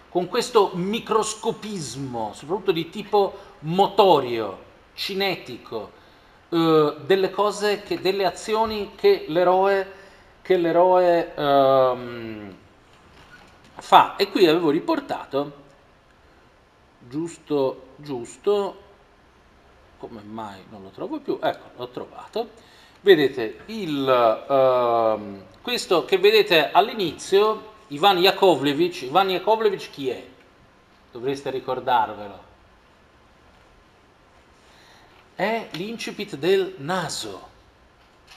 con 0.10 0.28
questo 0.28 0.72
microscopismo, 0.74 2.32
soprattutto 2.34 2.72
di 2.72 2.90
tipo 2.90 3.38
motorio, 3.60 4.70
cinetico, 4.94 5.92
eh, 6.50 6.96
delle 7.06 7.30
cose, 7.30 7.84
che, 7.84 8.02
delle 8.02 8.26
azioni 8.26 8.92
che 8.96 9.26
l'eroe, 9.28 10.00
che 10.42 10.58
l'eroe 10.58 11.34
ehm, 11.36 12.56
fa. 13.76 14.16
E 14.18 14.30
qui 14.30 14.48
avevo 14.48 14.72
riportato, 14.72 15.60
giusto, 17.08 17.90
giusto, 18.01 18.83
come 19.99 20.23
mai 20.23 20.65
non 20.71 20.83
lo 20.83 20.91
trovo 20.91 21.19
più? 21.21 21.39
Ecco, 21.41 21.71
l'ho 21.77 21.89
trovato. 21.89 22.51
Vedete, 23.01 23.61
il, 23.67 24.03
uh, 24.49 25.43
questo 25.63 26.05
che 26.05 26.19
vedete 26.19 26.71
all'inizio, 26.71 27.75
Ivan 27.89 28.19
Yakovlevich, 28.19 29.03
Ivan 29.03 29.31
Yakovlevich 29.31 29.91
chi 29.91 30.09
è? 30.09 30.27
Dovreste 31.13 31.51
ricordarvelo. 31.51 32.45
È 35.35 35.69
l'incipit 35.73 36.37
del 36.37 36.75
naso, 36.79 37.49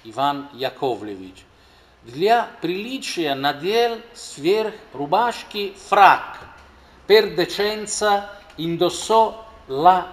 Ivan 0.03 0.49
Yakovlevich. 0.53 1.47
Для 2.03 2.49
приличия 2.61 3.35
надел 3.35 3.99
сверх 4.13 4.73
рубашки 4.93 5.73
фрак. 5.75 6.37
Per 7.07 7.33
decenza 7.35 8.37
indossò 8.57 9.42
la, 9.66 10.12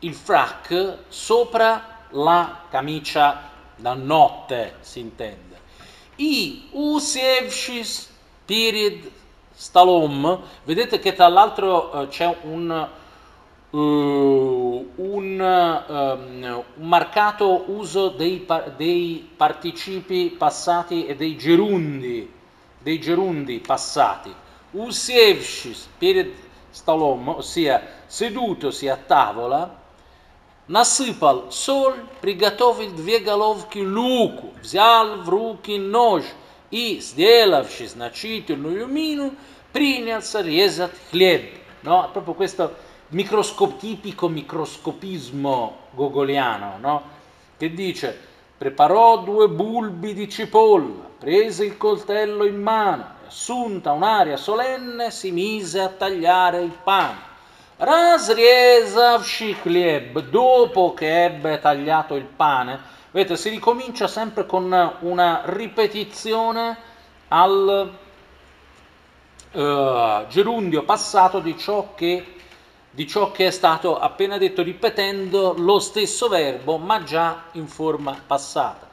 il 0.00 0.14
frac 0.14 0.98
sopra 1.08 2.06
la 2.10 2.62
camicia 2.68 3.50
da 3.76 3.94
notte, 3.94 4.76
si 4.80 5.00
intende. 5.00 5.60
I 6.16 6.68
usevshis 6.72 8.10
period 8.44 9.10
stalom, 9.54 10.40
vedete 10.64 10.98
che 10.98 11.14
tra 11.14 11.28
l'altro 11.28 12.02
eh, 12.02 12.08
c'è 12.08 12.36
un, 12.42 12.88
uh, 13.70 14.92
un, 14.96 15.84
um, 15.88 16.64
un, 16.76 16.88
marcato 16.88 17.64
uso 17.68 18.08
dei, 18.08 18.38
par 18.38 18.72
dei 18.72 19.28
participi 19.36 20.34
passati 20.36 21.06
e 21.06 21.16
dei 21.16 21.36
gerundi, 21.36 22.30
dei 22.78 23.00
gerundi 23.00 23.60
passati. 23.60 24.34
Usievshis 24.72 25.88
period 25.98 26.32
перед 26.71 26.71
stallom, 26.71 27.27
ossia 27.27 27.81
sedutosi 28.07 28.87
a 28.87 28.95
tavola, 28.95 29.69
насыпал 30.67 31.51
соль, 31.51 31.99
приготовил 32.21 32.91
две 32.91 33.19
головки 33.19 33.79
луку, 33.79 34.53
взял 34.61 35.21
в 35.21 35.29
руки 35.29 35.77
нож 35.77 36.23
и, 36.71 36.99
сделавши 36.99 37.87
значительную 37.87 38.87
мину, 38.87 39.33
принялся 39.71 40.41
резать 40.41 40.91
хлеб. 41.11 41.53
No? 41.83 42.09
Proprio 42.11 42.33
questo 42.33 42.75
microscop- 43.11 43.77
tipico 43.79 44.27
microscopismo 44.27 45.77
gogoliano, 45.91 46.77
no? 46.79 47.03
che 47.57 47.73
dice 47.73 48.19
preparò 48.62 49.18
due 49.24 49.48
bulbi 49.48 50.14
di 50.14 50.28
cipolla, 50.28 51.08
prese 51.18 51.64
il 51.64 51.76
coltello 51.76 52.44
in 52.44 52.62
mano 52.62 53.02
e 53.24 53.26
assunta 53.26 53.90
un'aria 53.90 54.36
solenne 54.36 55.10
si 55.10 55.32
mise 55.32 55.80
a 55.80 55.88
tagliare 55.88 56.62
il 56.62 56.70
pane. 56.70 57.30
Razriesavshi 57.76 59.56
Kleb, 59.60 60.20
dopo 60.28 60.94
che 60.94 61.24
ebbe 61.24 61.58
tagliato 61.58 62.14
il 62.14 62.26
pane, 62.26 62.78
vedete, 63.10 63.36
si 63.36 63.48
ricomincia 63.48 64.06
sempre 64.06 64.46
con 64.46 64.96
una 65.00 65.42
ripetizione 65.46 66.76
al 67.26 67.90
uh, 69.50 70.26
gerundio 70.28 70.84
passato 70.84 71.40
di 71.40 71.58
ciò, 71.58 71.94
che, 71.96 72.34
di 72.91 73.07
ciò 73.07 73.31
che 73.31 73.47
è 73.47 73.51
stato 73.51 73.97
appena 73.99 74.37
detto, 74.37 74.63
ripetendo 74.63 75.53
lo 75.57 75.79
stesso 75.79 76.27
verbo, 76.27 76.77
ma 76.77 77.03
già 77.03 77.43
in 77.53 77.67
forma 77.67 78.19
passata. 78.25 78.87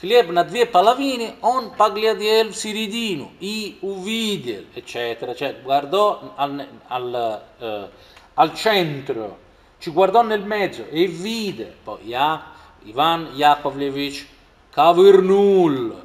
Хлеб 0.00 0.30
на 0.30 0.44
две 0.44 0.64
половины, 0.64 1.34
он 1.42 1.70
поглядел 1.72 2.52
в 2.52 2.56
середину 2.56 3.32
и 3.40 3.78
увидел, 3.82 4.64
eccetera, 4.72 5.34
cioè 5.34 5.60
guardò 5.60 6.34
al, 6.36 6.68
al, 6.86 7.42
eh, 7.58 7.88
al 8.34 8.54
centro, 8.54 9.38
ci 9.80 9.90
guardò 9.90 10.22
nel 10.22 10.44
mezzo 10.44 10.86
e 10.88 11.06
vide, 11.08 11.76
poi 11.82 12.04
ja, 12.04 12.52
Ivan 12.84 13.30
Yakovlevich 13.34 14.24
Kavernul, 14.70 16.00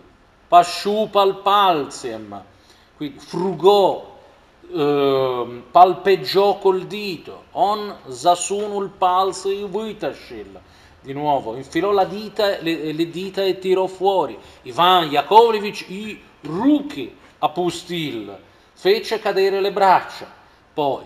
Pashupal 0.47 1.41
Palsem, 1.43 2.43
quindi 2.97 3.20
frugò, 3.20 3.99
eh, 3.99 4.07
palpeggiò 5.71 6.59
col 6.59 6.87
dito, 6.87 7.45
on 7.53 7.95
zasunul 8.09 8.91
palse 8.91 9.55
vitashil, 9.66 10.61
di 11.01 11.12
nuovo, 11.12 11.57
infilò 11.57 12.05
dita, 12.05 12.59
le, 12.61 12.93
le, 12.93 13.11
dita 13.11 13.43
e 13.43 13.59
tirò 13.59 13.87
fuori. 13.87 14.39
Ivan 14.62 15.11
Yakovlevich 15.11 15.87
i 15.89 16.21
ruki 16.43 17.16
a 17.39 17.49
pustil, 17.49 18.37
fece 18.75 19.19
cadere 19.19 19.61
le 19.61 19.73
braccia. 19.73 20.27
Poi, 20.75 21.05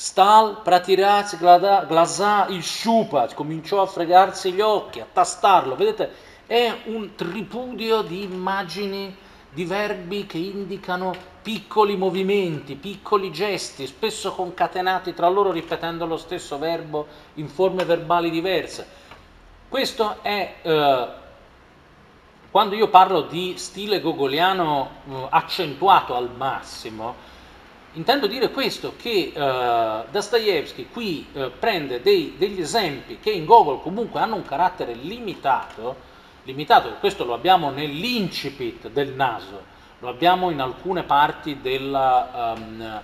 Stal 0.00 0.62
pratirats 0.62 1.36
glasa 1.36 2.46
il 2.48 2.62
sciupat, 2.62 3.34
cominciò 3.34 3.82
a 3.82 3.86
fregarsi 3.86 4.50
gli 4.50 4.62
occhi, 4.62 4.98
a 4.98 5.06
tastarlo. 5.12 5.76
Vedete, 5.76 6.10
è 6.46 6.74
un 6.86 7.14
tripudio 7.14 8.00
di 8.00 8.22
immagini, 8.22 9.14
di 9.52 9.64
verbi 9.64 10.26
che 10.26 10.38
indicano 10.38 11.12
piccoli 11.42 11.96
movimenti, 11.96 12.76
piccoli 12.76 13.32
gesti, 13.32 13.86
spesso 13.86 14.32
concatenati 14.32 15.14
tra 15.14 15.28
loro 15.28 15.50
ripetendo 15.50 16.06
lo 16.06 16.16
stesso 16.16 16.58
verbo 16.58 17.06
in 17.34 17.48
forme 17.48 17.84
verbali 17.84 18.30
diverse. 18.30 18.86
Questo 19.68 20.22
è, 20.22 20.54
eh, 20.62 21.08
quando 22.50 22.74
io 22.74 22.88
parlo 22.88 23.22
di 23.22 23.54
stile 23.56 24.00
gogoliano 24.00 24.90
eh, 25.08 25.26
accentuato 25.30 26.14
al 26.14 26.30
massimo, 26.36 27.14
intendo 27.94 28.26
dire 28.26 28.50
questo, 28.50 28.94
che 28.96 29.32
eh, 29.34 30.04
Dostoevsky 30.10 30.88
qui 30.92 31.26
eh, 31.32 31.50
prende 31.50 32.00
dei, 32.02 32.34
degli 32.36 32.60
esempi 32.60 33.18
che 33.18 33.30
in 33.30 33.44
Gogol 33.44 33.80
comunque 33.80 34.20
hanno 34.20 34.36
un 34.36 34.44
carattere 34.44 34.94
limitato, 34.94 36.09
limitato, 36.50 36.94
questo 37.00 37.24
lo 37.24 37.34
abbiamo 37.34 37.70
nell'incipit 37.70 38.88
del 38.90 39.14
naso, 39.14 39.62
lo 40.00 40.08
abbiamo 40.08 40.50
in 40.50 40.60
alcune 40.60 41.02
parti 41.04 41.60
della, 41.60 42.54
um, 42.56 43.02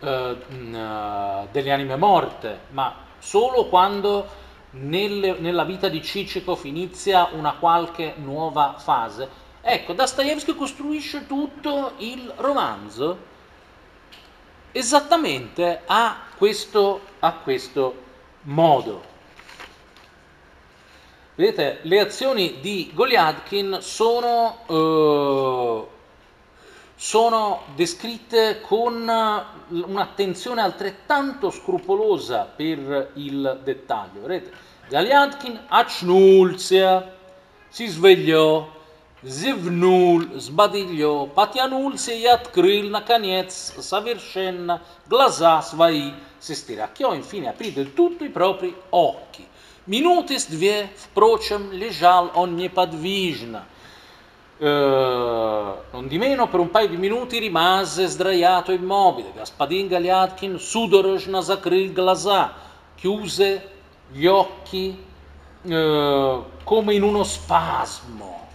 uh, 0.00 1.48
delle 1.50 1.72
anime 1.72 1.96
morte, 1.96 2.60
ma 2.70 2.94
solo 3.18 3.66
quando 3.66 4.26
nelle, 4.72 5.36
nella 5.38 5.64
vita 5.64 5.88
di 5.88 6.02
Cicikov 6.02 6.64
inizia 6.64 7.28
una 7.32 7.52
qualche 7.52 8.14
nuova 8.16 8.74
fase. 8.78 9.40
Ecco, 9.60 9.92
Dostoevsky 9.92 10.54
costruisce 10.54 11.26
tutto 11.26 11.92
il 11.98 12.32
romanzo 12.36 13.30
esattamente 14.72 15.82
a 15.86 16.16
questo, 16.36 17.00
a 17.20 17.32
questo 17.34 17.94
modo. 18.42 19.11
Vedete, 21.35 21.79
le 21.83 21.99
azioni 21.99 22.59
di 22.61 22.91
Goliadkin 22.93 23.77
sono, 23.81 24.57
eh, 24.67 25.87
sono 26.95 27.61
descritte 27.75 28.61
con 28.61 29.09
un'attenzione 29.69 30.61
altrettanto 30.61 31.51
scrupolosa 31.51 32.51
per 32.55 33.11
il 33.13 33.59
dettaglio. 33.63 34.21
Vedete, 34.21 34.51
Galiadkin 34.89 35.59
очнулся, 35.67 37.13
si 37.69 37.87
svegliò, 37.87 38.69
зевнул, 39.21 40.39
сбодильо, 40.39 41.25
потянулся 41.25 42.13
и 42.13 42.25
открыл, 42.25 42.89
наконец, 42.89 43.73
совершенно 43.79 44.81
глаза 45.07 45.61
свои, 45.61 46.13
si 46.39 46.55
stiracchiò, 46.55 47.13
infine 47.13 47.49
aprì 47.49 47.73
del 47.73 47.93
tutto 47.93 48.23
i 48.23 48.29
propri 48.29 48.73
occhi. 48.91 49.45
Минуты 49.85 50.37
с 50.37 50.45
две, 50.45 50.89
впрочем, 50.97 51.71
лежал 51.71 52.31
он 52.35 52.55
неподвижно. 52.55 53.65
Uh, 54.59 55.83
non 55.91 56.07
di 56.07 56.17
meno, 56.17 56.47
per 56.47 56.59
un 56.59 56.71
paio 56.71 56.87
di 56.87 56.97
minuti 56.97 57.37
rimase 57.37 58.07
sdraiato 58.07 58.71
immobile. 58.71 59.31
Gaspadin 59.35 59.87
Galiatkin 59.87 60.57
судорожно 60.57 61.43
закрыл 61.43 61.93
глаза, 61.93 62.53
chiuse 62.95 63.61
gli 64.11 64.25
occhi 64.25 64.97
uh, 65.61 66.43
come 66.63 66.95
in 66.95 67.03
uno 67.03 67.23
spasmo. 67.23 68.47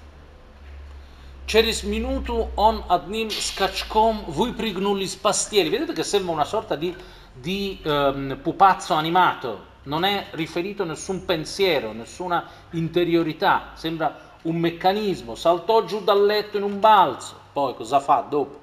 Через 1.46 1.84
минуту 1.84 2.48
он 2.56 2.82
одним 2.88 3.30
скачком 3.30 4.24
выпрыгнул 4.26 4.96
из 4.96 5.14
постели. 5.14 5.68
Vedete 5.68 5.92
che 5.92 6.02
sembra 6.02 6.32
una 6.32 6.44
sorta 6.44 6.74
di, 6.74 6.92
di 7.32 7.80
um, 7.84 8.38
pupazzo 8.42 8.94
animato, 8.94 9.60
non 9.87 10.03
è 10.03 10.27
riferito 10.31 10.83
nessun 10.83 11.25
pensiero, 11.25 11.93
nessuna 11.93 12.45
interiorità, 12.71 13.71
sembra 13.73 14.35
un 14.43 14.57
meccanismo, 14.57 15.35
saltò 15.35 15.83
giù 15.85 16.03
dal 16.03 16.25
letto 16.25 16.57
in 16.57 16.63
un 16.63 16.79
balzo, 16.79 17.39
poi 17.53 17.73
cosa 17.73 17.99
fa 17.99 18.25
dopo? 18.29 18.59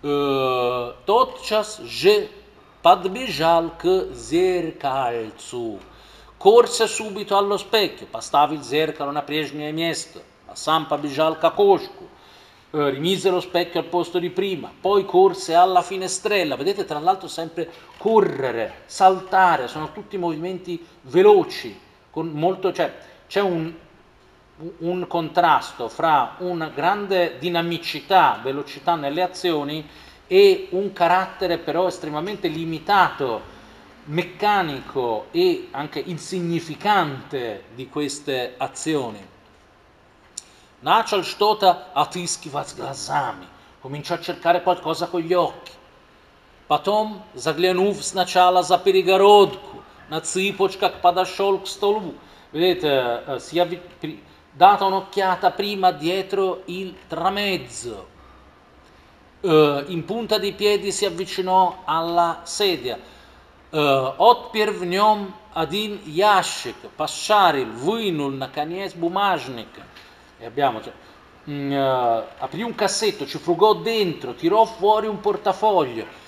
Eh, 0.00 0.94
Totchas 1.04 1.80
je 1.82 2.28
padbijal 2.80 3.76
k 3.76 4.08
zerkalcu, 4.12 5.78
corse 6.36 6.86
subito 6.86 7.36
allo 7.36 7.56
specchio, 7.56 8.06
pastavi 8.06 8.54
il 8.54 8.62
zercalo 8.62 9.10
na 9.10 9.22
prejnje 9.22 9.72
mjesto, 9.72 10.22
a 10.46 10.54
sam 10.54 10.86
padbijal 10.86 11.38
ka 11.38 11.52
rimise 12.74 13.30
lo 13.30 13.40
specchio 13.40 13.80
al 13.80 13.86
posto 13.86 14.18
di 14.18 14.30
prima, 14.30 14.72
poi 14.80 15.04
corse 15.04 15.54
alla 15.54 15.82
finestrella, 15.82 16.56
vedete 16.56 16.84
tra 16.84 16.98
l'altro 16.98 17.28
sempre 17.28 17.70
correre, 17.96 18.82
saltare, 18.86 19.68
sono 19.68 19.92
tutti 19.92 20.16
movimenti 20.16 20.84
veloci, 21.02 21.78
molto, 22.12 22.72
cioè, 22.72 22.92
c'è 23.26 23.40
un, 23.40 23.72
un 24.78 25.06
contrasto 25.06 25.88
fra 25.88 26.36
una 26.38 26.68
grande 26.68 27.38
dinamicità, 27.38 28.40
velocità 28.42 28.94
nelle 28.96 29.22
azioni 29.22 29.86
e 30.26 30.68
un 30.70 30.92
carattere 30.92 31.58
però 31.58 31.86
estremamente 31.86 32.48
limitato, 32.48 33.52
meccanico 34.06 35.26
e 35.30 35.68
anche 35.70 36.00
insignificante 36.00 37.64
di 37.74 37.88
queste 37.88 38.54
azioni. 38.56 39.32
Начал 40.83 41.23
что-то 41.23 41.87
отыскивать 41.93 42.75
глазами, 42.75 43.47
cominciò 43.81 44.15
a 44.15 44.21
cercare 44.21 44.61
qualcosa 44.63 45.07
con 45.07 45.21
gli 45.21 45.33
occhi. 45.33 45.73
Потом, 46.67 47.23
заглянув 47.33 48.03
сначала 48.05 48.61
за 48.61 48.77
перегородку, 48.77 49.83
на 50.09 50.21
цыпочках 50.21 51.01
подошел 51.01 51.57
к 51.57 51.67
столу. 51.67 52.13
Vedete, 52.51 53.39
si 53.39 53.59
avvi- 53.59 53.81
data 54.51 54.85
un'occhiata 54.85 55.51
prima 55.51 55.91
dietro 55.91 56.63
il 56.65 56.95
tramezzo, 57.07 58.07
uh, 59.41 59.83
in 59.87 60.03
punta 60.05 60.37
di 60.37 60.53
piedi 60.53 60.91
si 60.91 61.05
avvicinò 61.05 61.81
alla 61.85 62.41
sedia. 62.43 62.99
Отпер 63.71 64.71
в 64.71 64.83
нем 64.83 65.35
один 65.53 66.01
ящик, 66.05 66.75
пошарил, 66.97 67.67
вынул 67.71 68.31
наконец 68.31 68.93
бумажник. 68.93 69.67
E 70.43 70.45
abbiamo, 70.45 70.81
cioè, 70.81 70.93
uh, 71.45 72.23
aprì 72.37 72.61
un 72.63 72.75
cassetto, 72.75 73.25
ci 73.25 73.37
frugò 73.37 73.75
dentro, 73.75 74.33
tirò 74.33 74.65
fuori 74.65 75.07
un 75.07 75.19
portafoglio. 75.19 76.27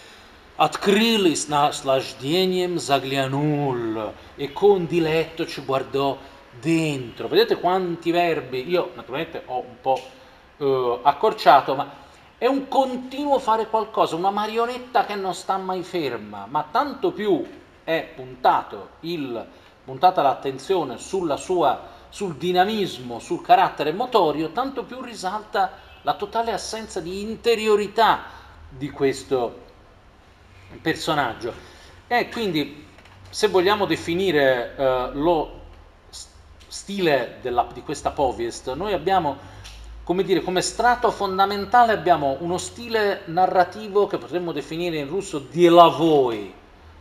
Открыл 0.57 1.25
с 1.33 1.47
наслаждением 1.47 2.77
заглянул 2.77 4.13
e 4.37 4.51
con 4.53 4.85
diletto 4.85 5.47
ci 5.47 5.61
guardò 5.61 6.15
dentro. 6.59 7.27
Vedete 7.27 7.55
quanti 7.55 8.11
verbi? 8.11 8.69
Io 8.69 8.91
naturalmente 8.93 9.41
ho 9.47 9.57
un 9.57 9.81
po' 9.81 9.99
uh, 10.57 10.99
accorciato, 11.01 11.73
ma 11.73 11.89
è 12.37 12.45
un 12.45 12.67
continuo 12.67 13.39
fare 13.39 13.67
qualcosa, 13.67 14.15
una 14.15 14.29
marionetta 14.29 15.05
che 15.05 15.15
non 15.15 15.33
sta 15.33 15.57
mai 15.57 15.81
ferma, 15.81 16.45
ma 16.47 16.67
tanto 16.69 17.11
più 17.11 17.43
è 17.83 18.11
puntato 18.15 18.89
il, 18.99 19.43
puntata 19.83 20.21
l'attenzione 20.21 20.99
sulla 20.99 21.37
sua, 21.37 21.79
sul 22.16 22.36
dinamismo, 22.36 23.18
sul 23.18 23.42
carattere 23.42 23.92
motorio, 23.92 24.48
tanto 24.52 24.84
più 24.84 25.02
risalta 25.02 25.72
la 26.00 26.14
totale 26.14 26.50
assenza 26.50 26.98
di 26.98 27.20
interiorità 27.20 28.22
di 28.70 28.88
questo 28.88 29.64
personaggio. 30.80 31.52
E 32.06 32.30
quindi, 32.30 32.86
se 33.28 33.48
vogliamo 33.48 33.84
definire 33.84 34.74
eh, 34.74 35.10
lo 35.12 35.60
stile 36.68 37.36
della, 37.42 37.68
di 37.70 37.82
questa 37.82 38.12
povest, 38.12 38.72
noi 38.72 38.94
abbiamo 38.94 39.36
come 40.02 40.22
dire, 40.22 40.40
come 40.40 40.62
strato 40.62 41.10
fondamentale 41.10 41.92
abbiamo 41.92 42.38
uno 42.40 42.56
stile 42.56 43.24
narrativo 43.26 44.06
che 44.06 44.16
potremmo 44.16 44.52
definire 44.52 44.96
in 44.96 45.08
russo 45.08 45.38
dielavoi, 45.38 46.50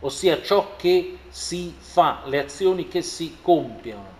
ossia 0.00 0.42
ciò 0.42 0.76
che 0.76 1.20
si 1.30 1.74
fa, 1.78 2.20
le 2.26 2.38
azioni 2.38 2.86
che 2.86 3.00
si 3.00 3.38
compiono, 3.40 4.15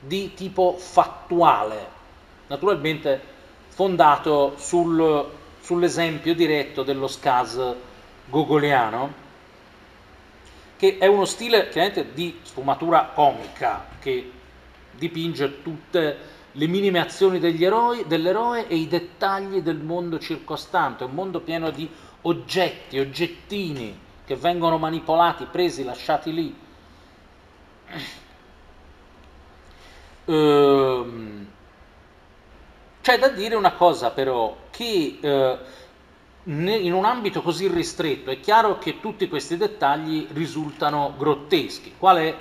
di 0.00 0.34
tipo 0.34 0.76
fattuale, 0.78 1.88
naturalmente 2.46 3.20
fondato 3.68 4.54
sul, 4.56 5.30
sull'esempio 5.60 6.34
diretto 6.34 6.82
dello 6.82 7.06
scas 7.06 7.74
gogoliano, 8.26 9.26
che 10.76 10.98
è 10.98 11.06
uno 11.06 11.24
stile 11.24 11.68
chiaramente 11.68 12.12
di 12.12 12.38
sfumatura 12.42 13.10
comica, 13.14 13.86
che 13.98 14.30
dipinge 14.92 15.62
tutte 15.62 16.36
le 16.52 16.66
minime 16.66 17.00
azioni 17.00 17.40
eroi, 17.40 18.04
dell'eroe 18.06 18.66
e 18.68 18.76
i 18.76 18.88
dettagli 18.88 19.60
del 19.60 19.78
mondo 19.78 20.18
circostante, 20.18 21.04
un 21.04 21.12
mondo 21.12 21.40
pieno 21.40 21.70
di 21.70 21.88
oggetti, 22.22 22.98
oggettini 22.98 24.06
che 24.24 24.36
vengono 24.36 24.78
manipolati, 24.78 25.46
presi, 25.50 25.84
lasciati 25.84 26.32
lì. 26.32 26.54
Ehm, 30.28 31.46
c'è 33.00 33.18
da 33.18 33.28
dire 33.28 33.54
una 33.54 33.72
cosa 33.72 34.10
però, 34.10 34.54
che 34.70 35.18
eh, 35.20 35.58
in 36.44 36.92
un 36.92 37.04
ambito 37.04 37.40
così 37.42 37.66
ristretto 37.68 38.30
è 38.30 38.38
chiaro 38.38 38.78
che 38.78 39.00
tutti 39.00 39.28
questi 39.28 39.56
dettagli 39.56 40.26
risultano 40.32 41.14
grotteschi. 41.16 41.94
Qual 41.98 42.16
è 42.18 42.34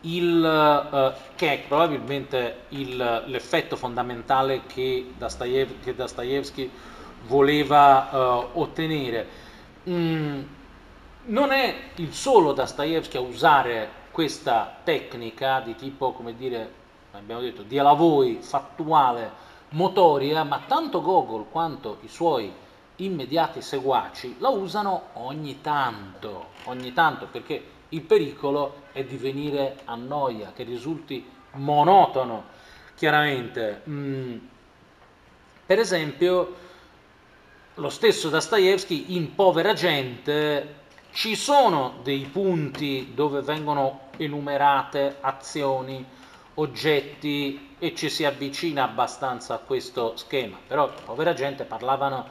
il, 0.00 0.44
eh, 0.44 1.12
che 1.36 1.52
è 1.52 1.58
probabilmente 1.66 2.62
il, 2.70 3.22
l'effetto 3.26 3.76
fondamentale 3.76 4.62
che, 4.66 5.12
Dostoev, 5.16 5.80
che 5.82 5.94
Dostoevsky 5.94 6.68
voleva 7.26 8.10
eh, 8.10 8.46
ottenere. 8.54 9.26
Mm, 9.88 10.42
non 11.26 11.52
è 11.52 11.74
il 11.96 12.12
solo 12.12 12.52
Dostoevsky 12.52 13.16
a 13.16 13.20
usare 13.20 14.00
questa 14.10 14.80
tecnica 14.82 15.60
di 15.60 15.76
tipo, 15.76 16.12
come 16.12 16.34
dire, 16.34 16.80
abbiamo 17.12 17.40
detto, 17.40 17.62
di 17.62 17.78
voi, 17.78 18.38
fattuale, 18.40 19.30
motoria, 19.70 20.44
ma 20.44 20.62
tanto 20.66 21.00
Gogol 21.00 21.46
quanto 21.50 21.98
i 22.02 22.08
suoi 22.08 22.52
immediati 22.96 23.62
seguaci 23.62 24.36
la 24.38 24.48
usano 24.48 25.08
ogni 25.14 25.60
tanto, 25.60 26.48
ogni 26.64 26.92
tanto 26.92 27.26
perché 27.26 27.70
il 27.88 28.02
pericolo 28.02 28.82
è 28.92 29.04
di 29.04 29.16
venire 29.16 29.80
a 29.84 29.94
noia, 29.94 30.52
che 30.54 30.62
risulti 30.62 31.26
monotono, 31.52 32.44
chiaramente. 32.94 33.82
Mm. 33.88 34.36
Per 35.66 35.78
esempio, 35.78 36.54
lo 37.74 37.88
stesso 37.90 38.28
Dostoevsky 38.28 39.16
in 39.16 39.34
Povera 39.34 39.74
gente 39.74 40.80
ci 41.12 41.34
sono 41.34 41.94
dei 42.02 42.28
punti 42.32 43.12
dove 43.14 43.42
vengono 43.42 44.08
enumerate 44.16 45.18
azioni, 45.20 46.04
oggetti 46.54 47.76
e 47.78 47.94
ci 47.94 48.08
si 48.08 48.24
avvicina 48.24 48.84
abbastanza 48.84 49.54
a 49.54 49.58
questo 49.58 50.16
schema, 50.16 50.58
però 50.66 50.92
povera 51.04 51.34
gente 51.34 51.64
parlavano 51.64 52.28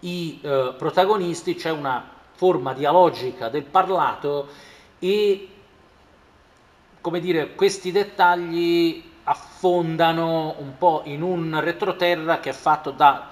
i 0.00 0.38
eh, 0.42 0.74
protagonisti, 0.76 1.54
c'è 1.54 1.70
una 1.70 2.12
forma 2.32 2.72
dialogica 2.72 3.48
del 3.48 3.64
parlato 3.64 4.48
e 4.98 5.48
come 7.04 7.20
dire, 7.20 7.54
questi 7.54 7.92
dettagli 7.92 9.12
affondano 9.24 10.54
un 10.58 10.78
po' 10.78 11.02
in 11.04 11.20
un 11.20 11.60
retroterra 11.60 12.40
che 12.40 12.48
è 12.48 12.54
fatto 12.54 12.92
da 12.92 13.28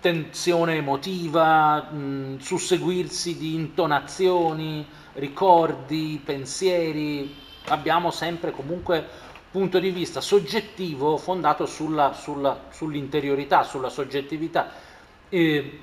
tensione 0.00 0.76
emotiva, 0.76 1.90
mh, 1.90 2.38
susseguirsi 2.38 3.36
di 3.36 3.54
intonazioni, 3.54 4.86
ricordi, 5.12 6.18
pensieri. 6.24 7.36
Abbiamo 7.66 8.10
sempre 8.10 8.50
comunque 8.50 9.06
punto 9.56 9.78
di 9.78 9.88
vista 9.88 10.20
soggettivo 10.20 11.16
fondato 11.16 11.64
sulla, 11.64 12.12
sulla, 12.12 12.64
sull'interiorità, 12.68 13.62
sulla 13.62 13.88
soggettività. 13.88 14.70
E 15.30 15.80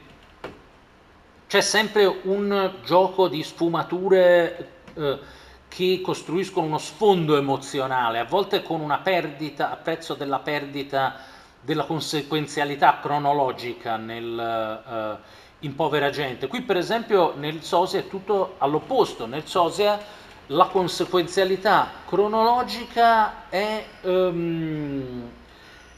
c'è 1.48 1.62
sempre 1.62 2.20
un 2.26 2.72
gioco 2.84 3.28
di 3.28 3.42
sfumature 3.42 4.70
eh, 4.94 5.20
che 5.68 6.02
costruiscono 6.04 6.68
uno 6.68 6.78
sfondo 6.78 7.36
emozionale, 7.36 8.20
a 8.20 8.26
volte 8.26 8.62
con 8.62 8.80
una 8.80 9.00
perdita, 9.00 9.72
a 9.72 9.76
prezzo 9.76 10.14
della 10.14 10.38
perdita 10.38 11.16
della 11.60 11.86
conseguenzialità 11.86 13.00
cronologica 13.02 13.98
nel, 13.98 14.40
eh, 14.40 15.66
in 15.66 15.74
povera 15.74 16.12
gente. 16.12 16.46
Qui 16.46 16.62
per 16.62 16.78
esempio 16.78 17.34
nel 17.38 17.64
Sosia 17.64 18.02
è 18.02 18.08
tutto 18.08 18.54
all'opposto, 18.60 19.26
nel 19.26 19.48
Sosia 19.48 20.00
la 20.48 20.66
conseguenzialità 20.66 21.90
cronologica 22.06 23.50
è, 23.50 23.86
um, 24.02 25.30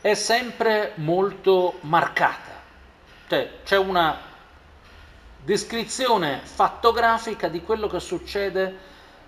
è 0.01 0.13
sempre 0.13 0.91
molto 0.95 1.79
marcata, 1.81 2.61
cioè 3.27 3.49
c'è 3.63 3.77
una 3.77 4.17
descrizione 5.43 6.41
fattografica 6.43 7.47
di 7.47 7.61
quello 7.61 7.87
che 7.87 7.99
succede 7.99 8.77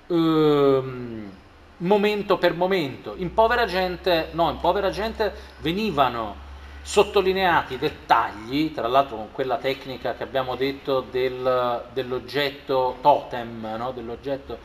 ehm, 0.07 1.31
momento 1.77 2.37
per 2.37 2.53
momento. 2.55 3.13
In 3.17 3.33
povera 3.33 3.65
gente, 3.65 4.29
no, 4.31 4.49
in 4.49 4.59
povera 4.59 4.89
gente 4.89 5.31
venivano 5.59 6.45
sottolineati 6.81 7.77
dettagli, 7.77 8.73
tra 8.73 8.87
l'altro 8.87 9.17
con 9.17 9.31
quella 9.31 9.57
tecnica 9.57 10.15
che 10.15 10.23
abbiamo 10.23 10.55
detto 10.55 11.01
del, 11.01 11.83
dell'oggetto 11.91 12.97
totem, 13.01 13.75
no? 13.77 13.91
dell'oggetto 13.91 14.57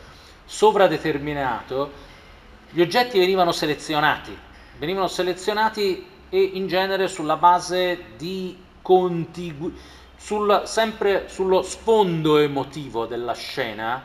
sovradeterminato, 0.45 2.11
gli 2.70 2.80
oggetti 2.80 3.18
venivano 3.18 3.53
selezionati, 3.53 4.36
venivano 4.78 5.09
selezionati 5.09 6.07
e 6.28 6.40
in 6.55 6.66
genere 6.66 7.09
sulla 7.09 7.36
base 7.36 8.05
di 8.16 8.57
contigui, 8.80 9.76
sul, 10.16 10.62
sempre 10.64 11.28
sullo 11.28 11.62
sfondo 11.62 12.38
emotivo 12.38 13.07
della 13.07 13.34
scena, 13.34 14.03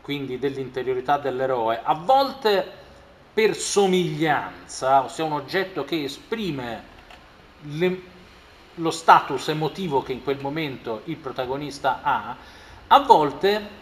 quindi 0.00 0.38
dell'interiorità 0.38 1.18
dell'eroe, 1.18 1.80
a 1.82 1.94
volte 1.94 2.80
per 3.32 3.54
somiglianza, 3.56 5.04
ossia 5.04 5.24
un 5.24 5.32
oggetto 5.32 5.84
che 5.84 6.04
esprime 6.04 6.82
le, 7.62 8.02
lo 8.74 8.90
status 8.90 9.48
emotivo 9.48 10.02
che 10.02 10.12
in 10.12 10.22
quel 10.22 10.40
momento 10.40 11.02
il 11.04 11.16
protagonista 11.16 12.00
ha, 12.02 12.36
a 12.88 12.98
volte 13.00 13.80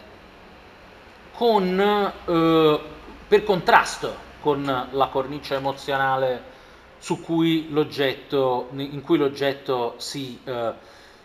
con, 1.41 1.79
eh, 1.79 2.79
per 3.27 3.43
contrasto 3.43 4.15
con 4.41 4.87
la 4.91 5.07
cornice 5.07 5.55
emozionale 5.55 6.43
cui 7.23 7.67
in 7.67 9.01
cui 9.03 9.17
l'oggetto 9.17 9.95
si, 9.97 10.39
eh, 10.43 10.71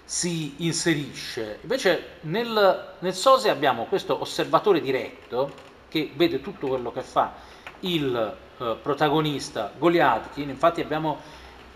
si 0.02 0.54
inserisce. 0.64 1.58
Invece 1.60 2.12
nel, 2.22 2.94
nel 3.00 3.12
SOSE 3.12 3.50
abbiamo 3.50 3.84
questo 3.84 4.18
osservatore 4.18 4.80
diretto 4.80 5.52
che 5.90 6.10
vede 6.14 6.40
tutto 6.40 6.68
quello 6.68 6.90
che 6.92 7.02
fa 7.02 7.34
il 7.80 8.16
eh, 8.56 8.76
protagonista 8.80 9.70
Goliathkin, 9.76 10.48
infatti 10.48 10.80
abbiamo 10.80 11.18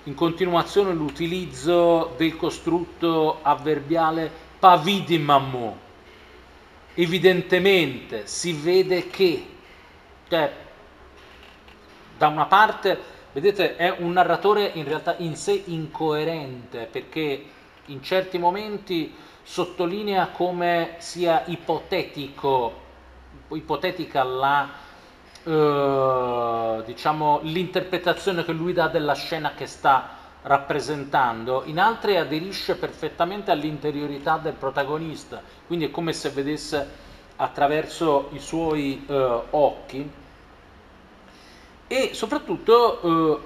in 0.04 0.14
continuazione 0.14 0.94
l'utilizzo 0.94 2.14
del 2.16 2.38
costrutto 2.38 3.40
avverbiale 3.42 4.32
pavidimamu. 4.58 5.88
Evidentemente 7.00 8.26
si 8.26 8.52
vede 8.52 9.08
che, 9.08 9.46
cioè, 10.28 10.52
da 12.18 12.28
una 12.28 12.44
parte, 12.44 12.98
vedete, 13.32 13.76
è 13.76 13.88
un 14.00 14.12
narratore 14.12 14.70
in 14.74 14.84
realtà 14.84 15.14
in 15.16 15.34
sé 15.34 15.62
incoerente, 15.64 16.86
perché 16.90 17.42
in 17.86 18.02
certi 18.02 18.36
momenti 18.36 19.14
sottolinea 19.42 20.26
come 20.26 20.96
sia 20.98 21.42
ipotetico, 21.46 22.80
ipotetica 23.48 24.22
la 24.22 24.68
eh, 25.42 26.82
diciamo, 26.84 27.40
l'interpretazione 27.44 28.44
che 28.44 28.52
lui 28.52 28.74
dà 28.74 28.88
della 28.88 29.14
scena 29.14 29.54
che 29.54 29.64
sta 29.64 30.18
rappresentando, 30.42 31.62
in 31.66 31.78
altre 31.78 32.18
aderisce 32.18 32.76
perfettamente 32.76 33.50
all'interiorità 33.50 34.38
del 34.38 34.54
protagonista, 34.54 35.42
quindi 35.66 35.86
è 35.86 35.90
come 35.90 36.12
se 36.12 36.30
vedesse 36.30 37.08
attraverso 37.36 38.28
i 38.32 38.38
suoi 38.38 39.04
eh, 39.06 39.42
occhi 39.50 40.10
e 41.86 42.10
soprattutto 42.12 43.00
eh, 43.00 43.40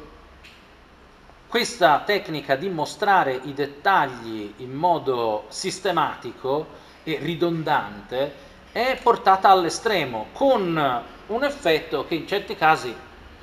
questa 1.48 2.02
tecnica 2.04 2.56
di 2.56 2.68
mostrare 2.68 3.40
i 3.44 3.54
dettagli 3.54 4.54
in 4.56 4.72
modo 4.72 5.44
sistematico 5.48 6.66
e 7.04 7.18
ridondante 7.20 8.34
è 8.72 8.98
portata 9.00 9.48
all'estremo 9.50 10.26
con 10.32 11.02
un 11.26 11.44
effetto 11.44 12.04
che 12.06 12.16
in 12.16 12.26
certi 12.26 12.56
casi 12.56 12.94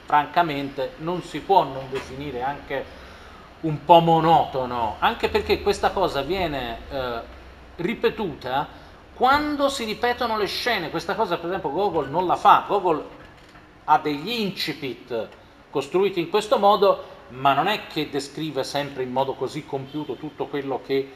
francamente 0.06 0.96
non 0.98 1.24
si 1.24 1.40
può 1.40 1.64
non 1.64 1.90
definire 1.90 2.42
anche 2.42 3.00
un 3.62 3.84
po' 3.86 4.00
monotono, 4.00 4.96
anche 5.00 5.30
perché 5.30 5.62
questa 5.62 5.92
cosa 5.92 6.22
viene 6.22 6.80
eh, 6.90 7.20
ripetuta 7.76 8.68
quando 9.14 9.70
si 9.70 9.84
ripetono 9.86 10.38
le 10.38 10.48
scene. 10.48 10.90
Questa 10.90 11.16
cosa 11.16 11.38
per 11.38 11.48
esempio 11.48 11.72
Gogol 11.72 12.10
non 12.10 12.26
la 12.26 12.36
fa, 12.36 12.66
Gogol 12.68 13.06
ha 13.86 14.00
degli 14.00 14.30
incipit 14.30 15.28
costruiti 15.70 16.20
in 16.20 16.30
questo 16.30 16.58
modo, 16.58 17.04
ma 17.30 17.54
non 17.54 17.68
è 17.68 17.88
che 17.88 18.10
descrive 18.10 18.64
sempre 18.64 19.04
in 19.04 19.12
modo 19.12 19.34
così 19.34 19.66
compiuto 19.66 20.16
tutto 20.16 20.48
quello 20.48 20.82
che 20.86 21.12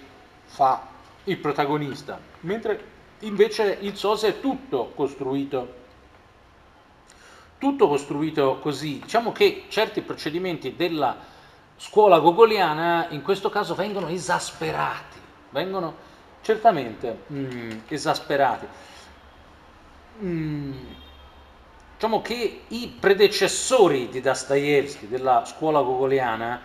fa 0.46 0.88
il 1.24 1.38
protagonista, 1.38 2.20
mentre 2.42 2.94
invece 3.20 3.78
il 3.82 3.96
SOSE 3.98 4.28
è 4.28 4.40
tutto 4.40 4.92
costruito 4.96 5.84
tutto 7.58 7.88
costruito 7.88 8.60
così. 8.60 9.00
Diciamo 9.00 9.32
che 9.32 9.66
certi 9.70 10.02
procedimenti 10.02 10.76
della 10.76 11.18
scuola 11.78 12.20
gogoliana 12.20 13.08
in 13.10 13.22
questo 13.22 13.50
caso 13.50 13.76
vengono 13.76 14.08
esasperati, 14.08 15.20
vengono 15.50 15.96
certamente 16.42 17.24
mm, 17.32 17.72
esasperati. 17.88 18.68
Mm, 20.24 20.74
diciamo 21.94 22.22
che 22.22 22.62
i 22.68 22.96
predecessori 23.00 24.10
di 24.10 24.22
Dostoevsky, 24.22 25.08
della 25.08 25.44
scuola 25.46 25.82
gogoliana, 25.82 26.62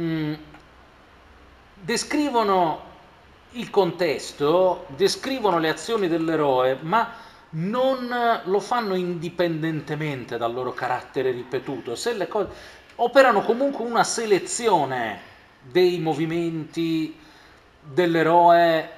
mm, 0.00 0.34
descrivono 1.74 2.90
il 3.52 3.70
contesto, 3.70 4.86
descrivono 4.88 5.58
le 5.58 5.68
azioni 5.68 6.08
dell'eroe, 6.08 6.78
ma 6.80 7.12
non 7.50 8.40
lo 8.44 8.60
fanno 8.60 8.94
indipendentemente 8.94 10.38
dal 10.38 10.54
loro 10.54 10.72
carattere 10.72 11.32
ripetuto, 11.32 11.94
se 11.94 12.14
le 12.14 12.28
cose 12.28 12.48
operano 13.02 13.42
comunque 13.42 13.84
una 13.84 14.04
selezione 14.04 15.20
dei 15.60 15.98
movimenti 15.98 17.18
dell'eroe 17.80 18.90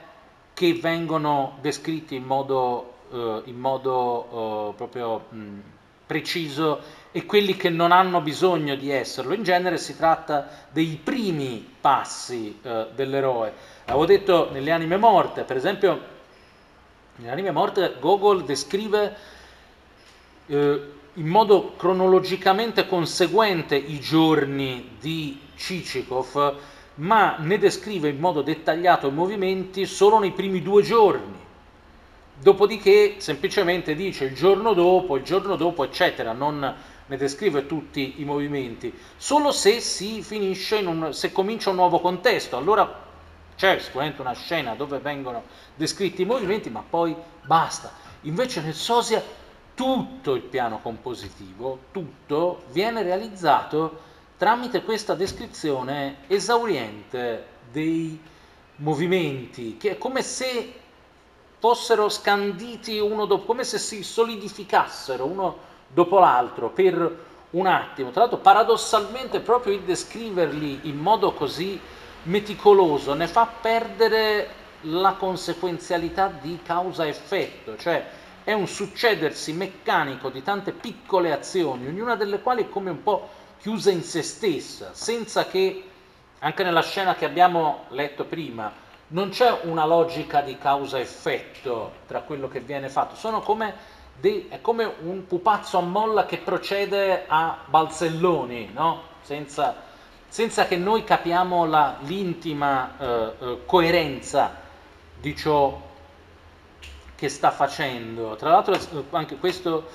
che 0.55 0.75
vengono 0.75 1.59
descritti 1.61 2.15
in 2.15 2.25
modo, 2.25 2.95
eh, 3.13 3.43
in 3.47 3.59
modo 3.59 4.71
eh, 4.71 4.77
proprio 4.77 5.25
mh, 5.29 5.61
preciso 6.07 6.81
e 7.13 7.27
quelli 7.27 7.57
che 7.57 7.71
non 7.71 7.93
hanno 7.93 8.21
bisogno 8.21 8.75
di 8.75 8.91
esserlo. 8.91 9.35
In 9.35 9.43
genere 9.43 9.79
si 9.79 9.97
tratta 9.97 10.49
dei 10.71 11.01
primi 11.03 11.77
passi 11.81 12.59
eh, 12.63 12.89
dell'eroe. 12.95 13.53
Avevo 13.87 14.07
detto 14.07 14.51
nelle 14.53 14.71
anime 14.71 14.97
morte, 14.97 15.43
per 15.43 15.57
esempio, 15.57 16.13
Nell'anime 17.17 17.53
morte 17.53 17.95
Gogol 18.01 18.45
descrive 18.45 19.17
eh, 20.47 20.93
in 21.15 21.27
modo 21.27 21.75
cronologicamente 21.77 22.87
conseguente 22.87 23.77
i 23.77 24.01
giorni 24.01 24.97
di 24.99 25.39
Cicikov, 25.55 26.57
ma 26.97 27.37
ne 27.39 27.59
descrive 27.59 28.09
in 28.09 28.19
modo 28.19 28.43
dettagliato 28.43 29.09
i 29.09 29.13
movimenti 29.13 29.87
solo 29.87 30.19
nei 30.19 30.33
primi 30.33 30.63
due 30.63 30.83
giorni. 30.83 31.43
Dopodiché 32.37 33.17
semplicemente 33.19 33.95
dice 33.95 34.25
il 34.25 34.35
giorno 34.35 34.73
dopo, 34.73 35.17
il 35.17 35.23
giorno 35.23 35.55
dopo, 35.55 35.85
eccetera, 35.85 36.33
non 36.33 36.75
ne 37.07 37.17
descrive 37.17 37.67
tutti 37.67 38.15
i 38.17 38.25
movimenti, 38.25 38.93
solo 39.17 39.53
se 39.53 39.81
si 39.81 40.23
finisce 40.23 40.79
in 40.79 40.87
un, 40.87 41.13
se 41.13 41.31
comincia 41.31 41.71
un 41.71 41.77
nuovo 41.77 42.01
contesto. 42.01 42.57
Allora 42.57 43.03
c'è 43.57 43.79
sicuramente 43.79 44.21
una 44.21 44.33
scena 44.33 44.75
dove 44.75 44.99
vengono 44.99 45.45
descritti 45.77 46.23
i 46.23 46.27
movimenti, 46.27 46.71
ma 46.71 46.83
poi 46.89 47.15
basta. 47.45 47.93
Invece 48.23 48.63
nel 48.63 48.75
Sosia 48.75 49.23
tutto 49.75 50.35
il 50.35 50.43
piano 50.43 50.81
compositivo, 50.81 51.79
tutto 51.91 52.63
viene 52.71 53.03
realizzato 53.03 54.01
tramite 54.37 54.83
questa 54.83 55.15
descrizione 55.15 56.19
esauriente 56.27 57.47
dei 57.71 58.21
movimenti, 58.77 59.77
che 59.77 59.93
è 59.93 59.99
come 59.99 60.23
se 60.23 60.81
fossero 61.59 62.09
scanditi 62.09 62.99
uno 62.99 63.25
dopo, 63.25 63.45
come 63.45 63.65
se 63.65 63.79
si 63.79 64.03
solidificassero 64.03 65.25
uno 65.25 65.57
dopo 65.89 66.19
l'altro 66.19 66.71
per 66.71 67.25
un 67.51 67.67
attimo. 67.67 68.11
Tra 68.11 68.23
l'altro 68.23 68.39
paradossalmente 68.39 69.41
proprio 69.41 69.73
il 69.73 69.81
descriverli 69.81 70.81
in 70.83 70.99
modo 70.99 71.33
così 71.33 71.81
meticoloso 72.25 73.15
ne 73.15 73.29
fa 73.29 73.47
perdere 73.47 74.63
la 74.83 75.13
conseguenzialità 75.13 76.29
di 76.29 76.59
causa-effetto, 76.63 77.77
cioè 77.77 78.05
è 78.45 78.53
un 78.53 78.67
succedersi 78.67 79.53
meccanico 79.53 80.29
di 80.29 80.43
tante 80.43 80.73
piccole 80.73 81.33
azioni, 81.33 81.87
ognuna 81.87 82.15
delle 82.15 82.41
quali 82.41 82.65
è 82.65 82.69
come 82.69 82.91
un 82.91 83.03
po' 83.03 83.29
chiusa 83.59 83.91
in 83.91 84.03
se 84.03 84.23
stessa, 84.23 84.91
senza 84.93 85.47
che, 85.47 85.85
anche 86.39 86.63
nella 86.63 86.83
scena 86.83 87.15
che 87.15 87.25
abbiamo 87.25 87.85
letto 87.89 88.25
prima, 88.25 88.71
non 89.09 89.31
c'è 89.31 89.61
una 89.63 89.87
logica 89.87 90.43
di 90.43 90.59
causa-effetto 90.59 91.93
tra 92.07 92.21
quello 92.21 92.49
che 92.49 92.61
viene 92.61 92.89
fatto, 92.89 93.17
sono 93.17 93.41
come 93.41 93.75
de- 94.21 94.47
è 94.49 94.61
come 94.61 94.91
un 95.03 95.27
pupazzo 95.27 95.79
a 95.79 95.83
molla 95.83 96.27
che 96.27 96.39
procede 96.39 97.25
a 97.27 97.59
balzelloni, 97.67 98.71
no? 98.73 99.03
senza 99.23 99.93
senza 100.35 100.67
che 100.67 100.77
noi 100.77 101.05
capiamo 101.05 101.65
la, 101.65 101.99
l'intima 102.01 102.99
eh, 102.99 103.33
eh, 103.39 103.59
coerenza 103.67 104.53
di 105.21 105.37
ciò 105.37 105.81
che 107.17 107.29
sta 107.29 107.51
facendo. 107.51 108.37
Tra 108.37 108.51
l'altro 108.51 108.75
eh, 108.75 109.05
anche 109.11 109.37
questo 109.37 109.89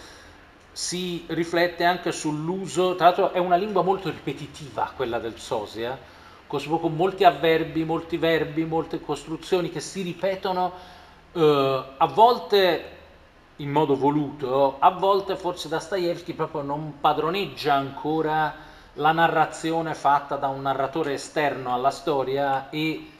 si 0.71 1.25
riflette 1.27 1.83
anche 1.83 2.11
sull'uso, 2.11 2.95
tra 2.95 3.07
l'altro 3.07 3.31
è 3.31 3.39
una 3.39 3.55
lingua 3.55 3.81
molto 3.81 4.09
ripetitiva 4.09 4.91
quella 4.95 5.19
del 5.19 5.37
Sosia, 5.37 5.97
con 6.47 6.95
molti 6.95 7.23
avverbi, 7.23 7.83
molti 7.83 8.17
verbi, 8.17 8.63
molte 8.65 9.01
costruzioni 9.01 9.69
che 9.69 9.81
si 9.81 10.01
ripetono 10.01 10.73
eh, 11.33 11.83
a 11.97 12.07
volte 12.07 12.97
in 13.57 13.71
modo 13.71 13.97
voluto, 13.97 14.77
a 14.79 14.89
volte 14.91 15.35
forse 15.35 15.67
Dostoevsky 15.67 16.33
proprio 16.33 16.61
non 16.61 16.99
padroneggia 16.99 17.73
ancora 17.73 18.55
la 18.93 19.11
narrazione 19.11 19.93
fatta 19.93 20.37
da 20.37 20.47
un 20.47 20.61
narratore 20.61 21.13
esterno 21.13 21.73
alla 21.73 21.91
storia 21.91 22.69
e 22.69 23.11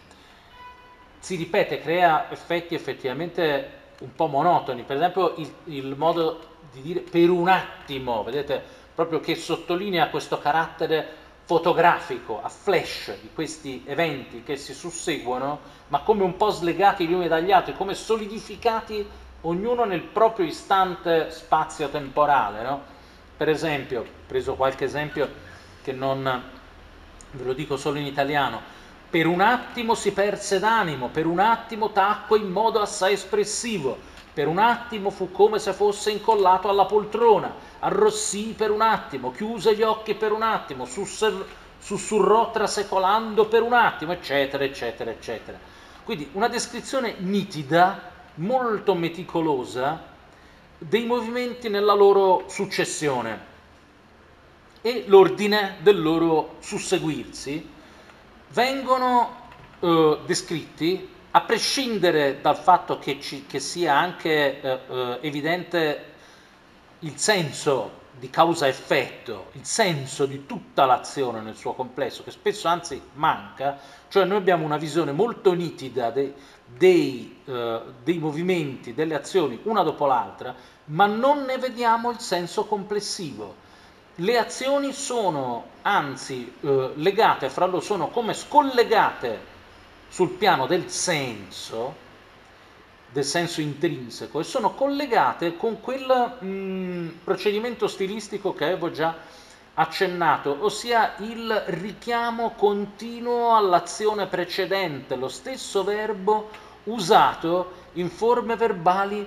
si 1.19 1.35
ripete, 1.35 1.81
crea 1.81 2.31
effetti 2.31 2.73
effettivamente 2.73 3.78
un 3.99 4.15
po' 4.15 4.27
monotoni. 4.27 4.84
Per 4.84 4.95
esempio 4.95 5.35
il, 5.38 5.53
il 5.65 5.95
modo 5.95 6.57
di 6.71 6.81
dire 6.81 6.99
per 7.01 7.30
un 7.30 7.47
attimo, 7.47 8.23
vedete, 8.23 8.61
proprio 8.93 9.19
che 9.19 9.35
sottolinea 9.35 10.09
questo 10.09 10.39
carattere 10.39 11.17
fotografico, 11.45 12.41
a 12.43 12.49
flash 12.49 13.19
di 13.21 13.30
questi 13.34 13.84
eventi 13.88 14.43
che 14.43 14.55
si 14.55 14.73
susseguono, 14.73 15.59
ma 15.88 16.01
come 16.01 16.23
un 16.23 16.38
po' 16.38 16.51
slegati 16.51 17.07
gli 17.07 17.13
uni 17.13 17.27
dagli 17.27 17.51
altri, 17.51 17.76
come 17.76 17.95
solidificati 17.95 19.07
ognuno 19.41 19.84
nel 19.85 20.01
proprio 20.01 20.45
istante 20.45 21.31
spazio-temporale. 21.31 22.61
No? 22.61 22.81
Per 23.35 23.49
esempio, 23.49 24.05
preso 24.27 24.55
qualche 24.55 24.85
esempio 24.85 25.27
che 25.81 25.91
non 25.91 26.43
ve 27.31 27.43
lo 27.43 27.53
dico 27.53 27.77
solo 27.77 27.97
in 27.97 28.05
italiano, 28.05 28.61
per 29.10 29.26
un 29.26 29.41
attimo 29.41 29.95
si 29.95 30.11
perse 30.11 30.60
d'animo, 30.60 31.07
per 31.07 31.26
un 31.26 31.40
attimo 31.40 31.91
tacque 31.91 32.38
in 32.38 32.49
modo 32.49 32.80
assai 32.80 33.14
espressivo, 33.14 33.98
per 34.34 34.48
un 34.48 34.60
attimo 34.60 35.10
fu 35.10 35.31
come 35.31 35.57
se 35.57 35.73
fosse 35.73 36.11
incollato 36.11 36.69
alla 36.69 36.86
poltrona, 36.86 37.53
arrossì 37.80 38.53
per 38.56 38.72
un 38.72 38.81
attimo, 38.81 39.31
chiuse 39.31 39.76
gli 39.76 39.81
occhi 39.81 40.14
per 40.14 40.31
un 40.31 40.44
attimo, 40.44 40.86
sussurrò 40.86 42.52
trasecolando 42.52 43.48
per 43.48 43.64
un 43.64 43.73
attimo, 43.73 44.11
eccetera, 44.11 44.64
eccetera, 44.64 45.10
eccetera. 45.10 45.57
Quindi 46.03 46.30
una 46.34 46.48
descrizione 46.48 47.15
nitida, 47.18 48.02
molto 48.36 48.94
meticolosa, 48.94 50.06
dei 50.77 51.06
movimenti 51.06 51.68
nella 51.68 51.94
loro 51.94 52.45
successione 52.48 53.48
e 54.81 55.03
l'ordine 55.07 55.77
del 55.81 56.02
loro 56.02 56.56
susseguirsi 56.60 57.77
vengono 58.49 59.35
eh, 59.80 60.19
descritti 60.26 61.17
a 61.31 61.41
prescindere 61.41 62.41
dal 62.41 62.57
fatto 62.57 62.97
che, 62.97 63.19
ci, 63.19 63.45
che 63.45 63.59
sia 63.59 63.95
anche 63.95 64.61
eh, 64.61 64.80
eh, 64.89 65.17
evidente 65.21 66.05
il 66.99 67.17
senso 67.17 67.97
di 68.17 68.30
causa-effetto, 68.30 69.51
il 69.53 69.65
senso 69.65 70.26
di 70.26 70.45
tutta 70.45 70.85
l'azione 70.85 71.39
nel 71.39 71.55
suo 71.55 71.73
complesso, 71.73 72.23
che 72.23 72.31
spesso 72.31 72.67
anzi 72.67 73.01
manca, 73.13 73.80
cioè 74.09 74.26
noi 74.26 74.38
abbiamo 74.38 74.65
una 74.65 74.77
visione 74.77 75.13
molto 75.13 75.53
nitida 75.53 76.09
dei, 76.09 76.34
dei, 76.65 77.41
eh, 77.45 77.81
dei 78.03 78.17
movimenti, 78.17 78.93
delle 78.93 79.15
azioni, 79.15 79.59
una 79.63 79.84
dopo 79.84 80.05
l'altra, 80.05 80.53
ma 80.85 81.05
non 81.05 81.43
ne 81.43 81.57
vediamo 81.57 82.09
il 82.09 82.19
senso 82.19 82.65
complessivo 82.65 83.67
le 84.20 84.38
azioni 84.38 84.91
sono 84.91 85.66
anzi 85.82 86.54
eh, 86.62 86.91
legate 86.96 87.50
fra 87.50 87.66
loro, 87.66 87.82
sono 87.82 88.10
come 88.10 88.34
scollegate 88.34 89.58
sul 90.10 90.32
piano 90.32 90.66
del 90.66 90.90
senso, 90.90 92.08
del 93.12 93.24
senso 93.24 93.62
intrinseco, 93.62 94.40
e 94.40 94.44
sono 94.44 94.74
collegate 94.74 95.56
con 95.56 95.80
quel 95.80 96.36
mh, 96.40 96.46
mm, 96.46 97.08
procedimento 97.24 97.88
stilistico 97.88 98.54
che 98.54 98.66
avevo 98.66 98.91
già 98.91 99.16
accennato, 99.76 100.58
ossia 100.60 101.16
il 101.20 101.64
richiamo 101.68 102.52
continuo 102.52 103.56
all'azione 103.56 104.28
precedente, 104.28 105.16
lo 105.16 105.30
stesso 105.30 105.86
verbo 105.86 106.50
usato 106.86 107.72
in 107.94 108.10
forme 108.10 108.58
verbali 108.58 109.26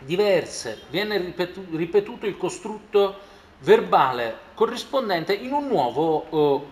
diverse. 0.00 0.82
Viene 0.90 1.18
ripetu- 1.18 1.72
ripetuto 1.76 2.26
il 2.26 2.36
costrutto 2.36 3.30
verbale 3.61 4.37
corrispondente 4.53 5.33
in 5.33 5.53
un 5.53 5.67
nuovo 5.67 6.25
eh, 6.29 6.67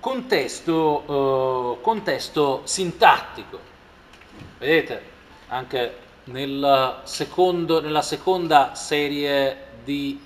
contesto, 0.00 1.76
eh, 1.78 1.82
contesto 1.82 2.62
sintattico. 2.64 3.58
Vedete, 4.58 5.02
anche 5.48 5.96
nel 6.24 7.00
secondo, 7.04 7.80
nella 7.80 8.02
seconda 8.02 8.74
serie 8.74 9.66
di, 9.84 10.20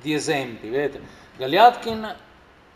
di 0.00 0.14
esempi, 0.14 0.68
vedete, 0.68 1.16
Galiatkin 1.38 2.16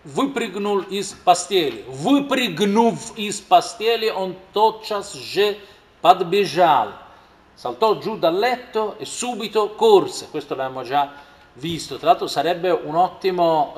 выпрыгнул 0.05 0.81
из 0.81 1.13
постели. 1.13 1.85
Выпрыгнув 1.89 3.17
из 3.17 3.41
постели, 3.41 4.09
он 4.09 4.37
тотчас 4.53 5.13
же 5.13 5.59
подбежал 6.01 6.93
saltò 7.58 7.98
giù 7.98 8.20
dal 8.20 8.38
letto 8.38 9.00
e 9.00 9.06
subito 9.06 9.74
corse, 9.74 10.28
questo 10.30 10.54
l'abbiamo 10.54 10.84
già 10.84 11.12
visto, 11.54 11.98
tra 11.98 12.10
l'altro 12.10 12.28
sarebbe 12.28 12.70
un 12.70 12.94
ottimo, 12.94 13.74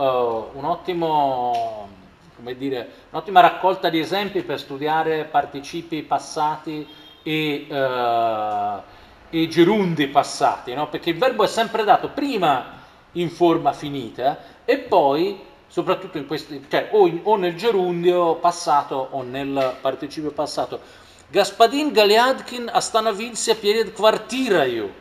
uh, 0.51 0.57
un 0.57 0.65
ottimo, 0.65 1.87
come 2.35 2.57
dire, 2.57 2.89
un'ottima 3.11 3.39
raccolta 3.39 3.87
di 3.87 3.97
esempi 3.97 4.43
per 4.43 4.59
studiare 4.59 5.23
participi 5.23 6.01
passati 6.01 6.85
e, 7.23 7.67
uh, 7.69 8.81
e 9.29 9.47
gerundi 9.47 10.07
passati, 10.07 10.73
no? 10.73 10.89
perché 10.89 11.11
il 11.11 11.17
verbo 11.17 11.45
è 11.45 11.47
sempre 11.47 11.85
dato 11.85 12.09
prima 12.09 12.81
in 13.13 13.29
forma 13.29 13.71
finita 13.71 14.39
e 14.65 14.79
poi 14.79 15.39
soprattutto 15.67 16.17
in 16.17 16.27
questi, 16.27 16.65
cioè, 16.69 16.89
o, 16.91 17.07
in, 17.07 17.21
o 17.23 17.37
nel 17.37 17.55
gerundio 17.55 18.35
passato 18.35 19.07
o 19.11 19.21
nel 19.21 19.77
participio 19.79 20.31
passato. 20.31 21.07
Господин 21.32 21.92
Галядкин 21.92 22.70
остановился 22.72 23.54
перед 23.54 23.94
квартирою. 23.94 24.92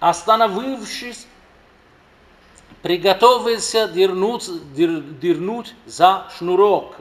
Остановившись, 0.00 1.26
приготовился 2.82 3.88
дернуть, 3.88 4.48
дер, 4.74 5.00
дернуть 5.00 5.74
за 5.86 6.26
шнурок. 6.36 6.94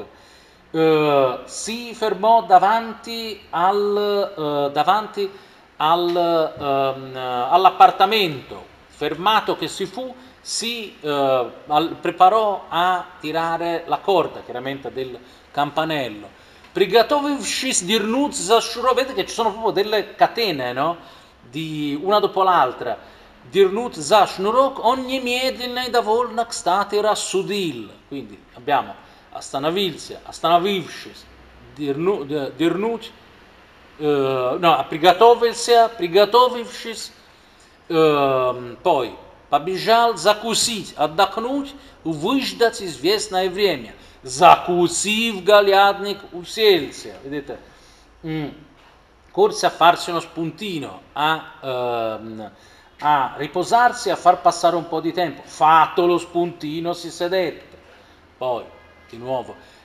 Uh, 0.72 1.44
si 1.46 1.94
fermò 1.96 2.42
davanti, 2.42 3.40
al, 3.52 4.34
uh, 4.36 4.70
davanti 4.72 5.32
al, 5.78 6.10
uh, 6.14 7.18
all'appartamento, 7.54 8.66
fermato 8.88 9.56
che 9.56 9.70
si 9.70 9.86
fu, 9.86 10.14
si 10.42 10.94
al, 11.02 11.96
preparò 12.02 12.66
a 12.68 13.06
tirare 13.22 13.86
la 13.88 14.00
corda, 14.00 14.42
chiaramente 14.42 14.92
del 14.92 15.18
campanello. 15.50 16.28
Prigatovivshis 16.73 17.85
dirnut 17.85 18.33
zashuro, 18.33 18.95
vedete 18.95 19.15
che 19.15 19.27
ci 19.27 19.35
sono 19.35 19.51
proprio 19.51 19.73
delle 19.73 20.15
catene, 20.15 20.73
no? 20.73 20.97
Di 21.51 21.99
una 22.01 22.21
dopo 22.21 22.43
l'altra. 22.43 22.97
Dirnut 23.51 23.99
zashnurok, 23.99 24.85
ogni 24.85 25.21
miedine 25.21 25.91
da 25.91 26.01
volnak 26.01 26.53
stati 26.53 27.01
rassudil. 27.01 27.91
Quindi 28.07 28.41
abbiamo 28.55 28.95
Astanavilsia, 29.33 30.21
Astanavivshis, 30.25 31.25
Dirnut, 31.75 33.11
uh, 33.97 34.05
no, 34.59 34.85
Prigatovilsia, 34.89 35.89
Prigatovivshis, 35.89 37.13
uh, 37.89 38.77
poi 38.83 39.17
побежал 39.49 40.17
закусить, 40.17 40.95
отдохнуть, 40.97 41.75
выждать 42.05 42.81
известное 42.81 43.51
время 43.51 43.93
Zakusiv 44.23 45.43
Galiadnik 45.43 46.21
Usielsia, 46.31 47.19
vedete, 47.23 47.59
mm. 48.27 48.49
corse 49.31 49.67
a 49.67 49.71
farsi 49.71 50.11
uno 50.11 50.21
spuntino, 50.21 51.01
a, 51.13 51.53
ehm, 51.63 52.51
a 52.99 53.35
riposarsi, 53.37 54.11
a 54.11 54.17
far 54.17 54.41
passare 54.41 54.77
un 54.77 54.89
po' 54.89 55.01
di 55.01 55.13
tempo, 55.13 55.43
fatto 55.45 56.07
lo 56.07 56.19
spuntino 56.19 56.93
si 56.93 57.11
sedette, 57.11 57.79
poi 58.37 58.65
di 59.09 59.17
nuovo 59.17 59.79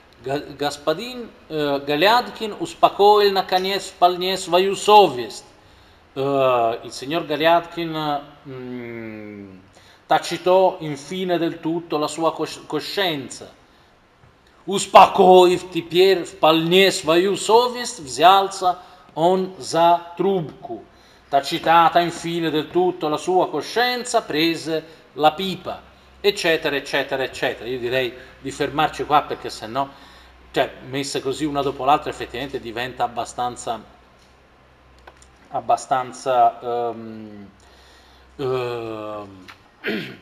Gaspadin 0.56 1.28
eh, 1.46 1.82
Galiadkin 1.84 2.54
uspacò 2.58 3.20
il 3.20 3.32
Nakanies 3.32 3.90
Palnies 3.90 4.48
Vajusovest, 4.48 5.44
eh, 6.14 6.80
il 6.82 6.90
signor 6.90 7.26
Galiadkin 7.26 8.20
mm, 8.48 9.58
tacitò 10.06 10.76
infine 10.80 11.38
del 11.38 11.60
tutto 11.60 11.98
la 11.98 12.08
sua 12.08 12.32
coscienza 12.32 13.64
Успокоив 14.65 15.71
теперь 15.71 16.23
вполне 16.23 16.91
свою 16.91 17.35
совесть, 17.35 17.99
взялся 17.99 18.79
он 19.15 19.53
за 19.57 20.13
трубку. 20.17 20.83
Tacitata 21.29 21.99
infine 22.01 22.49
del 22.49 22.69
tutto 22.69 23.07
la 23.07 23.17
sua 23.17 23.49
coscienza, 23.49 24.21
prese 24.21 24.83
la 25.13 25.31
pipa, 25.31 25.81
eccetera, 26.19 26.75
eccetera, 26.75 27.23
eccetera. 27.23 27.69
Io 27.69 27.79
direi 27.79 28.13
di 28.39 28.51
fermarci 28.51 29.05
qua 29.05 29.23
perché 29.23 29.49
se 29.49 29.65
no, 29.65 29.89
cioè, 30.51 30.71
messe 30.89 31.21
così 31.21 31.45
una 31.45 31.61
dopo 31.61 31.85
l'altra, 31.85 32.09
effettivamente 32.09 32.59
diventa 32.59 33.05
abbastanza, 33.05 33.81
abbastanza 35.49 36.57
um, 36.61 37.49
eh, 38.35 39.23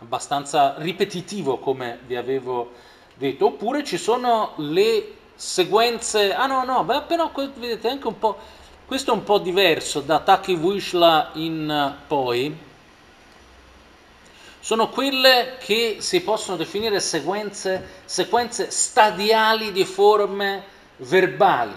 abbastanza 0.00 0.74
ripetitivo 0.78 1.58
come 1.58 1.98
vi 2.06 2.16
avevo 2.16 2.72
detto, 3.15 3.47
oppure 3.47 3.83
ci 3.83 3.97
sono 3.97 4.53
le 4.57 5.13
sequenze, 5.35 6.33
ah 6.33 6.45
no 6.45 6.63
no, 6.63 6.83
beh, 6.83 7.01
però 7.03 7.31
vedete 7.55 7.89
anche 7.89 8.07
un 8.07 8.17
po', 8.17 8.37
questo 8.85 9.11
è 9.11 9.13
un 9.13 9.23
po' 9.23 9.39
diverso 9.39 10.01
da 10.01 10.19
Taki 10.19 10.53
Wishla 10.53 11.31
in 11.33 11.95
poi, 12.07 12.57
sono 14.65 14.89
quelle 14.89 15.57
che 15.59 15.97
si 15.99 16.21
possono 16.21 16.57
definire 16.57 16.99
sequenze, 16.99 18.01
sequenze 18.05 18.71
stadiali 18.71 19.71
di 19.71 19.85
forme 19.85 20.63
verbali. 20.97 21.75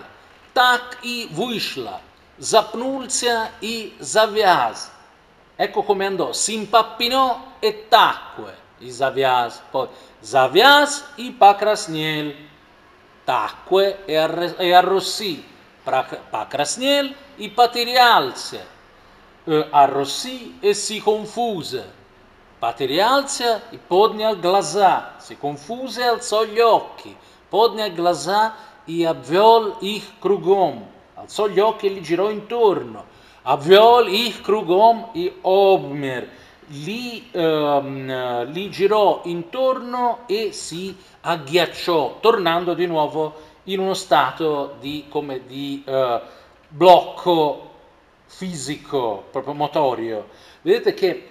Tak 0.52 0.96
i 1.02 1.28
Vuishla, 1.30 2.00
Zapnulzia 2.38 3.52
i 3.58 3.94
Zavias. 3.98 4.90
Ecco 5.54 5.82
come 5.82 6.06
andò, 6.06 6.32
si 6.32 6.54
impappinò 6.54 7.56
e 7.58 7.88
tacque 7.88 8.56
i 8.80 8.90
Zavias. 8.90 9.62
Poi 9.70 9.88
Zavias 10.20 11.04
i 11.16 11.30
Pacrasniel, 11.32 12.34
tacque 13.24 14.04
e, 14.04 14.16
arrossì. 14.72 15.56
I 17.36 17.50
Patirialze, 17.50 18.66
eh, 19.44 19.66
arrossì 19.70 20.58
e 20.60 20.74
si 20.74 21.00
confuse 21.00 21.96
Paterialzia 22.58 23.70
e 23.70 23.78
podnia 23.78 24.34
glazà, 24.34 25.14
si 25.18 25.38
confuse 25.38 26.02
e 26.02 26.06
alzò 26.06 26.44
gli 26.44 26.58
occhi, 26.58 27.16
podnia 27.48 27.88
glazà 27.88 28.54
e 28.84 29.06
avviol 29.06 29.76
ich 29.78 30.18
krugom, 30.18 30.84
alzò 31.14 31.46
gli 31.46 31.60
occhi 31.60 31.86
e 31.86 31.90
li 31.90 32.02
girò 32.02 32.30
intorno, 32.30 33.04
avviol 33.42 34.08
ich 34.08 34.40
krugom 34.40 35.10
e 35.12 35.38
obmer, 35.42 36.28
li, 36.68 37.28
um, 37.32 38.50
li 38.50 38.70
girò 38.70 39.22
intorno 39.24 40.20
e 40.26 40.52
si 40.52 40.96
agghiacciò, 41.20 42.18
tornando 42.20 42.74
di 42.74 42.86
nuovo 42.86 43.46
in 43.64 43.80
uno 43.80 43.94
stato 43.94 44.76
di, 44.80 45.06
come 45.08 45.46
di 45.46 45.82
uh, 45.86 46.20
blocco 46.68 47.70
fisico, 48.26 49.24
proprio 49.30 49.54
motorio. 49.54 50.28
Vedete 50.62 50.94
che 50.94 51.28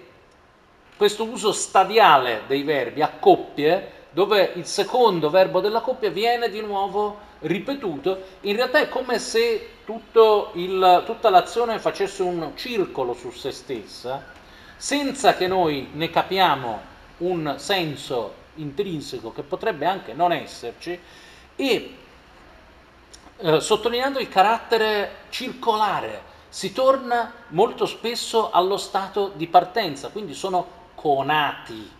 questo 0.96 1.24
uso 1.24 1.52
stadiale 1.52 2.42
dei 2.46 2.62
verbi 2.62 3.02
a 3.02 3.12
coppie, 3.18 3.92
dove 4.10 4.52
il 4.54 4.66
secondo 4.66 5.30
verbo 5.30 5.60
della 5.60 5.80
coppia 5.80 6.10
viene 6.10 6.48
di 6.50 6.60
nuovo 6.60 7.26
ripetuto, 7.40 8.18
in 8.40 8.56
realtà 8.56 8.80
è 8.80 8.88
come 8.88 9.18
se 9.18 9.68
il, 10.54 11.02
tutta 11.06 11.30
l'azione 11.30 11.78
facesse 11.78 12.22
un 12.22 12.52
circolo 12.56 13.14
su 13.14 13.30
se 13.30 13.52
stessa, 13.52 14.36
senza 14.78 15.34
che 15.34 15.46
noi 15.46 15.90
ne 15.92 16.08
capiamo 16.08 16.80
un 17.18 17.56
senso 17.58 18.34
intrinseco 18.54 19.32
che 19.32 19.42
potrebbe 19.42 19.84
anche 19.84 20.14
non 20.14 20.32
esserci, 20.32 20.98
e 21.56 21.96
eh, 23.36 23.60
sottolineando 23.60 24.20
il 24.20 24.28
carattere 24.28 25.10
circolare, 25.28 26.22
si 26.48 26.72
torna 26.72 27.32
molto 27.48 27.86
spesso 27.86 28.50
allo 28.50 28.76
stato 28.76 29.32
di 29.34 29.48
partenza, 29.48 30.08
quindi 30.08 30.32
sono 30.32 30.66
conati 30.94 31.90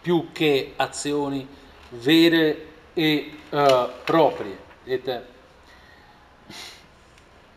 più 0.00 0.28
che 0.32 0.74
azioni 0.76 1.46
vere 1.88 2.72
e 2.92 3.38
uh, 3.50 3.88
proprie. 4.04 4.58
Vedete? 4.84 5.26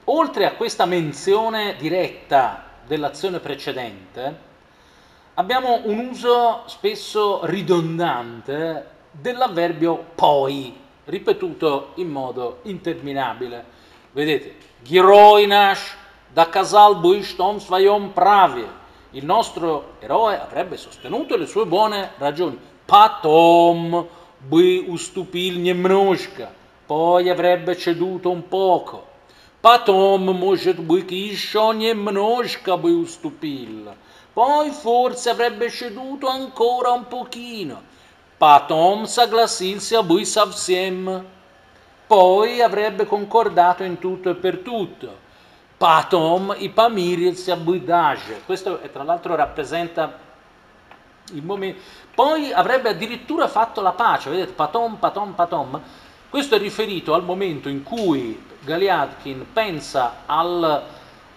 Oltre 0.06 0.45
a 0.45 0.53
questa 0.53 0.86
menzione 0.86 1.76
diretta 1.78 2.66
dell'azione 2.88 3.39
precedente, 3.39 4.39
abbiamo 5.35 5.81
un 5.84 5.99
uso 6.09 6.64
spesso 6.65 7.45
ridondante 7.45 8.95
dell'avverbio 9.11 10.05
poi, 10.15 10.76
ripetuto 11.05 11.91
in 11.95 12.09
modo 12.09 12.59
interminabile. 12.64 13.64
Vedete, 14.11 14.55
Giroinash 14.81 15.95
da 16.31 16.49
Casal 16.49 16.97
Buishtom 16.97 17.59
Svayom 17.59 18.11
Pravie. 18.11 18.85
Il 19.11 19.26
nostro 19.26 19.95
eroe 19.99 20.39
avrebbe 20.39 20.77
sostenuto 20.77 21.35
le 21.35 21.45
sue 21.45 21.65
buone 21.65 22.11
ragioni. 22.18 22.59
Patom 22.85 24.07
Bi 24.38 24.85
Ustupil 24.88 25.59
Poi 26.85 27.30
avrebbe 27.30 27.77
ceduto 27.77 28.30
un 28.30 28.47
poco. 28.47 29.05
Patom 29.62 30.32
может 30.32 30.81
быть 30.81 31.12
еще 31.12 31.73
немножко 31.74 32.77
бы 32.77 32.97
уступил. 32.97 33.94
Poi 34.35 34.70
forse 34.70 35.31
avrebbe 35.31 35.70
ceduto 35.70 36.27
ancora 36.27 36.90
un 36.90 37.05
pochino. 37.05 37.82
Patom 38.39 39.06
согласился 39.06 40.02
бы 40.02 40.24
совсем. 40.24 41.24
Poi 42.09 42.60
avrebbe 42.60 43.06
concordato 43.06 43.85
in 43.85 43.98
tutto 43.98 44.31
e 44.31 44.35
per 44.35 44.59
tutto. 44.59 45.16
Patom 45.78 46.55
i 46.59 46.69
Pamiri 46.69 47.35
si 47.36 47.51
Abudage. 47.51 48.43
Questo 48.44 48.81
tra 48.93 49.02
l'altro 49.02 49.35
rappresenta 49.35 50.19
il 51.32 51.43
momento. 51.44 51.81
Poi 52.14 52.52
avrebbe 52.52 52.90
addirittura 52.90 53.48
fatto 53.48 53.81
la 53.81 53.93
pace, 53.93 54.28
vedete, 54.28 54.52
Patom, 54.52 54.97
Patom, 54.97 55.32
Patom. 55.32 55.82
Questo 56.30 56.56
è 56.56 56.60
riferito 56.60 57.14
al 57.14 57.24
momento 57.24 57.70
in 57.70 57.84
cui 57.84 58.44
Galiadkin 58.60 59.54
pensa 59.54 60.24
al, 60.26 60.84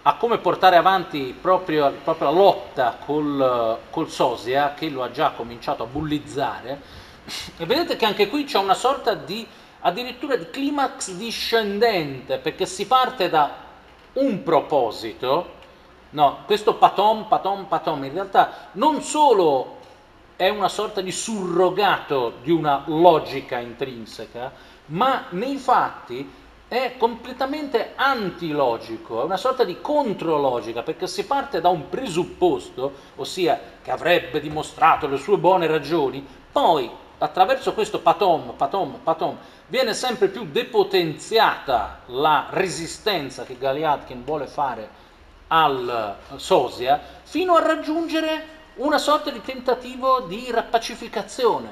a 0.01 0.15
come 0.15 0.37
portare 0.39 0.75
avanti 0.75 1.33
proprio, 1.39 1.93
proprio 2.03 2.29
la 2.29 2.35
lotta 2.35 2.97
col, 3.05 3.77
col 3.89 4.09
Sosia, 4.09 4.73
che 4.73 4.89
lo 4.89 5.01
ha 5.01 5.09
già 5.09 5.31
cominciato 5.31 5.83
a 5.83 5.85
bullizzare. 5.85 6.81
E 7.55 7.65
vedete 7.65 7.95
che 7.95 8.05
anche 8.05 8.27
qui 8.27 8.43
c'è 8.43 8.57
una 8.57 8.73
sorta 8.73 9.13
di 9.13 9.47
addirittura 9.79 10.35
di 10.35 10.49
climax 10.49 11.11
discendente, 11.11 12.39
perché 12.39 12.65
si 12.65 12.85
parte 12.85 13.29
da 13.29 13.49
un 14.13 14.43
proposito, 14.43 15.53
no, 16.09 16.39
questo 16.45 16.73
patom, 16.73 17.27
patom, 17.29 17.63
patom, 17.63 18.03
in 18.03 18.13
realtà 18.13 18.67
non 18.73 19.01
solo 19.01 19.77
è 20.35 20.49
una 20.49 20.69
sorta 20.69 21.01
di 21.01 21.11
surrogato 21.11 22.33
di 22.41 22.51
una 22.51 22.83
logica 22.87 23.59
intrinseca, 23.59 24.51
ma 24.91 25.25
nei 25.29 25.57
fatti 25.57 26.39
è 26.67 26.95
completamente 26.97 27.93
antilogico, 27.95 29.21
è 29.21 29.25
una 29.25 29.35
sorta 29.35 29.65
di 29.65 29.81
contrologica, 29.81 30.83
perché 30.83 31.05
si 31.05 31.25
parte 31.25 31.59
da 31.59 31.67
un 31.67 31.89
presupposto, 31.89 32.93
ossia 33.17 33.59
che 33.81 33.91
avrebbe 33.91 34.39
dimostrato 34.39 35.07
le 35.07 35.17
sue 35.17 35.37
buone 35.37 35.67
ragioni, 35.67 36.25
poi 36.49 36.89
attraverso 37.17 37.73
questo 37.73 37.99
patom, 37.99 38.53
patom, 38.55 38.99
patom, 39.03 39.37
viene 39.67 39.93
sempre 39.93 40.29
più 40.29 40.45
depotenziata 40.45 42.03
la 42.07 42.47
resistenza 42.51 43.43
che 43.43 43.57
Galiadkin 43.57 44.23
vuole 44.23 44.47
fare 44.47 44.89
al 45.47 46.15
Sosia, 46.37 47.01
fino 47.23 47.55
a 47.55 47.65
raggiungere 47.65 48.59
una 48.75 48.97
sorta 48.97 49.29
di 49.29 49.41
tentativo 49.41 50.21
di 50.21 50.49
rappacificazione, 50.49 51.69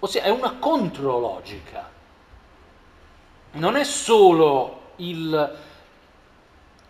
ossia 0.00 0.22
è 0.22 0.28
una 0.28 0.56
contrologica. 0.58 1.93
Non 3.54 3.76
è 3.76 3.84
solo 3.84 4.80
il 4.96 5.58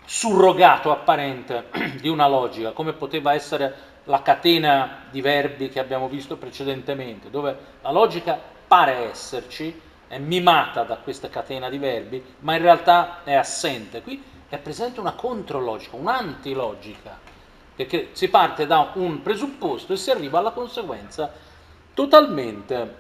surrogato 0.07 0.91
apparente 0.91 1.67
di 2.01 2.09
una 2.09 2.27
logica, 2.27 2.73
come 2.73 2.95
poteva 2.95 3.35
essere 3.35 3.93
la 4.05 4.23
catena 4.23 5.05
di 5.11 5.21
verbi 5.21 5.69
che 5.69 5.79
abbiamo 5.79 6.09
visto 6.09 6.37
precedentemente, 6.37 7.29
dove 7.29 7.57
la 7.83 7.91
logica 7.91 8.39
pare 8.67 9.11
esserci, 9.11 9.79
è 10.09 10.19
mimata 10.19 10.85
da 10.85 10.97
questa 10.97 11.29
catena 11.29 11.69
di 11.69 11.79
verbi, 11.79 12.23
ma 12.41 12.55
in 12.55 12.63
realtà 12.63 13.25
è 13.25 13.35
assente. 13.35 14.01
Qui 14.01 14.23
è 14.49 14.57
presente 14.57 15.01
una 15.01 15.13
contrologica, 15.13 15.97
un'antilogica, 15.97 17.19
perché 17.75 18.09
si 18.13 18.29
parte 18.29 18.67
da 18.67 18.91
un 18.95 19.21
presupposto 19.21 19.93
e 19.93 19.97
si 19.97 20.11
arriva 20.11 20.39
alla 20.39 20.53
conseguenza 20.53 21.31
totalmente, 21.93 22.97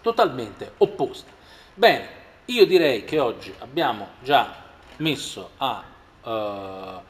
totalmente 0.00 0.72
opposta. 0.78 1.40
Bene, 1.74 2.08
io 2.46 2.66
direi 2.66 3.04
che 3.04 3.18
oggi 3.18 3.52
abbiamo 3.58 4.08
già 4.22 4.54
messo 4.96 5.50
a... 5.58 5.84
Uh, 6.22 7.00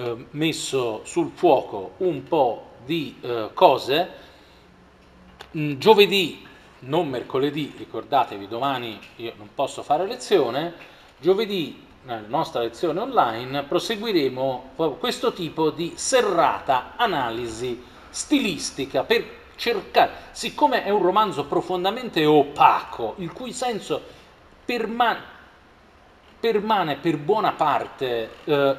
eh, 0.00 0.26
messo 0.30 1.02
sul 1.04 1.30
fuoco 1.34 1.94
un 1.98 2.22
po' 2.22 2.70
di 2.86 3.16
eh, 3.20 3.50
cose. 3.52 4.08
Mm, 5.56 5.78
giovedì, 5.78 6.46
non 6.80 7.08
mercoledì, 7.08 7.74
ricordatevi, 7.76 8.48
domani 8.48 8.98
io 9.16 9.34
non 9.36 9.50
posso 9.54 9.82
fare 9.82 10.06
lezione, 10.06 10.72
giovedì 11.18 11.86
nella 12.04 12.26
nostra 12.28 12.60
lezione 12.60 13.00
online 13.00 13.64
proseguiremo 13.64 14.70
questo 14.98 15.34
tipo 15.34 15.68
di 15.68 15.92
serrata 15.96 16.94
analisi 16.96 17.82
stilistica 18.08 19.04
per 19.04 19.39
cercare, 19.60 20.10
siccome 20.30 20.84
è 20.84 20.88
un 20.88 21.02
romanzo 21.02 21.44
profondamente 21.44 22.24
opaco, 22.24 23.14
il 23.18 23.30
cui 23.30 23.52
senso 23.52 24.02
permane 24.64 25.38
permane 26.40 26.96
per 26.96 27.18
buona 27.18 27.52
parte 27.52 28.30
eh, 28.44 28.76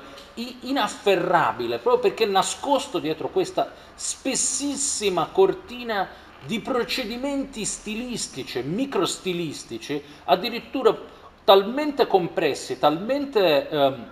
inafferrabile, 0.62 1.78
proprio 1.78 2.02
perché 2.02 2.26
nascosto 2.26 2.98
dietro 2.98 3.30
questa 3.30 3.72
spessissima 3.94 5.28
cortina 5.28 6.10
di 6.44 6.60
procedimenti 6.60 7.64
stilistici, 7.66 8.64
microstilistici, 8.64 10.03
addirittura 10.24 10.98
talmente 11.44 12.08
compressi, 12.08 12.80
talmente 12.80 13.70
ehm, 13.70 14.10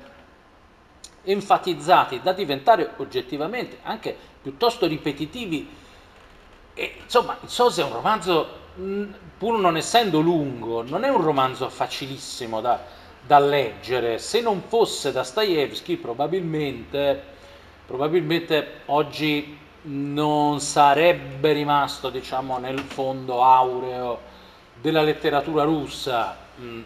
enfatizzati 1.23 2.21
da 2.21 2.33
diventare 2.33 2.93
oggettivamente 2.97 3.79
anche 3.81 4.15
piuttosto 4.43 4.85
ripetitivi. 4.85 5.87
E, 6.79 6.93
insomma, 7.03 7.37
il 7.41 7.49
Sosi 7.49 7.81
è 7.81 7.83
un 7.83 7.91
romanzo, 7.91 8.47
pur 9.37 9.59
non 9.59 9.75
essendo 9.75 10.21
lungo, 10.21 10.81
non 10.81 11.03
è 11.03 11.09
un 11.09 11.21
romanzo 11.21 11.67
facilissimo 11.67 12.61
da, 12.61 12.79
da 13.27 13.37
leggere. 13.37 14.17
Se 14.17 14.39
non 14.39 14.61
fosse 14.65 15.11
Dostoevsky, 15.11 15.97
probabilmente, 15.97 17.21
probabilmente 17.85 18.83
oggi 18.85 19.57
non 19.81 20.61
sarebbe 20.61 21.51
rimasto, 21.51 22.09
diciamo, 22.09 22.57
nel 22.59 22.79
fondo 22.79 23.43
aureo 23.43 24.21
della 24.79 25.01
letteratura 25.01 25.65
russa. 25.65 26.37
Mm. 26.61 26.81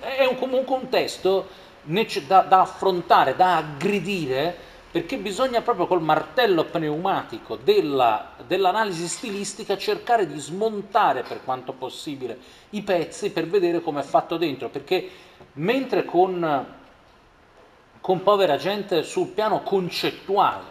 È 0.00 0.24
un, 0.24 0.38
comunque 0.38 0.74
un 0.74 0.88
testo 0.88 1.46
da, 2.26 2.40
da 2.40 2.62
affrontare, 2.62 3.36
da 3.36 3.58
aggredire, 3.58 4.56
perché 4.96 5.18
bisogna 5.18 5.60
proprio 5.60 5.86
col 5.86 6.00
martello 6.00 6.64
pneumatico 6.64 7.56
della, 7.56 8.30
dell'analisi 8.46 9.08
stilistica 9.08 9.76
cercare 9.76 10.26
di 10.26 10.38
smontare 10.38 11.20
per 11.20 11.44
quanto 11.44 11.74
possibile 11.74 12.38
i 12.70 12.80
pezzi 12.80 13.30
per 13.30 13.46
vedere 13.46 13.82
come 13.82 14.00
è 14.00 14.02
fatto 14.02 14.38
dentro, 14.38 14.70
perché 14.70 15.06
mentre 15.56 16.06
con, 16.06 16.66
con 18.00 18.22
povera 18.22 18.56
gente 18.56 19.02
sul 19.02 19.26
piano 19.26 19.60
concettuale 19.60 20.64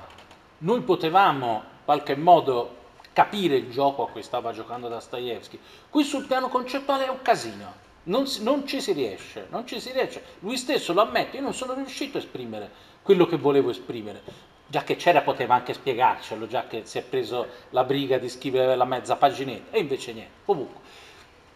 noi 0.57 0.81
potevamo 0.81 1.53
in 1.53 1.85
qualche 1.85 2.15
modo 2.15 2.77
capire 3.13 3.57
il 3.57 3.69
gioco 3.69 4.07
a 4.07 4.09
cui 4.09 4.23
stava 4.23 4.53
giocando 4.53 4.87
Dostoevsky, 4.87 5.59
qui 5.87 6.03
sul 6.03 6.25
piano 6.25 6.47
concettuale 6.47 7.05
è 7.05 7.09
un 7.09 7.21
casino. 7.21 7.83
Non, 8.07 8.25
non, 8.41 8.67
ci 8.67 8.81
si 8.81 8.91
riesce, 8.91 9.47
non 9.49 9.65
ci 9.65 9.79
si 9.79 9.91
riesce. 9.91 10.21
Lui 10.39 10.57
stesso 10.57 10.93
lo 10.93 11.01
ammette, 11.01 11.37
io 11.37 11.43
non 11.43 11.55
sono 11.55 11.73
riuscito 11.73 12.17
a 12.17 12.21
esprimere 12.21 12.93
quello 13.05 13.27
che 13.27 13.37
volevo 13.37 13.69
esprimere. 13.69 14.23
Già 14.65 14.83
che 14.83 14.95
c'era 14.95 15.21
poteva 15.21 15.53
anche 15.53 15.75
spiegarcelo, 15.75 16.47
già 16.47 16.65
che 16.65 16.81
si 16.85 16.97
è 16.97 17.03
preso 17.03 17.45
la 17.69 17.83
briga 17.83 18.17
di 18.17 18.27
scrivere 18.29 18.75
la 18.75 18.85
mezza 18.85 19.15
paginetta, 19.15 19.77
e 19.77 19.79
invece 19.79 20.11
niente. 20.11 20.33
Comunque, 20.43 20.81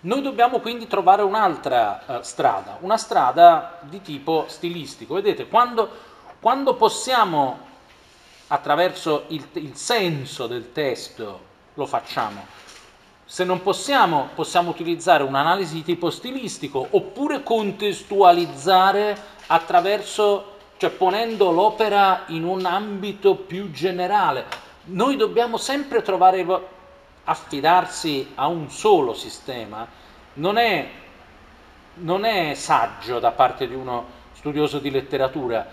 noi 0.02 0.22
dobbiamo 0.22 0.60
quindi 0.60 0.86
trovare 0.86 1.24
un'altra 1.24 2.04
uh, 2.06 2.22
strada, 2.22 2.78
una 2.82 2.98
strada 2.98 3.80
di 3.82 4.00
tipo 4.04 4.46
stilistico. 4.48 5.16
Vedete, 5.16 5.48
quando, 5.48 5.90
quando 6.40 6.76
possiamo 6.76 7.66
attraverso 8.48 9.26
il, 9.30 9.44
il 9.54 9.76
senso 9.76 10.46
del 10.46 10.72
testo 10.72 11.48
lo 11.74 11.88
facciamo. 11.88 12.46
Se 13.26 13.44
non 13.44 13.62
possiamo, 13.62 14.30
possiamo 14.36 14.70
utilizzare 14.70 15.24
un'analisi 15.24 15.74
di 15.76 15.84
tipo 15.84 16.12
stilistico 16.12 16.88
oppure 16.92 17.44
contestualizzare 17.44 19.18
attraverso, 19.48 20.59
cioè 20.80 20.92
ponendo 20.92 21.52
l'opera 21.52 22.24
in 22.28 22.46
un 22.46 22.66
ambito 22.66 23.36
più 23.36 23.70
generale. 23.70 24.46
Noi 24.86 25.18
dobbiamo 25.18 25.58
sempre 25.58 26.02
trovare, 26.02 26.46
affidarsi 27.26 28.32
a 28.36 28.48
un 28.48 28.70
solo 28.70 29.14
sistema, 29.14 29.86
non 30.36 30.56
è, 30.56 30.90
non 31.96 32.24
è 32.24 32.54
saggio 32.54 33.20
da 33.20 33.32
parte 33.32 33.68
di 33.68 33.76
uno 33.76 34.06
studioso 34.32 34.80
di 34.80 34.90
letteratura, 34.90 35.68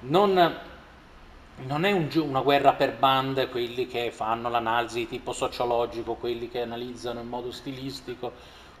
non 0.00 0.68
non 1.62 1.84
è 1.84 1.92
un, 1.92 2.08
una 2.14 2.40
guerra 2.40 2.72
per 2.72 2.94
bande, 2.94 3.48
quelli 3.48 3.86
che 3.86 4.10
fanno 4.10 4.48
l'analisi 4.48 5.00
di 5.00 5.08
tipo 5.08 5.32
sociologico, 5.32 6.14
quelli 6.14 6.48
che 6.48 6.62
analizzano 6.62 7.20
in 7.20 7.28
modo 7.28 7.52
stilistico, 7.52 8.32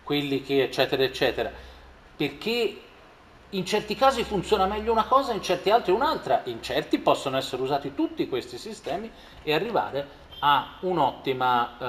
quelli 0.02 0.42
che 0.42 0.62
eccetera 0.62 1.02
eccetera, 1.02 1.52
perché 2.16 2.80
in 3.50 3.64
certi 3.64 3.94
casi 3.94 4.22
funziona 4.22 4.66
meglio 4.66 4.92
una 4.92 5.06
cosa, 5.06 5.32
in 5.32 5.42
certi 5.42 5.70
altri 5.70 5.92
un'altra, 5.92 6.42
in 6.44 6.62
certi 6.62 6.98
possono 6.98 7.36
essere 7.36 7.62
usati 7.62 7.94
tutti 7.94 8.28
questi 8.28 8.58
sistemi 8.58 9.10
e 9.42 9.52
arrivare 9.52 10.08
a, 10.40 10.78
un'ottima, 10.80 11.76
uh, 11.78 11.84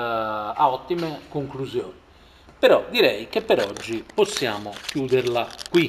a 0.60 0.72
ottime 0.72 1.22
conclusioni. 1.30 2.00
Però 2.58 2.86
direi 2.90 3.28
che 3.28 3.42
per 3.42 3.60
oggi 3.66 4.06
possiamo 4.14 4.74
chiuderla 4.88 5.48
qui. 5.70 5.88